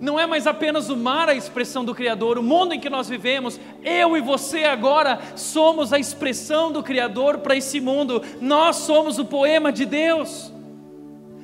Não 0.00 0.18
é 0.18 0.26
mais 0.26 0.48
apenas 0.48 0.90
o 0.90 0.96
mar 0.96 1.28
a 1.28 1.34
expressão 1.34 1.84
do 1.84 1.94
Criador, 1.94 2.36
o 2.36 2.42
mundo 2.42 2.74
em 2.74 2.80
que 2.80 2.90
nós 2.90 3.08
vivemos, 3.08 3.60
eu 3.84 4.16
e 4.16 4.20
você 4.20 4.64
agora 4.64 5.20
somos 5.36 5.92
a 5.92 6.00
expressão 6.00 6.72
do 6.72 6.82
Criador 6.82 7.38
para 7.38 7.54
esse 7.54 7.80
mundo, 7.80 8.20
nós 8.40 8.74
somos 8.74 9.20
o 9.20 9.24
poema 9.24 9.70
de 9.70 9.86
Deus. 9.86 10.49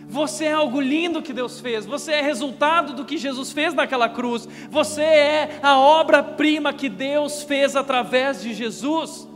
Você 0.09 0.45
é 0.45 0.53
algo 0.53 0.81
lindo 0.81 1.21
que 1.21 1.33
Deus 1.33 1.61
fez, 1.61 1.85
você 1.85 2.13
é 2.13 2.23
resultado 2.23 2.95
do 2.95 3.05
que 3.05 3.19
Jesus 3.19 3.53
fez 3.53 3.75
naquela 3.75 4.09
cruz, 4.09 4.49
você 4.71 5.03
é 5.03 5.61
a 5.63 5.79
obra-prima 5.79 6.73
que 6.73 6.89
Deus 6.89 7.43
fez 7.43 7.75
através 7.75 8.41
de 8.41 8.55
Jesus. 8.55 9.29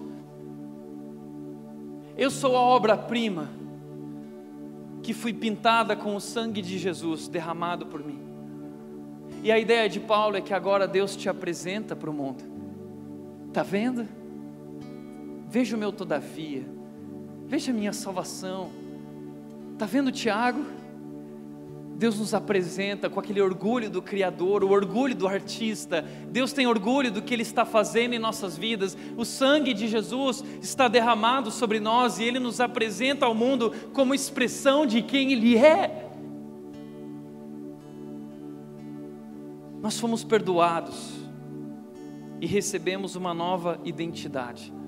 Eu 2.16 2.30
sou 2.30 2.56
a 2.56 2.60
obra-prima 2.60 3.50
que 5.02 5.12
fui 5.12 5.32
pintada 5.32 5.96
com 5.96 6.14
o 6.14 6.20
sangue 6.20 6.62
de 6.62 6.78
Jesus 6.78 7.26
derramado 7.26 7.86
por 7.86 8.04
mim. 8.04 8.20
E 9.42 9.50
a 9.50 9.58
ideia 9.58 9.88
de 9.88 9.98
Paulo 9.98 10.36
é 10.36 10.40
que 10.40 10.54
agora 10.54 10.86
Deus 10.86 11.16
te 11.16 11.28
apresenta 11.28 11.96
para 11.96 12.10
o 12.10 12.12
mundo. 12.12 12.44
Está 13.48 13.62
vendo? 13.62 14.06
Veja 15.48 15.74
o 15.74 15.78
meu 15.78 15.90
todavia, 15.90 16.64
veja 17.46 17.72
a 17.72 17.74
minha 17.74 17.92
salvação 17.92 18.70
Está 19.80 19.86
vendo 19.86 20.12
Tiago? 20.12 20.62
Deus 21.96 22.18
nos 22.18 22.34
apresenta 22.34 23.08
com 23.08 23.18
aquele 23.18 23.40
orgulho 23.40 23.88
do 23.88 24.02
Criador, 24.02 24.62
o 24.62 24.68
orgulho 24.68 25.14
do 25.14 25.26
artista. 25.26 26.02
Deus 26.28 26.52
tem 26.52 26.66
orgulho 26.66 27.10
do 27.10 27.22
que 27.22 27.32
Ele 27.32 27.40
está 27.40 27.64
fazendo 27.64 28.12
em 28.12 28.18
nossas 28.18 28.58
vidas. 28.58 28.94
O 29.16 29.24
sangue 29.24 29.72
de 29.72 29.88
Jesus 29.88 30.44
está 30.60 30.86
derramado 30.86 31.50
sobre 31.50 31.80
nós 31.80 32.18
e 32.18 32.24
Ele 32.24 32.38
nos 32.38 32.60
apresenta 32.60 33.24
ao 33.24 33.34
mundo 33.34 33.72
como 33.94 34.14
expressão 34.14 34.84
de 34.84 35.00
quem 35.00 35.32
Ele 35.32 35.56
é. 35.56 36.10
Nós 39.80 39.98
fomos 39.98 40.22
perdoados 40.22 41.10
e 42.38 42.46
recebemos 42.46 43.16
uma 43.16 43.32
nova 43.32 43.80
identidade 43.82 44.78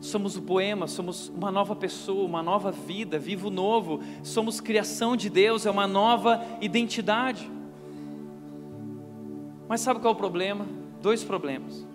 somos 0.00 0.36
o 0.36 0.42
poema, 0.42 0.86
somos 0.86 1.28
uma 1.28 1.50
nova 1.50 1.76
pessoa, 1.76 2.24
uma 2.24 2.42
nova 2.42 2.70
vida, 2.70 3.18
vivo 3.18 3.50
novo, 3.50 4.00
somos 4.22 4.60
criação 4.60 5.14
de 5.14 5.28
Deus, 5.28 5.66
é 5.66 5.70
uma 5.70 5.86
nova 5.86 6.42
identidade. 6.60 7.48
Mas 9.68 9.82
sabe 9.82 10.00
qual 10.00 10.12
é 10.12 10.16
o 10.16 10.18
problema? 10.18 10.66
Dois 11.02 11.22
problemas. 11.22 11.86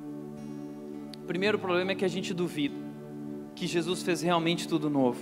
O 1.18 1.26
primeiro 1.26 1.58
problema 1.58 1.92
é 1.92 1.96
que 1.96 2.06
a 2.06 2.08
gente 2.08 2.34
duvida 2.34 2.76
que 3.56 3.66
Jesus 3.66 4.04
fez 4.04 4.22
realmente 4.22 4.68
tudo 4.68 4.90
novo. 4.90 5.20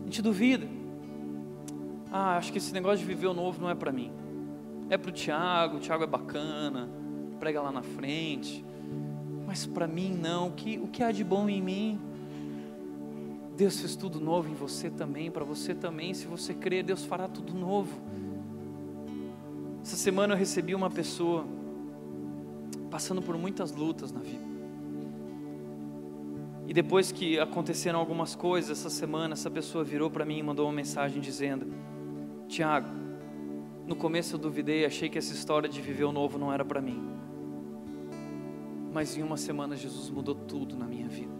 A 0.00 0.04
gente 0.06 0.20
duvida. 0.20 0.66
Ah, 2.10 2.36
acho 2.36 2.50
que 2.50 2.58
esse 2.58 2.72
negócio 2.72 2.98
de 2.98 3.04
viver 3.04 3.28
o 3.28 3.34
novo 3.34 3.62
não 3.62 3.70
é 3.70 3.74
para 3.74 3.92
mim. 3.92 4.10
É 4.90 4.98
para 4.98 5.08
o 5.08 5.12
Tiago, 5.12 5.76
o 5.76 5.80
Tiago 5.80 6.02
é 6.02 6.06
bacana, 6.06 6.90
prega 7.38 7.62
lá 7.62 7.70
na 7.70 7.82
frente 7.82 8.64
mas 9.52 9.66
para 9.66 9.86
mim 9.86 10.18
não. 10.18 10.48
O 10.48 10.52
que, 10.52 10.78
o 10.78 10.88
que 10.88 11.02
há 11.02 11.12
de 11.12 11.22
bom 11.22 11.46
em 11.46 11.60
mim? 11.60 12.00
Deus 13.54 13.78
fez 13.80 13.94
tudo 13.94 14.18
novo 14.18 14.48
em 14.48 14.54
você 14.54 14.88
também, 14.88 15.30
para 15.30 15.44
você 15.44 15.74
também. 15.74 16.14
Se 16.14 16.26
você 16.26 16.54
crer, 16.54 16.82
Deus 16.82 17.04
fará 17.04 17.28
tudo 17.28 17.52
novo. 17.52 18.00
Essa 19.82 19.96
semana 19.96 20.32
eu 20.32 20.38
recebi 20.38 20.74
uma 20.74 20.88
pessoa 20.88 21.44
passando 22.90 23.20
por 23.20 23.36
muitas 23.36 23.72
lutas 23.72 24.10
na 24.10 24.20
vida. 24.20 24.42
E 26.66 26.72
depois 26.72 27.12
que 27.12 27.38
aconteceram 27.38 27.98
algumas 27.98 28.34
coisas 28.34 28.78
essa 28.78 28.88
semana, 28.88 29.34
essa 29.34 29.50
pessoa 29.50 29.84
virou 29.84 30.10
para 30.10 30.24
mim 30.24 30.38
e 30.38 30.42
mandou 30.42 30.64
uma 30.64 30.72
mensagem 30.72 31.20
dizendo: 31.20 31.66
Tiago, 32.48 32.88
no 33.86 33.96
começo 33.96 34.36
eu 34.36 34.38
duvidei, 34.38 34.86
achei 34.86 35.10
que 35.10 35.18
essa 35.18 35.34
história 35.34 35.68
de 35.68 35.82
viver 35.82 36.04
o 36.04 36.12
novo 36.12 36.38
não 36.38 36.50
era 36.50 36.64
para 36.64 36.80
mim. 36.80 37.12
Mas 38.92 39.16
em 39.16 39.22
uma 39.22 39.36
semana 39.36 39.74
Jesus 39.74 40.10
mudou 40.10 40.34
tudo 40.34 40.76
na 40.76 40.86
minha 40.86 41.08
vida. 41.08 41.32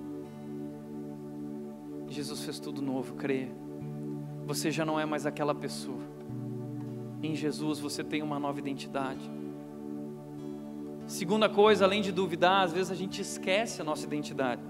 Jesus 2.08 2.44
fez 2.44 2.58
tudo 2.58 2.80
novo, 2.82 3.14
creia. 3.14 3.50
Você 4.46 4.70
já 4.70 4.84
não 4.84 4.98
é 4.98 5.04
mais 5.04 5.26
aquela 5.26 5.54
pessoa. 5.54 6.00
Em 7.22 7.34
Jesus 7.34 7.78
você 7.78 8.02
tem 8.02 8.22
uma 8.22 8.38
nova 8.38 8.58
identidade. 8.58 9.30
Segunda 11.06 11.48
coisa, 11.48 11.84
além 11.84 12.00
de 12.00 12.10
duvidar, 12.10 12.62
às 12.62 12.72
vezes 12.72 12.90
a 12.90 12.94
gente 12.94 13.20
esquece 13.20 13.80
a 13.80 13.84
nossa 13.84 14.06
identidade. 14.06 14.62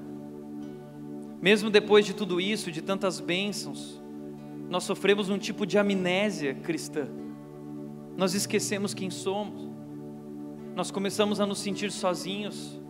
Mesmo 1.40 1.70
depois 1.70 2.04
de 2.04 2.14
tudo 2.14 2.40
isso, 2.40 2.70
de 2.70 2.82
tantas 2.82 3.20
bênçãos, 3.20 4.00
nós 4.68 4.84
sofremos 4.84 5.28
um 5.28 5.38
tipo 5.38 5.66
de 5.66 5.78
amnésia 5.78 6.54
cristã. 6.54 7.08
Nós 8.16 8.34
esquecemos 8.34 8.94
quem 8.94 9.10
somos 9.10 9.71
nós 10.74 10.90
começamos 10.90 11.40
a 11.40 11.46
nos 11.46 11.58
sentir 11.58 11.92
sozinhos, 11.92 12.80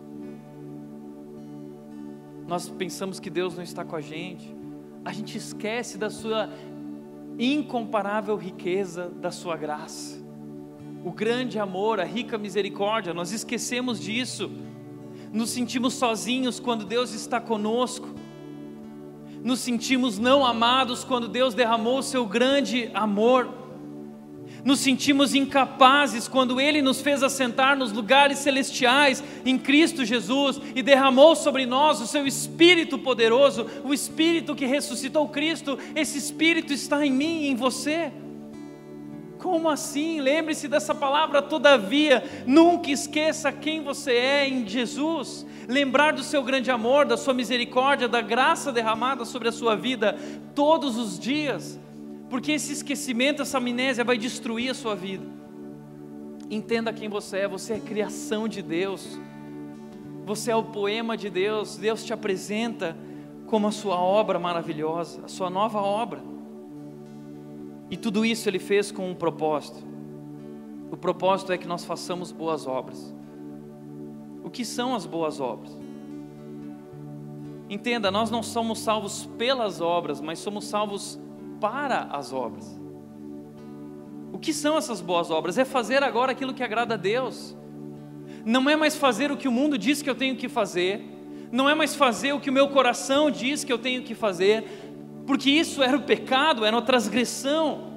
nós 2.47 2.69
pensamos 2.69 3.19
que 3.19 3.29
Deus 3.29 3.55
não 3.55 3.63
está 3.63 3.83
com 3.83 3.95
a 3.95 4.01
gente, 4.01 4.55
a 5.03 5.11
gente 5.11 5.37
esquece 5.37 5.97
da 5.97 6.09
sua 6.09 6.49
incomparável 7.37 8.35
riqueza, 8.37 9.09
da 9.09 9.31
sua 9.31 9.57
graça, 9.57 10.21
o 11.03 11.11
grande 11.11 11.59
amor, 11.59 11.99
a 11.99 12.05
rica 12.05 12.37
misericórdia, 12.37 13.13
nós 13.13 13.31
esquecemos 13.31 13.99
disso, 13.99 14.49
nos 15.31 15.49
sentimos 15.49 15.95
sozinhos 15.95 16.59
quando 16.59 16.85
Deus 16.85 17.13
está 17.13 17.41
conosco, 17.41 18.07
nos 19.43 19.59
sentimos 19.59 20.17
não 20.17 20.45
amados 20.45 21.03
quando 21.03 21.27
Deus 21.27 21.53
derramou 21.53 21.97
o 21.97 22.03
seu 22.03 22.25
grande 22.25 22.89
amor 22.93 23.62
nos 24.63 24.79
sentimos 24.79 25.35
incapazes 25.35 26.27
quando 26.27 26.59
Ele 26.59 26.81
nos 26.81 27.01
fez 27.01 27.21
assentar 27.21 27.77
nos 27.77 27.91
lugares 27.91 28.39
celestiais 28.39 29.23
em 29.45 29.57
Cristo 29.57 30.05
Jesus 30.05 30.59
e 30.73 30.81
derramou 30.81 31.35
sobre 31.35 31.65
nós 31.65 31.99
o 31.99 32.07
Seu 32.07 32.25
Espírito 32.25 32.97
poderoso, 32.97 33.67
o 33.83 33.93
Espírito 33.93 34.55
que 34.55 34.65
ressuscitou 34.65 35.27
Cristo. 35.27 35.77
Esse 35.93 36.17
Espírito 36.17 36.71
está 36.71 37.05
em 37.05 37.11
mim 37.11 37.41
e 37.43 37.47
em 37.49 37.55
você. 37.55 38.11
Como 39.37 39.69
assim? 39.69 40.21
Lembre-se 40.21 40.69
dessa 40.69 40.95
palavra, 40.95 41.41
todavia, 41.41 42.23
nunca 42.47 42.89
esqueça 42.89 43.51
quem 43.51 43.83
você 43.83 44.13
é 44.13 44.47
em 44.47 44.65
Jesus. 44.65 45.45
Lembrar 45.67 46.13
do 46.13 46.23
seu 46.23 46.41
grande 46.41 46.71
amor, 46.71 47.05
da 47.05 47.17
sua 47.17 47.33
misericórdia, 47.33 48.07
da 48.07 48.21
graça 48.21 48.71
derramada 48.71 49.25
sobre 49.25 49.49
a 49.49 49.51
sua 49.51 49.75
vida 49.75 50.17
todos 50.55 50.97
os 50.97 51.19
dias 51.19 51.77
porque 52.33 52.53
esse 52.53 52.73
esquecimento, 52.73 53.43
essa 53.43 53.59
amnésia 53.59 54.03
vai 54.03 54.17
destruir 54.17 54.71
a 54.71 54.73
sua 54.73 54.95
vida. 54.95 55.23
Entenda 56.49 56.91
quem 56.91 57.07
você 57.07 57.37
é, 57.37 57.47
você 57.47 57.73
é 57.73 57.79
criação 57.79 58.47
de 58.47 58.59
Deus, 58.59 59.19
você 60.25 60.49
é 60.49 60.55
o 60.55 60.63
poema 60.63 61.15
de 61.15 61.29
Deus, 61.29 61.77
Deus 61.77 62.03
te 62.03 62.11
apresenta 62.11 62.97
como 63.45 63.67
a 63.67 63.71
sua 63.71 64.01
obra 64.01 64.39
maravilhosa, 64.39 65.21
a 65.23 65.27
sua 65.27 65.47
nova 65.47 65.79
obra. 65.79 66.23
E 67.91 67.95
tudo 67.95 68.25
isso 68.25 68.49
ele 68.49 68.57
fez 68.57 68.91
com 68.91 69.11
um 69.11 69.13
propósito. 69.13 69.85
O 70.89 70.97
propósito 70.97 71.51
é 71.51 71.57
que 71.59 71.67
nós 71.67 71.85
façamos 71.85 72.31
boas 72.31 72.65
obras. 72.65 73.15
O 74.43 74.49
que 74.49 74.65
são 74.65 74.95
as 74.95 75.05
boas 75.05 75.39
obras? 75.39 75.71
Entenda, 77.69 78.09
nós 78.09 78.31
não 78.31 78.41
somos 78.41 78.79
salvos 78.79 79.29
pelas 79.37 79.79
obras, 79.81 80.19
mas 80.19 80.39
somos 80.39 80.65
salvos 80.65 81.19
para 81.63 82.09
as 82.11 82.33
obras. 82.33 82.77
O 84.33 84.37
que 84.37 84.51
são 84.51 84.77
essas 84.77 84.99
boas 84.99 85.31
obras? 85.31 85.57
É 85.57 85.63
fazer 85.63 86.03
agora 86.03 86.33
aquilo 86.33 86.53
que 86.53 86.61
agrada 86.61 86.95
a 86.95 86.97
Deus. 86.97 87.55
Não 88.43 88.69
é 88.69 88.75
mais 88.75 88.97
fazer 88.97 89.31
o 89.31 89.37
que 89.37 89.47
o 89.47 89.51
mundo 89.51 89.77
diz 89.77 90.01
que 90.01 90.09
eu 90.09 90.15
tenho 90.15 90.35
que 90.35 90.49
fazer, 90.49 91.01
não 91.53 91.69
é 91.69 91.73
mais 91.73 91.95
fazer 91.95 92.33
o 92.33 92.39
que 92.41 92.49
o 92.49 92.53
meu 92.53 92.67
coração 92.67 93.31
diz 93.31 93.63
que 93.63 93.71
eu 93.71 93.77
tenho 93.77 94.03
que 94.03 94.13
fazer, 94.13 94.65
porque 95.25 95.49
isso 95.49 95.81
era 95.81 95.95
o 95.95 96.01
pecado, 96.01 96.65
era 96.65 96.75
uma 96.75 96.81
transgressão. 96.81 97.93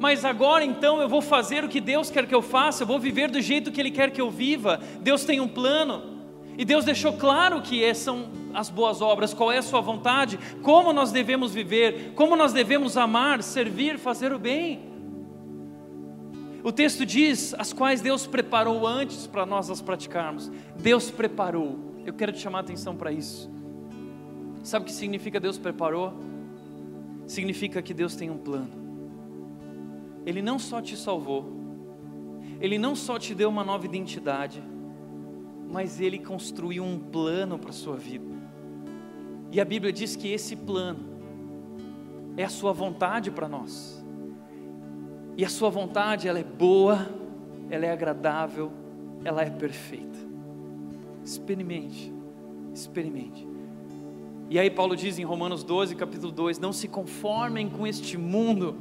Mas 0.00 0.24
agora 0.24 0.64
então 0.64 1.00
eu 1.00 1.08
vou 1.08 1.22
fazer 1.22 1.62
o 1.62 1.68
que 1.68 1.80
Deus 1.80 2.10
quer 2.10 2.26
que 2.26 2.34
eu 2.34 2.42
faça, 2.42 2.82
eu 2.82 2.88
vou 2.88 2.98
viver 2.98 3.30
do 3.30 3.40
jeito 3.40 3.70
que 3.70 3.80
Ele 3.80 3.92
quer 3.92 4.10
que 4.10 4.20
eu 4.20 4.32
viva. 4.32 4.80
Deus 5.00 5.24
tem 5.24 5.38
um 5.38 5.46
plano, 5.46 6.15
e 6.58 6.64
Deus 6.64 6.84
deixou 6.84 7.12
claro 7.12 7.60
que 7.60 7.92
são 7.94 8.30
as 8.54 8.70
boas 8.70 9.02
obras, 9.02 9.34
qual 9.34 9.52
é 9.52 9.58
a 9.58 9.62
sua 9.62 9.80
vontade, 9.80 10.38
como 10.62 10.92
nós 10.92 11.12
devemos 11.12 11.52
viver, 11.52 12.12
como 12.14 12.34
nós 12.34 12.52
devemos 12.52 12.96
amar, 12.96 13.42
servir, 13.42 13.98
fazer 13.98 14.32
o 14.32 14.38
bem. 14.38 14.80
O 16.64 16.72
texto 16.72 17.04
diz 17.04 17.54
as 17.54 17.72
quais 17.72 18.00
Deus 18.00 18.26
preparou 18.26 18.86
antes 18.86 19.26
para 19.26 19.44
nós 19.46 19.70
as 19.70 19.80
praticarmos. 19.80 20.50
Deus 20.76 21.10
preparou. 21.10 21.78
Eu 22.04 22.14
quero 22.14 22.32
te 22.32 22.40
chamar 22.40 22.58
a 22.58 22.60
atenção 22.62 22.96
para 22.96 23.12
isso. 23.12 23.50
Sabe 24.64 24.82
o 24.84 24.86
que 24.86 24.92
significa 24.92 25.38
Deus 25.38 25.58
preparou? 25.58 26.14
Significa 27.26 27.80
que 27.82 27.94
Deus 27.94 28.16
tem 28.16 28.30
um 28.30 28.38
plano. 28.38 28.70
Ele 30.24 30.42
não 30.42 30.58
só 30.58 30.80
te 30.80 30.96
salvou, 30.96 31.52
Ele 32.60 32.78
não 32.78 32.96
só 32.96 33.16
te 33.16 33.32
deu 33.32 33.48
uma 33.48 33.62
nova 33.62 33.84
identidade, 33.84 34.60
mas 35.76 36.00
Ele 36.00 36.18
construiu 36.18 36.82
um 36.82 36.98
plano 36.98 37.58
para 37.58 37.68
a 37.68 37.72
sua 37.74 37.96
vida. 37.96 38.24
E 39.52 39.60
a 39.60 39.64
Bíblia 39.64 39.92
diz 39.92 40.16
que 40.16 40.32
esse 40.32 40.56
plano 40.56 41.00
é 42.34 42.44
a 42.44 42.48
sua 42.48 42.72
vontade 42.72 43.30
para 43.30 43.46
nós. 43.46 44.02
E 45.36 45.44
a 45.44 45.50
sua 45.50 45.68
vontade, 45.68 46.28
ela 46.28 46.38
é 46.38 46.42
boa, 46.42 47.06
ela 47.68 47.84
é 47.84 47.92
agradável, 47.92 48.72
ela 49.22 49.42
é 49.42 49.50
perfeita. 49.50 50.18
Experimente, 51.22 52.10
experimente. 52.72 53.46
E 54.48 54.58
aí 54.58 54.70
Paulo 54.70 54.96
diz 54.96 55.18
em 55.18 55.24
Romanos 55.24 55.62
12, 55.62 55.94
capítulo 55.94 56.32
2: 56.32 56.58
Não 56.58 56.72
se 56.72 56.88
conformem 56.88 57.68
com 57.68 57.86
este 57.86 58.16
mundo, 58.16 58.74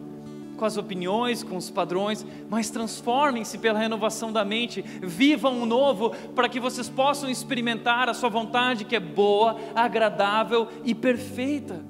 com 0.55 0.65
as 0.65 0.77
opiniões, 0.77 1.43
com 1.43 1.57
os 1.57 1.69
padrões, 1.69 2.25
mas 2.49 2.69
transformem-se 2.69 3.57
pela 3.57 3.79
renovação 3.79 4.31
da 4.31 4.43
mente, 4.43 4.81
vivam 4.81 5.61
um 5.61 5.65
novo, 5.65 6.11
para 6.33 6.49
que 6.49 6.59
vocês 6.59 6.89
possam 6.89 7.29
experimentar 7.29 8.09
a 8.09 8.13
sua 8.13 8.29
vontade 8.29 8.85
que 8.85 8.95
é 8.95 8.99
boa, 8.99 9.57
agradável 9.75 10.67
e 10.83 10.95
perfeita. 10.95 11.83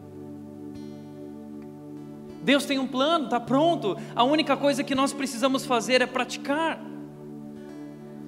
Deus 2.42 2.66
tem 2.66 2.78
um 2.78 2.88
plano, 2.88 3.26
está 3.26 3.40
pronto, 3.40 3.98
a 4.16 4.24
única 4.24 4.56
coisa 4.56 4.84
que 4.84 4.94
nós 4.94 5.12
precisamos 5.12 5.66
fazer 5.66 6.02
é 6.02 6.06
praticar. 6.06 6.80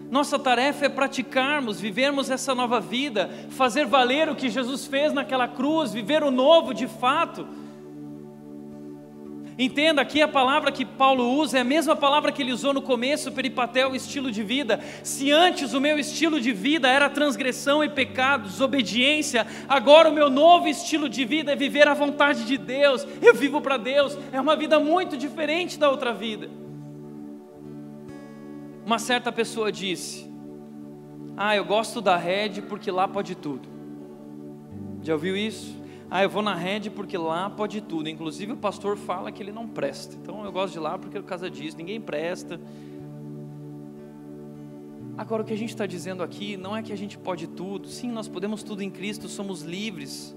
Nossa 0.10 0.40
tarefa 0.40 0.86
é 0.86 0.90
praticarmos, 0.90 1.80
vivermos 1.80 2.30
essa 2.30 2.56
nova 2.56 2.80
vida, 2.80 3.30
fazer 3.50 3.86
valer 3.86 4.30
o 4.30 4.36
que 4.36 4.50
Jesus 4.50 4.88
fez 4.88 5.12
naquela 5.12 5.48
cruz, 5.48 5.92
viver 5.92 6.24
o 6.24 6.32
novo 6.32 6.74
de 6.74 6.88
fato 6.88 7.46
Entenda 9.60 10.03
aqui 10.03 10.22
a 10.22 10.28
palavra 10.28 10.72
que 10.72 10.86
Paulo 10.86 11.34
usa 11.34 11.58
é 11.58 11.62
a 11.62 11.64
mesma 11.64 11.95
palavra 11.95 12.32
que 12.32 12.43
ele 12.43 12.53
usou 12.53 12.74
no 12.74 12.82
começo, 12.82 13.32
peripatel, 13.32 13.95
estilo 13.95 14.30
de 14.30 14.43
vida. 14.43 14.80
Se 15.01 15.32
antes 15.32 15.74
o 15.74 15.82
meu 15.82 15.97
estilo 15.97 16.39
de 16.39 16.53
vida 16.53 16.88
era 16.88 17.10
transgressão 17.10 17.84
e 17.84 17.89
pecado, 17.89 18.43
desobediência, 18.43 19.47
agora 19.68 20.10
o 20.10 20.14
meu 20.14 20.30
novo 20.30 20.68
estilo 20.68 21.10
de 21.10 21.26
vida 21.26 21.53
é 21.53 21.55
viver 21.55 21.88
a 21.88 21.95
vontade 21.95 22.45
de 22.45 22.55
Deus. 22.55 23.08
Eu 23.20 23.34
vivo 23.34 23.60
para 23.60 23.78
Deus. 23.78 24.16
É 24.32 24.39
uma 24.39 24.55
vida 24.55 24.80
muito 24.80 25.18
diferente 25.18 25.80
da 25.80 25.89
outra 25.89 26.14
vida. 26.14 26.47
Uma 28.86 28.99
certa 28.99 29.32
pessoa 29.32 29.72
disse: 29.72 30.32
Ah, 31.36 31.55
eu 31.55 31.66
gosto 31.66 31.99
da 31.99 32.16
rede 32.16 32.62
porque 32.62 32.91
lá 32.91 33.08
pode 33.08 33.34
tudo. 33.34 33.68
Já 35.01 35.14
ouviu 35.14 35.36
isso? 35.36 35.77
Ah, 36.10 36.24
eu 36.24 36.30
vou 36.30 36.41
na 36.41 36.55
rede 36.55 36.89
porque 36.89 37.18
lá 37.18 37.49
pode 37.49 37.82
tudo. 37.82 38.08
Inclusive 38.08 38.53
o 38.53 38.58
pastor 38.58 38.97
fala 38.97 39.32
que 39.32 39.43
ele 39.43 39.51
não 39.51 39.68
presta. 39.68 40.16
Então 40.16 40.45
eu 40.45 40.51
gosto 40.51 40.74
de 40.74 40.80
lá 40.80 40.97
porque 40.97 41.20
por 41.20 41.26
causa 41.26 41.49
disso, 41.49 41.76
ninguém 41.78 41.99
presta. 41.99 42.60
Agora 45.18 45.41
o 45.41 45.45
que 45.45 45.53
a 45.53 45.58
gente 45.58 45.70
está 45.70 45.86
dizendo 45.86 46.24
aqui 46.24 46.55
não 46.55 46.78
é 46.78 46.82
que 46.82 46.93
a 46.93 46.97
gente 46.97 47.18
pode 47.18 47.47
tudo. 47.47 47.88
Sim, 47.88 48.12
nós 48.12 48.28
podemos 48.28 48.64
tudo 48.64 48.82
em 48.82 48.89
Cristo, 48.89 49.28
somos 49.28 49.64
livres. 49.64 50.36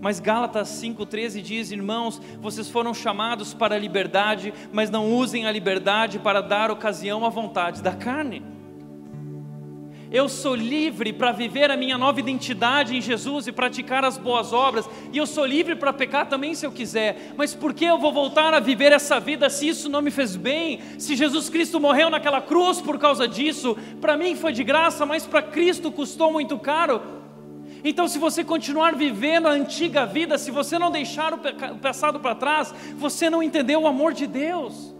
Mas 0.00 0.18
Gálatas 0.18 0.68
5,13 0.68 1.40
diz: 1.40 1.70
Irmãos, 1.70 2.20
vocês 2.40 2.68
foram 2.68 2.92
chamados 2.92 3.54
para 3.54 3.76
a 3.76 3.78
liberdade, 3.78 4.52
mas 4.72 4.90
não 4.90 5.12
usem 5.12 5.46
a 5.46 5.52
liberdade 5.52 6.18
para 6.18 6.40
dar 6.40 6.70
ocasião 6.70 7.24
à 7.24 7.28
vontade 7.28 7.82
da 7.82 7.94
carne. 7.94 8.42
Eu 10.10 10.28
sou 10.28 10.54
livre 10.54 11.12
para 11.12 11.32
viver 11.32 11.70
a 11.70 11.76
minha 11.76 11.98
nova 11.98 12.20
identidade 12.20 12.96
em 12.96 13.00
Jesus 13.00 13.46
e 13.46 13.52
praticar 13.52 14.04
as 14.04 14.16
boas 14.16 14.52
obras, 14.52 14.88
e 15.12 15.18
eu 15.18 15.26
sou 15.26 15.44
livre 15.44 15.74
para 15.74 15.92
pecar 15.92 16.28
também 16.28 16.54
se 16.54 16.64
eu 16.64 16.70
quiser. 16.70 17.34
Mas 17.36 17.54
por 17.54 17.74
que 17.74 17.84
eu 17.84 17.98
vou 17.98 18.12
voltar 18.12 18.54
a 18.54 18.60
viver 18.60 18.92
essa 18.92 19.18
vida 19.18 19.50
se 19.50 19.68
isso 19.68 19.88
não 19.88 20.00
me 20.00 20.10
fez 20.10 20.36
bem? 20.36 20.80
Se 20.98 21.16
Jesus 21.16 21.48
Cristo 21.50 21.80
morreu 21.80 22.08
naquela 22.08 22.40
cruz 22.40 22.80
por 22.80 22.98
causa 22.98 23.26
disso, 23.26 23.76
para 24.00 24.16
mim 24.16 24.36
foi 24.36 24.52
de 24.52 24.62
graça, 24.62 25.04
mas 25.04 25.26
para 25.26 25.42
Cristo 25.42 25.90
custou 25.90 26.32
muito 26.32 26.58
caro. 26.58 27.02
Então, 27.84 28.08
se 28.08 28.18
você 28.18 28.42
continuar 28.42 28.94
vivendo 28.94 29.46
a 29.46 29.52
antiga 29.52 30.06
vida, 30.06 30.38
se 30.38 30.50
você 30.50 30.78
não 30.78 30.90
deixar 30.90 31.34
o 31.34 31.78
passado 31.78 32.18
para 32.18 32.34
trás, 32.34 32.74
você 32.96 33.28
não 33.28 33.42
entendeu 33.42 33.82
o 33.82 33.86
amor 33.86 34.12
de 34.12 34.26
Deus. 34.26 34.95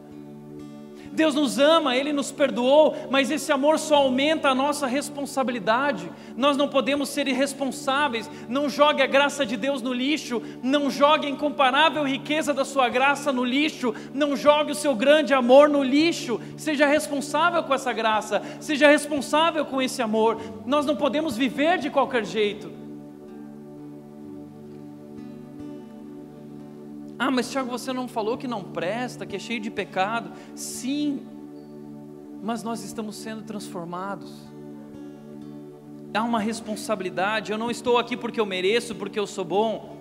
Deus 1.16 1.34
nos 1.34 1.58
ama, 1.58 1.96
Ele 1.96 2.12
nos 2.12 2.30
perdoou, 2.30 2.94
mas 3.10 3.30
esse 3.30 3.50
amor 3.50 3.78
só 3.78 3.96
aumenta 3.96 4.50
a 4.50 4.54
nossa 4.54 4.86
responsabilidade. 4.86 6.10
Nós 6.36 6.56
não 6.56 6.68
podemos 6.68 7.08
ser 7.08 7.26
irresponsáveis. 7.26 8.30
Não 8.48 8.68
jogue 8.68 9.02
a 9.02 9.06
graça 9.06 9.44
de 9.46 9.56
Deus 9.56 9.80
no 9.80 9.92
lixo, 9.92 10.42
não 10.62 10.90
jogue 10.90 11.26
a 11.26 11.30
incomparável 11.30 12.04
riqueza 12.04 12.52
da 12.52 12.64
Sua 12.64 12.90
graça 12.90 13.32
no 13.32 13.44
lixo, 13.44 13.94
não 14.12 14.36
jogue 14.36 14.72
o 14.72 14.74
seu 14.74 14.94
grande 14.94 15.32
amor 15.32 15.68
no 15.68 15.82
lixo. 15.82 16.38
Seja 16.56 16.86
responsável 16.86 17.62
com 17.62 17.72
essa 17.72 17.92
graça, 17.92 18.42
seja 18.60 18.86
responsável 18.86 19.64
com 19.64 19.80
esse 19.80 20.02
amor. 20.02 20.38
Nós 20.66 20.84
não 20.84 20.94
podemos 20.94 21.36
viver 21.36 21.78
de 21.78 21.88
qualquer 21.88 22.26
jeito. 22.26 22.76
Ah, 27.18 27.30
mas 27.30 27.50
Tiago, 27.50 27.70
você 27.70 27.92
não 27.92 28.06
falou 28.06 28.36
que 28.36 28.46
não 28.46 28.62
presta, 28.62 29.24
que 29.24 29.36
é 29.36 29.38
cheio 29.38 29.60
de 29.60 29.70
pecado? 29.70 30.32
Sim, 30.54 31.26
mas 32.42 32.62
nós 32.62 32.84
estamos 32.84 33.16
sendo 33.16 33.42
transformados. 33.42 34.32
há 36.14 36.22
uma 36.22 36.40
responsabilidade. 36.40 37.52
Eu 37.52 37.58
não 37.58 37.70
estou 37.70 37.98
aqui 37.98 38.16
porque 38.16 38.40
eu 38.40 38.46
mereço, 38.46 38.94
porque 38.94 39.18
eu 39.18 39.26
sou 39.26 39.44
bom, 39.44 39.96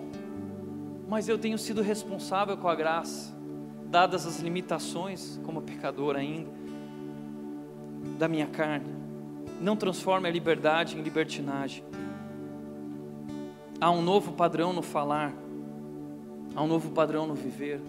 mas 1.08 1.28
eu 1.28 1.38
tenho 1.38 1.58
sido 1.58 1.82
responsável 1.82 2.56
com 2.56 2.68
a 2.68 2.74
graça, 2.74 3.34
dadas 3.86 4.26
as 4.26 4.40
limitações, 4.40 5.40
como 5.44 5.62
pecador 5.62 6.16
ainda, 6.16 6.50
da 8.18 8.28
minha 8.28 8.46
carne. 8.46 8.94
Não 9.60 9.74
transforme 9.76 10.28
a 10.28 10.30
liberdade 10.30 10.98
em 10.98 11.02
libertinagem. 11.02 11.82
Há 13.80 13.90
um 13.90 14.02
novo 14.02 14.32
padrão 14.32 14.72
no 14.72 14.82
falar, 14.82 15.32
há 16.56 16.62
um 16.62 16.66
novo 16.66 16.90
padrão 16.90 17.26
no 17.26 17.34
viver, 17.34 17.80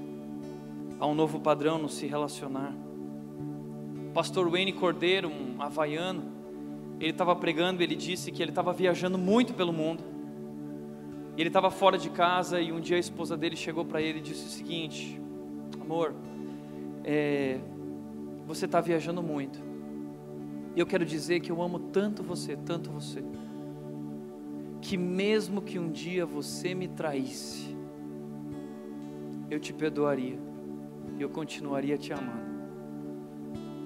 há 1.00 1.08
um 1.08 1.16
novo 1.16 1.40
padrão 1.40 1.78
no 1.80 1.88
se 1.88 2.06
relacionar. 2.06 2.74
Pastor 4.14 4.50
Wayne 4.50 4.74
Cordeiro, 4.74 5.30
um 5.30 5.62
havaiano, 5.62 6.24
ele 7.00 7.12
estava 7.12 7.36
pregando, 7.36 7.82
ele 7.82 7.96
disse 7.96 8.32
que 8.32 8.42
ele 8.42 8.52
estava 8.52 8.74
viajando 8.74 9.18
muito 9.18 9.54
pelo 9.54 9.72
mundo. 9.72 10.04
Ele 11.38 11.50
estava 11.50 11.70
fora 11.70 11.98
de 11.98 12.10
casa 12.10 12.60
e 12.60 12.72
um 12.72 12.80
dia 12.80 12.98
a 12.98 13.00
esposa 13.00 13.38
dele 13.38 13.56
chegou 13.56 13.86
para 13.86 14.02
ele 14.02 14.20
e 14.20 14.22
disse 14.22 14.46
o 14.46 14.50
seguinte: 14.50 15.22
Amor, 15.80 16.14
é, 17.04 17.60
você 18.46 18.66
está 18.66 18.82
viajando 18.82 19.22
muito. 19.22 19.60
E 20.76 20.80
eu 20.80 20.86
quero 20.86 21.06
dizer 21.06 21.40
que 21.40 21.52
eu 21.52 21.62
amo 21.62 21.80
tanto 21.80 22.24
você, 22.24 22.56
tanto 22.56 22.90
você 22.90 23.24
que 24.82 24.98
mesmo 24.98 25.62
que 25.62 25.78
um 25.78 25.90
dia 25.92 26.26
você 26.26 26.74
me 26.74 26.88
traísse, 26.88 27.67
eu 29.50 29.60
te 29.60 29.74
perdoaria, 29.74 30.38
eu 31.20 31.30
continuaria 31.30 31.98
te 31.98 32.14
amando. 32.14 32.48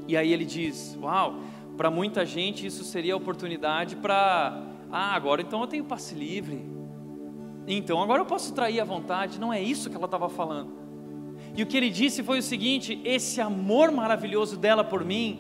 E 0.08 0.18
aí 0.18 0.32
ele 0.32 0.46
diz: 0.46 0.98
Uau, 1.02 1.40
para 1.78 1.90
muita 1.90 2.26
gente 2.26 2.66
isso 2.66 2.84
seria 2.84 3.16
oportunidade 3.16 3.96
para, 3.96 4.64
ah, 4.92 5.16
agora 5.16 5.42
então 5.42 5.62
eu 5.62 5.68
tenho 5.68 5.84
passe 5.84 6.16
livre, 6.16 6.66
então 7.68 8.02
agora 8.02 8.22
eu 8.22 8.26
posso 8.26 8.54
trair 8.54 8.80
à 8.80 8.84
vontade. 8.84 9.40
Não 9.40 9.54
é 9.54 9.62
isso 9.62 9.90
que 9.90 9.96
ela 9.96 10.06
estava 10.06 10.30
falando. 10.30 10.82
E 11.56 11.64
o 11.64 11.66
que 11.66 11.78
ele 11.78 11.90
disse 11.90 12.24
foi 12.24 12.40
o 12.40 12.44
seguinte: 12.44 13.00
esse 13.04 13.40
amor 13.40 13.92
maravilhoso 13.92 14.58
dela 14.58 14.84
por 14.84 15.06
mim, 15.06 15.40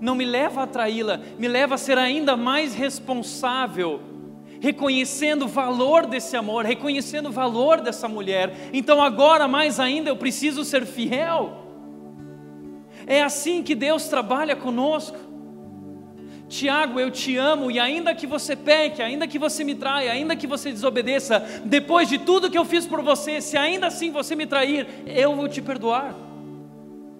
não 0.00 0.14
me 0.14 0.24
leva 0.24 0.62
a 0.62 0.66
traí-la, 0.66 1.20
me 1.38 1.48
leva 1.48 1.76
a 1.76 1.78
ser 1.78 1.98
ainda 1.98 2.36
mais 2.36 2.74
responsável 2.74 4.13
reconhecendo 4.64 5.44
o 5.44 5.48
valor 5.48 6.06
desse 6.06 6.34
amor, 6.34 6.64
reconhecendo 6.64 7.28
o 7.28 7.30
valor 7.30 7.82
dessa 7.82 8.08
mulher. 8.08 8.70
Então 8.72 9.02
agora 9.02 9.46
mais 9.46 9.78
ainda 9.78 10.08
eu 10.08 10.16
preciso 10.16 10.64
ser 10.64 10.86
fiel. 10.86 11.66
É 13.06 13.22
assim 13.22 13.62
que 13.62 13.74
Deus 13.74 14.08
trabalha 14.08 14.56
conosco. 14.56 15.18
Tiago, 16.48 16.98
eu 16.98 17.10
te 17.10 17.36
amo 17.36 17.70
e 17.70 17.78
ainda 17.78 18.14
que 18.14 18.26
você 18.26 18.56
peque, 18.56 19.02
ainda 19.02 19.28
que 19.28 19.38
você 19.38 19.62
me 19.64 19.74
traia, 19.74 20.10
ainda 20.10 20.34
que 20.34 20.46
você 20.46 20.72
desobedeça, 20.72 21.40
depois 21.66 22.08
de 22.08 22.16
tudo 22.16 22.50
que 22.50 22.56
eu 22.56 22.64
fiz 22.64 22.86
por 22.86 23.02
você, 23.02 23.42
se 23.42 23.58
ainda 23.58 23.88
assim 23.88 24.10
você 24.10 24.34
me 24.34 24.46
trair, 24.46 24.86
eu 25.04 25.36
vou 25.36 25.46
te 25.46 25.60
perdoar. 25.60 26.14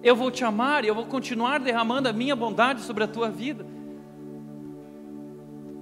Eu 0.01 0.15
vou 0.15 0.31
te 0.31 0.43
amar 0.43 0.83
e 0.83 0.87
eu 0.87 0.95
vou 0.95 1.05
continuar 1.05 1.59
derramando 1.59 2.09
a 2.09 2.13
minha 2.13 2.35
bondade 2.35 2.81
sobre 2.81 3.03
a 3.03 3.07
tua 3.07 3.29
vida. 3.29 3.74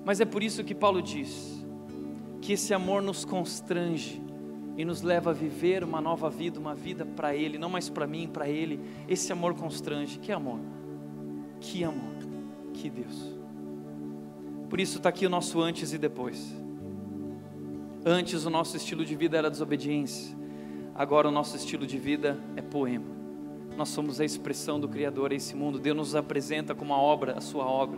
Mas 0.06 0.20
é 0.20 0.26
por 0.26 0.44
isso 0.44 0.64
que 0.64 0.76
Paulo 0.76 1.02
diz 1.02 1.64
que 2.42 2.54
esse 2.54 2.74
amor 2.74 3.02
nos 3.02 3.24
constrange 3.24 4.22
e 4.76 4.84
nos 4.84 5.02
leva 5.02 5.30
a 5.30 5.34
viver 5.34 5.84
uma 5.84 6.02
nova 6.02 6.30
vida, 6.30 6.60
uma 6.60 6.76
vida 6.76 7.06
para 7.06 7.36
Ele, 7.36 7.58
não 7.58 7.70
mais 7.70 7.90
para 7.90 8.06
mim, 8.06 8.28
para 8.28 8.50
Ele. 8.50 8.80
Esse 9.08 9.32
amor 9.32 9.54
constrange. 9.54 10.20
Que 10.20 10.32
amor? 10.32 10.60
Que 11.62 11.84
amor? 11.84 12.16
Que 12.74 12.90
Deus. 12.90 13.34
Por 14.70 14.80
isso 14.80 14.98
está 14.98 15.10
aqui 15.10 15.26
o 15.26 15.30
nosso 15.30 15.62
antes 15.62 15.94
e 15.94 15.98
depois. 15.98 16.54
Antes 18.06 18.46
o 18.46 18.50
nosso 18.50 18.76
estilo 18.76 19.06
de 19.06 19.16
vida 19.16 19.38
era 19.38 19.50
desobediência, 19.50 20.36
agora 20.94 21.30
o 21.30 21.32
nosso 21.32 21.56
estilo 21.56 21.88
de 21.88 21.98
vida 21.98 22.38
é 22.58 22.62
poema. 22.62 23.06
Nós 23.78 23.90
somos 23.90 24.20
a 24.20 24.26
expressão 24.26 24.80
do 24.80 24.90
Criador 24.90 25.32
a 25.32 25.36
esse 25.36 25.56
mundo. 25.56 25.80
Deus 25.80 25.96
nos 25.96 26.16
apresenta 26.16 26.76
como 26.76 26.94
a 26.94 26.98
obra, 26.98 27.38
a 27.38 27.42
sua 27.42 27.66
obra 27.66 27.98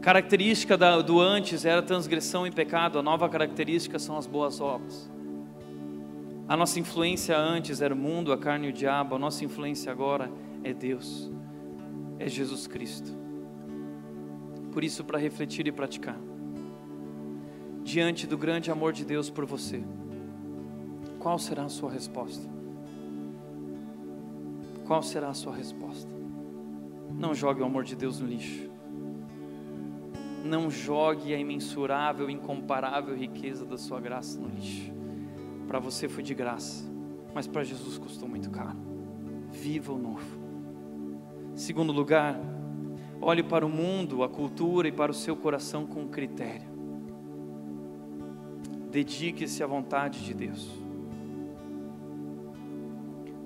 Característica 0.00 0.76
do 1.02 1.20
antes 1.20 1.64
era 1.64 1.82
transgressão 1.82 2.46
e 2.46 2.50
pecado, 2.50 2.98
a 2.98 3.02
nova 3.02 3.28
característica 3.28 3.98
são 3.98 4.16
as 4.16 4.26
boas 4.26 4.60
obras. 4.60 5.10
A 6.46 6.56
nossa 6.56 6.78
influência 6.80 7.36
antes 7.36 7.82
era 7.82 7.92
o 7.92 7.96
mundo, 7.96 8.32
a 8.32 8.38
carne 8.38 8.68
e 8.68 8.70
o 8.70 8.72
diabo, 8.72 9.16
a 9.16 9.18
nossa 9.18 9.44
influência 9.44 9.90
agora 9.92 10.30
é 10.62 10.72
Deus, 10.72 11.30
é 12.18 12.28
Jesus 12.28 12.66
Cristo. 12.66 13.10
Por 14.72 14.84
isso, 14.84 15.04
para 15.04 15.18
refletir 15.18 15.66
e 15.66 15.72
praticar, 15.72 16.16
diante 17.82 18.26
do 18.26 18.38
grande 18.38 18.70
amor 18.70 18.92
de 18.92 19.04
Deus 19.04 19.28
por 19.28 19.44
você, 19.44 19.82
qual 21.18 21.38
será 21.38 21.64
a 21.64 21.68
sua 21.68 21.90
resposta? 21.90 22.48
Qual 24.86 25.02
será 25.02 25.28
a 25.28 25.34
sua 25.34 25.54
resposta? 25.54 26.10
Não 27.10 27.34
jogue 27.34 27.60
o 27.60 27.64
amor 27.64 27.84
de 27.84 27.96
Deus 27.96 28.20
no 28.20 28.26
lixo. 28.26 28.67
Não 30.44 30.70
jogue 30.70 31.34
a 31.34 31.38
imensurável, 31.38 32.30
incomparável 32.30 33.14
riqueza 33.14 33.64
da 33.64 33.76
sua 33.76 34.00
graça 34.00 34.38
no 34.40 34.48
lixo. 34.48 34.92
Para 35.66 35.78
você 35.78 36.08
foi 36.08 36.22
de 36.22 36.34
graça, 36.34 36.90
mas 37.34 37.46
para 37.46 37.64
Jesus 37.64 37.98
custou 37.98 38.28
muito 38.28 38.50
caro. 38.50 38.78
Viva 39.50 39.92
o 39.92 39.98
novo. 39.98 40.38
Segundo 41.54 41.92
lugar, 41.92 42.40
olhe 43.20 43.42
para 43.42 43.66
o 43.66 43.68
mundo, 43.68 44.22
a 44.22 44.28
cultura 44.28 44.88
e 44.88 44.92
para 44.92 45.10
o 45.10 45.14
seu 45.14 45.36
coração 45.36 45.86
com 45.86 46.08
critério. 46.08 46.68
Dedique-se 48.90 49.62
à 49.62 49.66
vontade 49.66 50.24
de 50.24 50.32
Deus. 50.32 50.70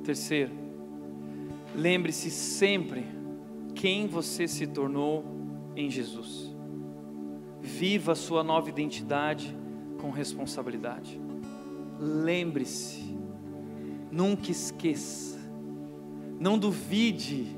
Terceiro, 0.04 0.52
lembre-se 1.74 2.30
sempre 2.30 3.04
quem 3.74 4.06
você 4.06 4.46
se 4.46 4.66
tornou 4.66 5.24
em 5.74 5.90
Jesus. 5.90 6.51
Viva 7.82 8.12
a 8.12 8.14
sua 8.14 8.44
nova 8.44 8.68
identidade 8.68 9.58
com 10.00 10.10
responsabilidade. 10.10 11.20
Lembre-se, 11.98 13.12
nunca 14.08 14.52
esqueça, 14.52 15.36
não 16.38 16.56
duvide, 16.56 17.56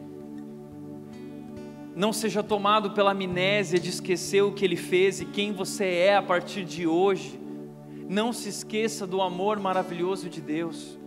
não 1.94 2.10
seja 2.10 2.42
tomado 2.42 2.92
pela 2.92 3.10
amnésia 3.10 3.78
de 3.78 3.90
esquecer 3.90 4.40
o 4.40 4.52
que 4.52 4.64
ele 4.64 4.76
fez 4.76 5.20
e 5.20 5.26
quem 5.26 5.52
você 5.52 5.84
é 5.84 6.16
a 6.16 6.22
partir 6.22 6.64
de 6.64 6.86
hoje. 6.86 7.38
Não 8.08 8.32
se 8.32 8.48
esqueça 8.48 9.06
do 9.06 9.20
amor 9.20 9.60
maravilhoso 9.60 10.30
de 10.30 10.40
Deus. 10.40 10.98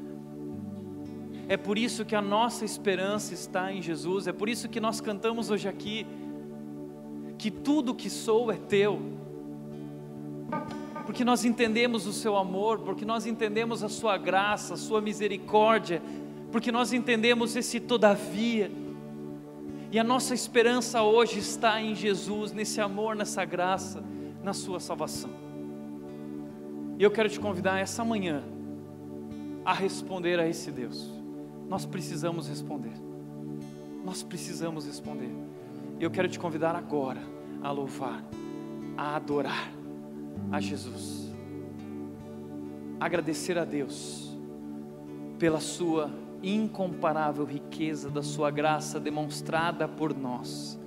É 1.50 1.58
por 1.58 1.80
isso 1.80 2.06
que 2.06 2.16
a 2.16 2.22
nossa 2.22 2.64
esperança 2.64 3.34
está 3.34 3.74
em 3.74 3.82
Jesus, 3.82 4.28
é 4.28 4.32
por 4.32 4.48
isso 4.48 4.70
que 4.70 4.80
nós 4.80 5.02
cantamos 5.02 5.50
hoje 5.50 5.68
aqui 5.68 6.06
que 7.38 7.52
tudo 7.52 7.94
que 7.94 8.10
sou 8.10 8.52
é 8.52 8.56
teu, 8.56 9.00
porque 11.06 11.24
nós 11.24 11.46
entendemos 11.46 12.06
o 12.06 12.14
seu 12.14 12.36
amor, 12.36 12.80
porque 12.80 13.06
nós 13.06 13.26
entendemos 13.26 13.84
a 13.84 13.90
sua 13.90 14.18
graça, 14.18 14.74
a 14.74 14.78
sua 14.78 15.00
misericórdia, 15.00 16.02
porque 16.52 16.72
nós 16.72 16.92
entendemos 16.94 17.56
esse 17.56 17.80
todavia, 17.80 18.72
e 19.92 19.98
a 19.98 20.04
nossa 20.04 20.34
esperança 20.34 21.02
hoje 21.02 21.40
está 21.40 21.82
em 21.82 21.96
Jesus, 21.96 22.52
nesse 22.52 22.82
amor, 22.82 23.16
nessa 23.16 23.46
graça, 23.46 24.04
na 24.44 24.54
sua 24.54 24.80
salvação. 24.80 25.30
E 26.98 27.04
eu 27.04 27.12
quero 27.12 27.30
te 27.30 27.40
convidar 27.40 27.80
essa 27.80 28.04
manhã 28.04 28.44
a 29.64 29.74
responder 29.74 30.40
a 30.40 30.48
esse 30.48 30.72
Deus. 30.72 31.10
Nós 31.70 31.86
precisamos 31.86 32.48
responder. 32.48 32.94
Nós 34.04 34.24
precisamos 34.24 34.86
responder. 34.86 35.47
E 36.00 36.04
eu 36.04 36.12
quero 36.12 36.28
te 36.28 36.38
convidar 36.38 36.76
agora 36.76 37.22
a 37.62 37.72
louvar, 37.72 38.24
a 38.96 39.16
adorar 39.16 39.72
a 40.52 40.60
Jesus. 40.60 41.34
Agradecer 43.00 43.58
a 43.58 43.66
Deus 43.66 44.38
pela 45.40 45.60
sua 45.60 46.12
incomparável 46.42 47.46
riqueza 47.46 48.10
da 48.10 48.22
sua 48.22 48.52
graça 48.52 49.00
demonstrada 49.00 49.88
por 49.88 50.16
nós, 50.16 50.80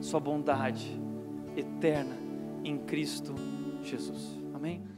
sua 0.00 0.20
bondade 0.20 1.00
eterna 1.56 2.16
em 2.64 2.78
Cristo 2.78 3.34
Jesus. 3.82 4.38
Amém. 4.54 4.97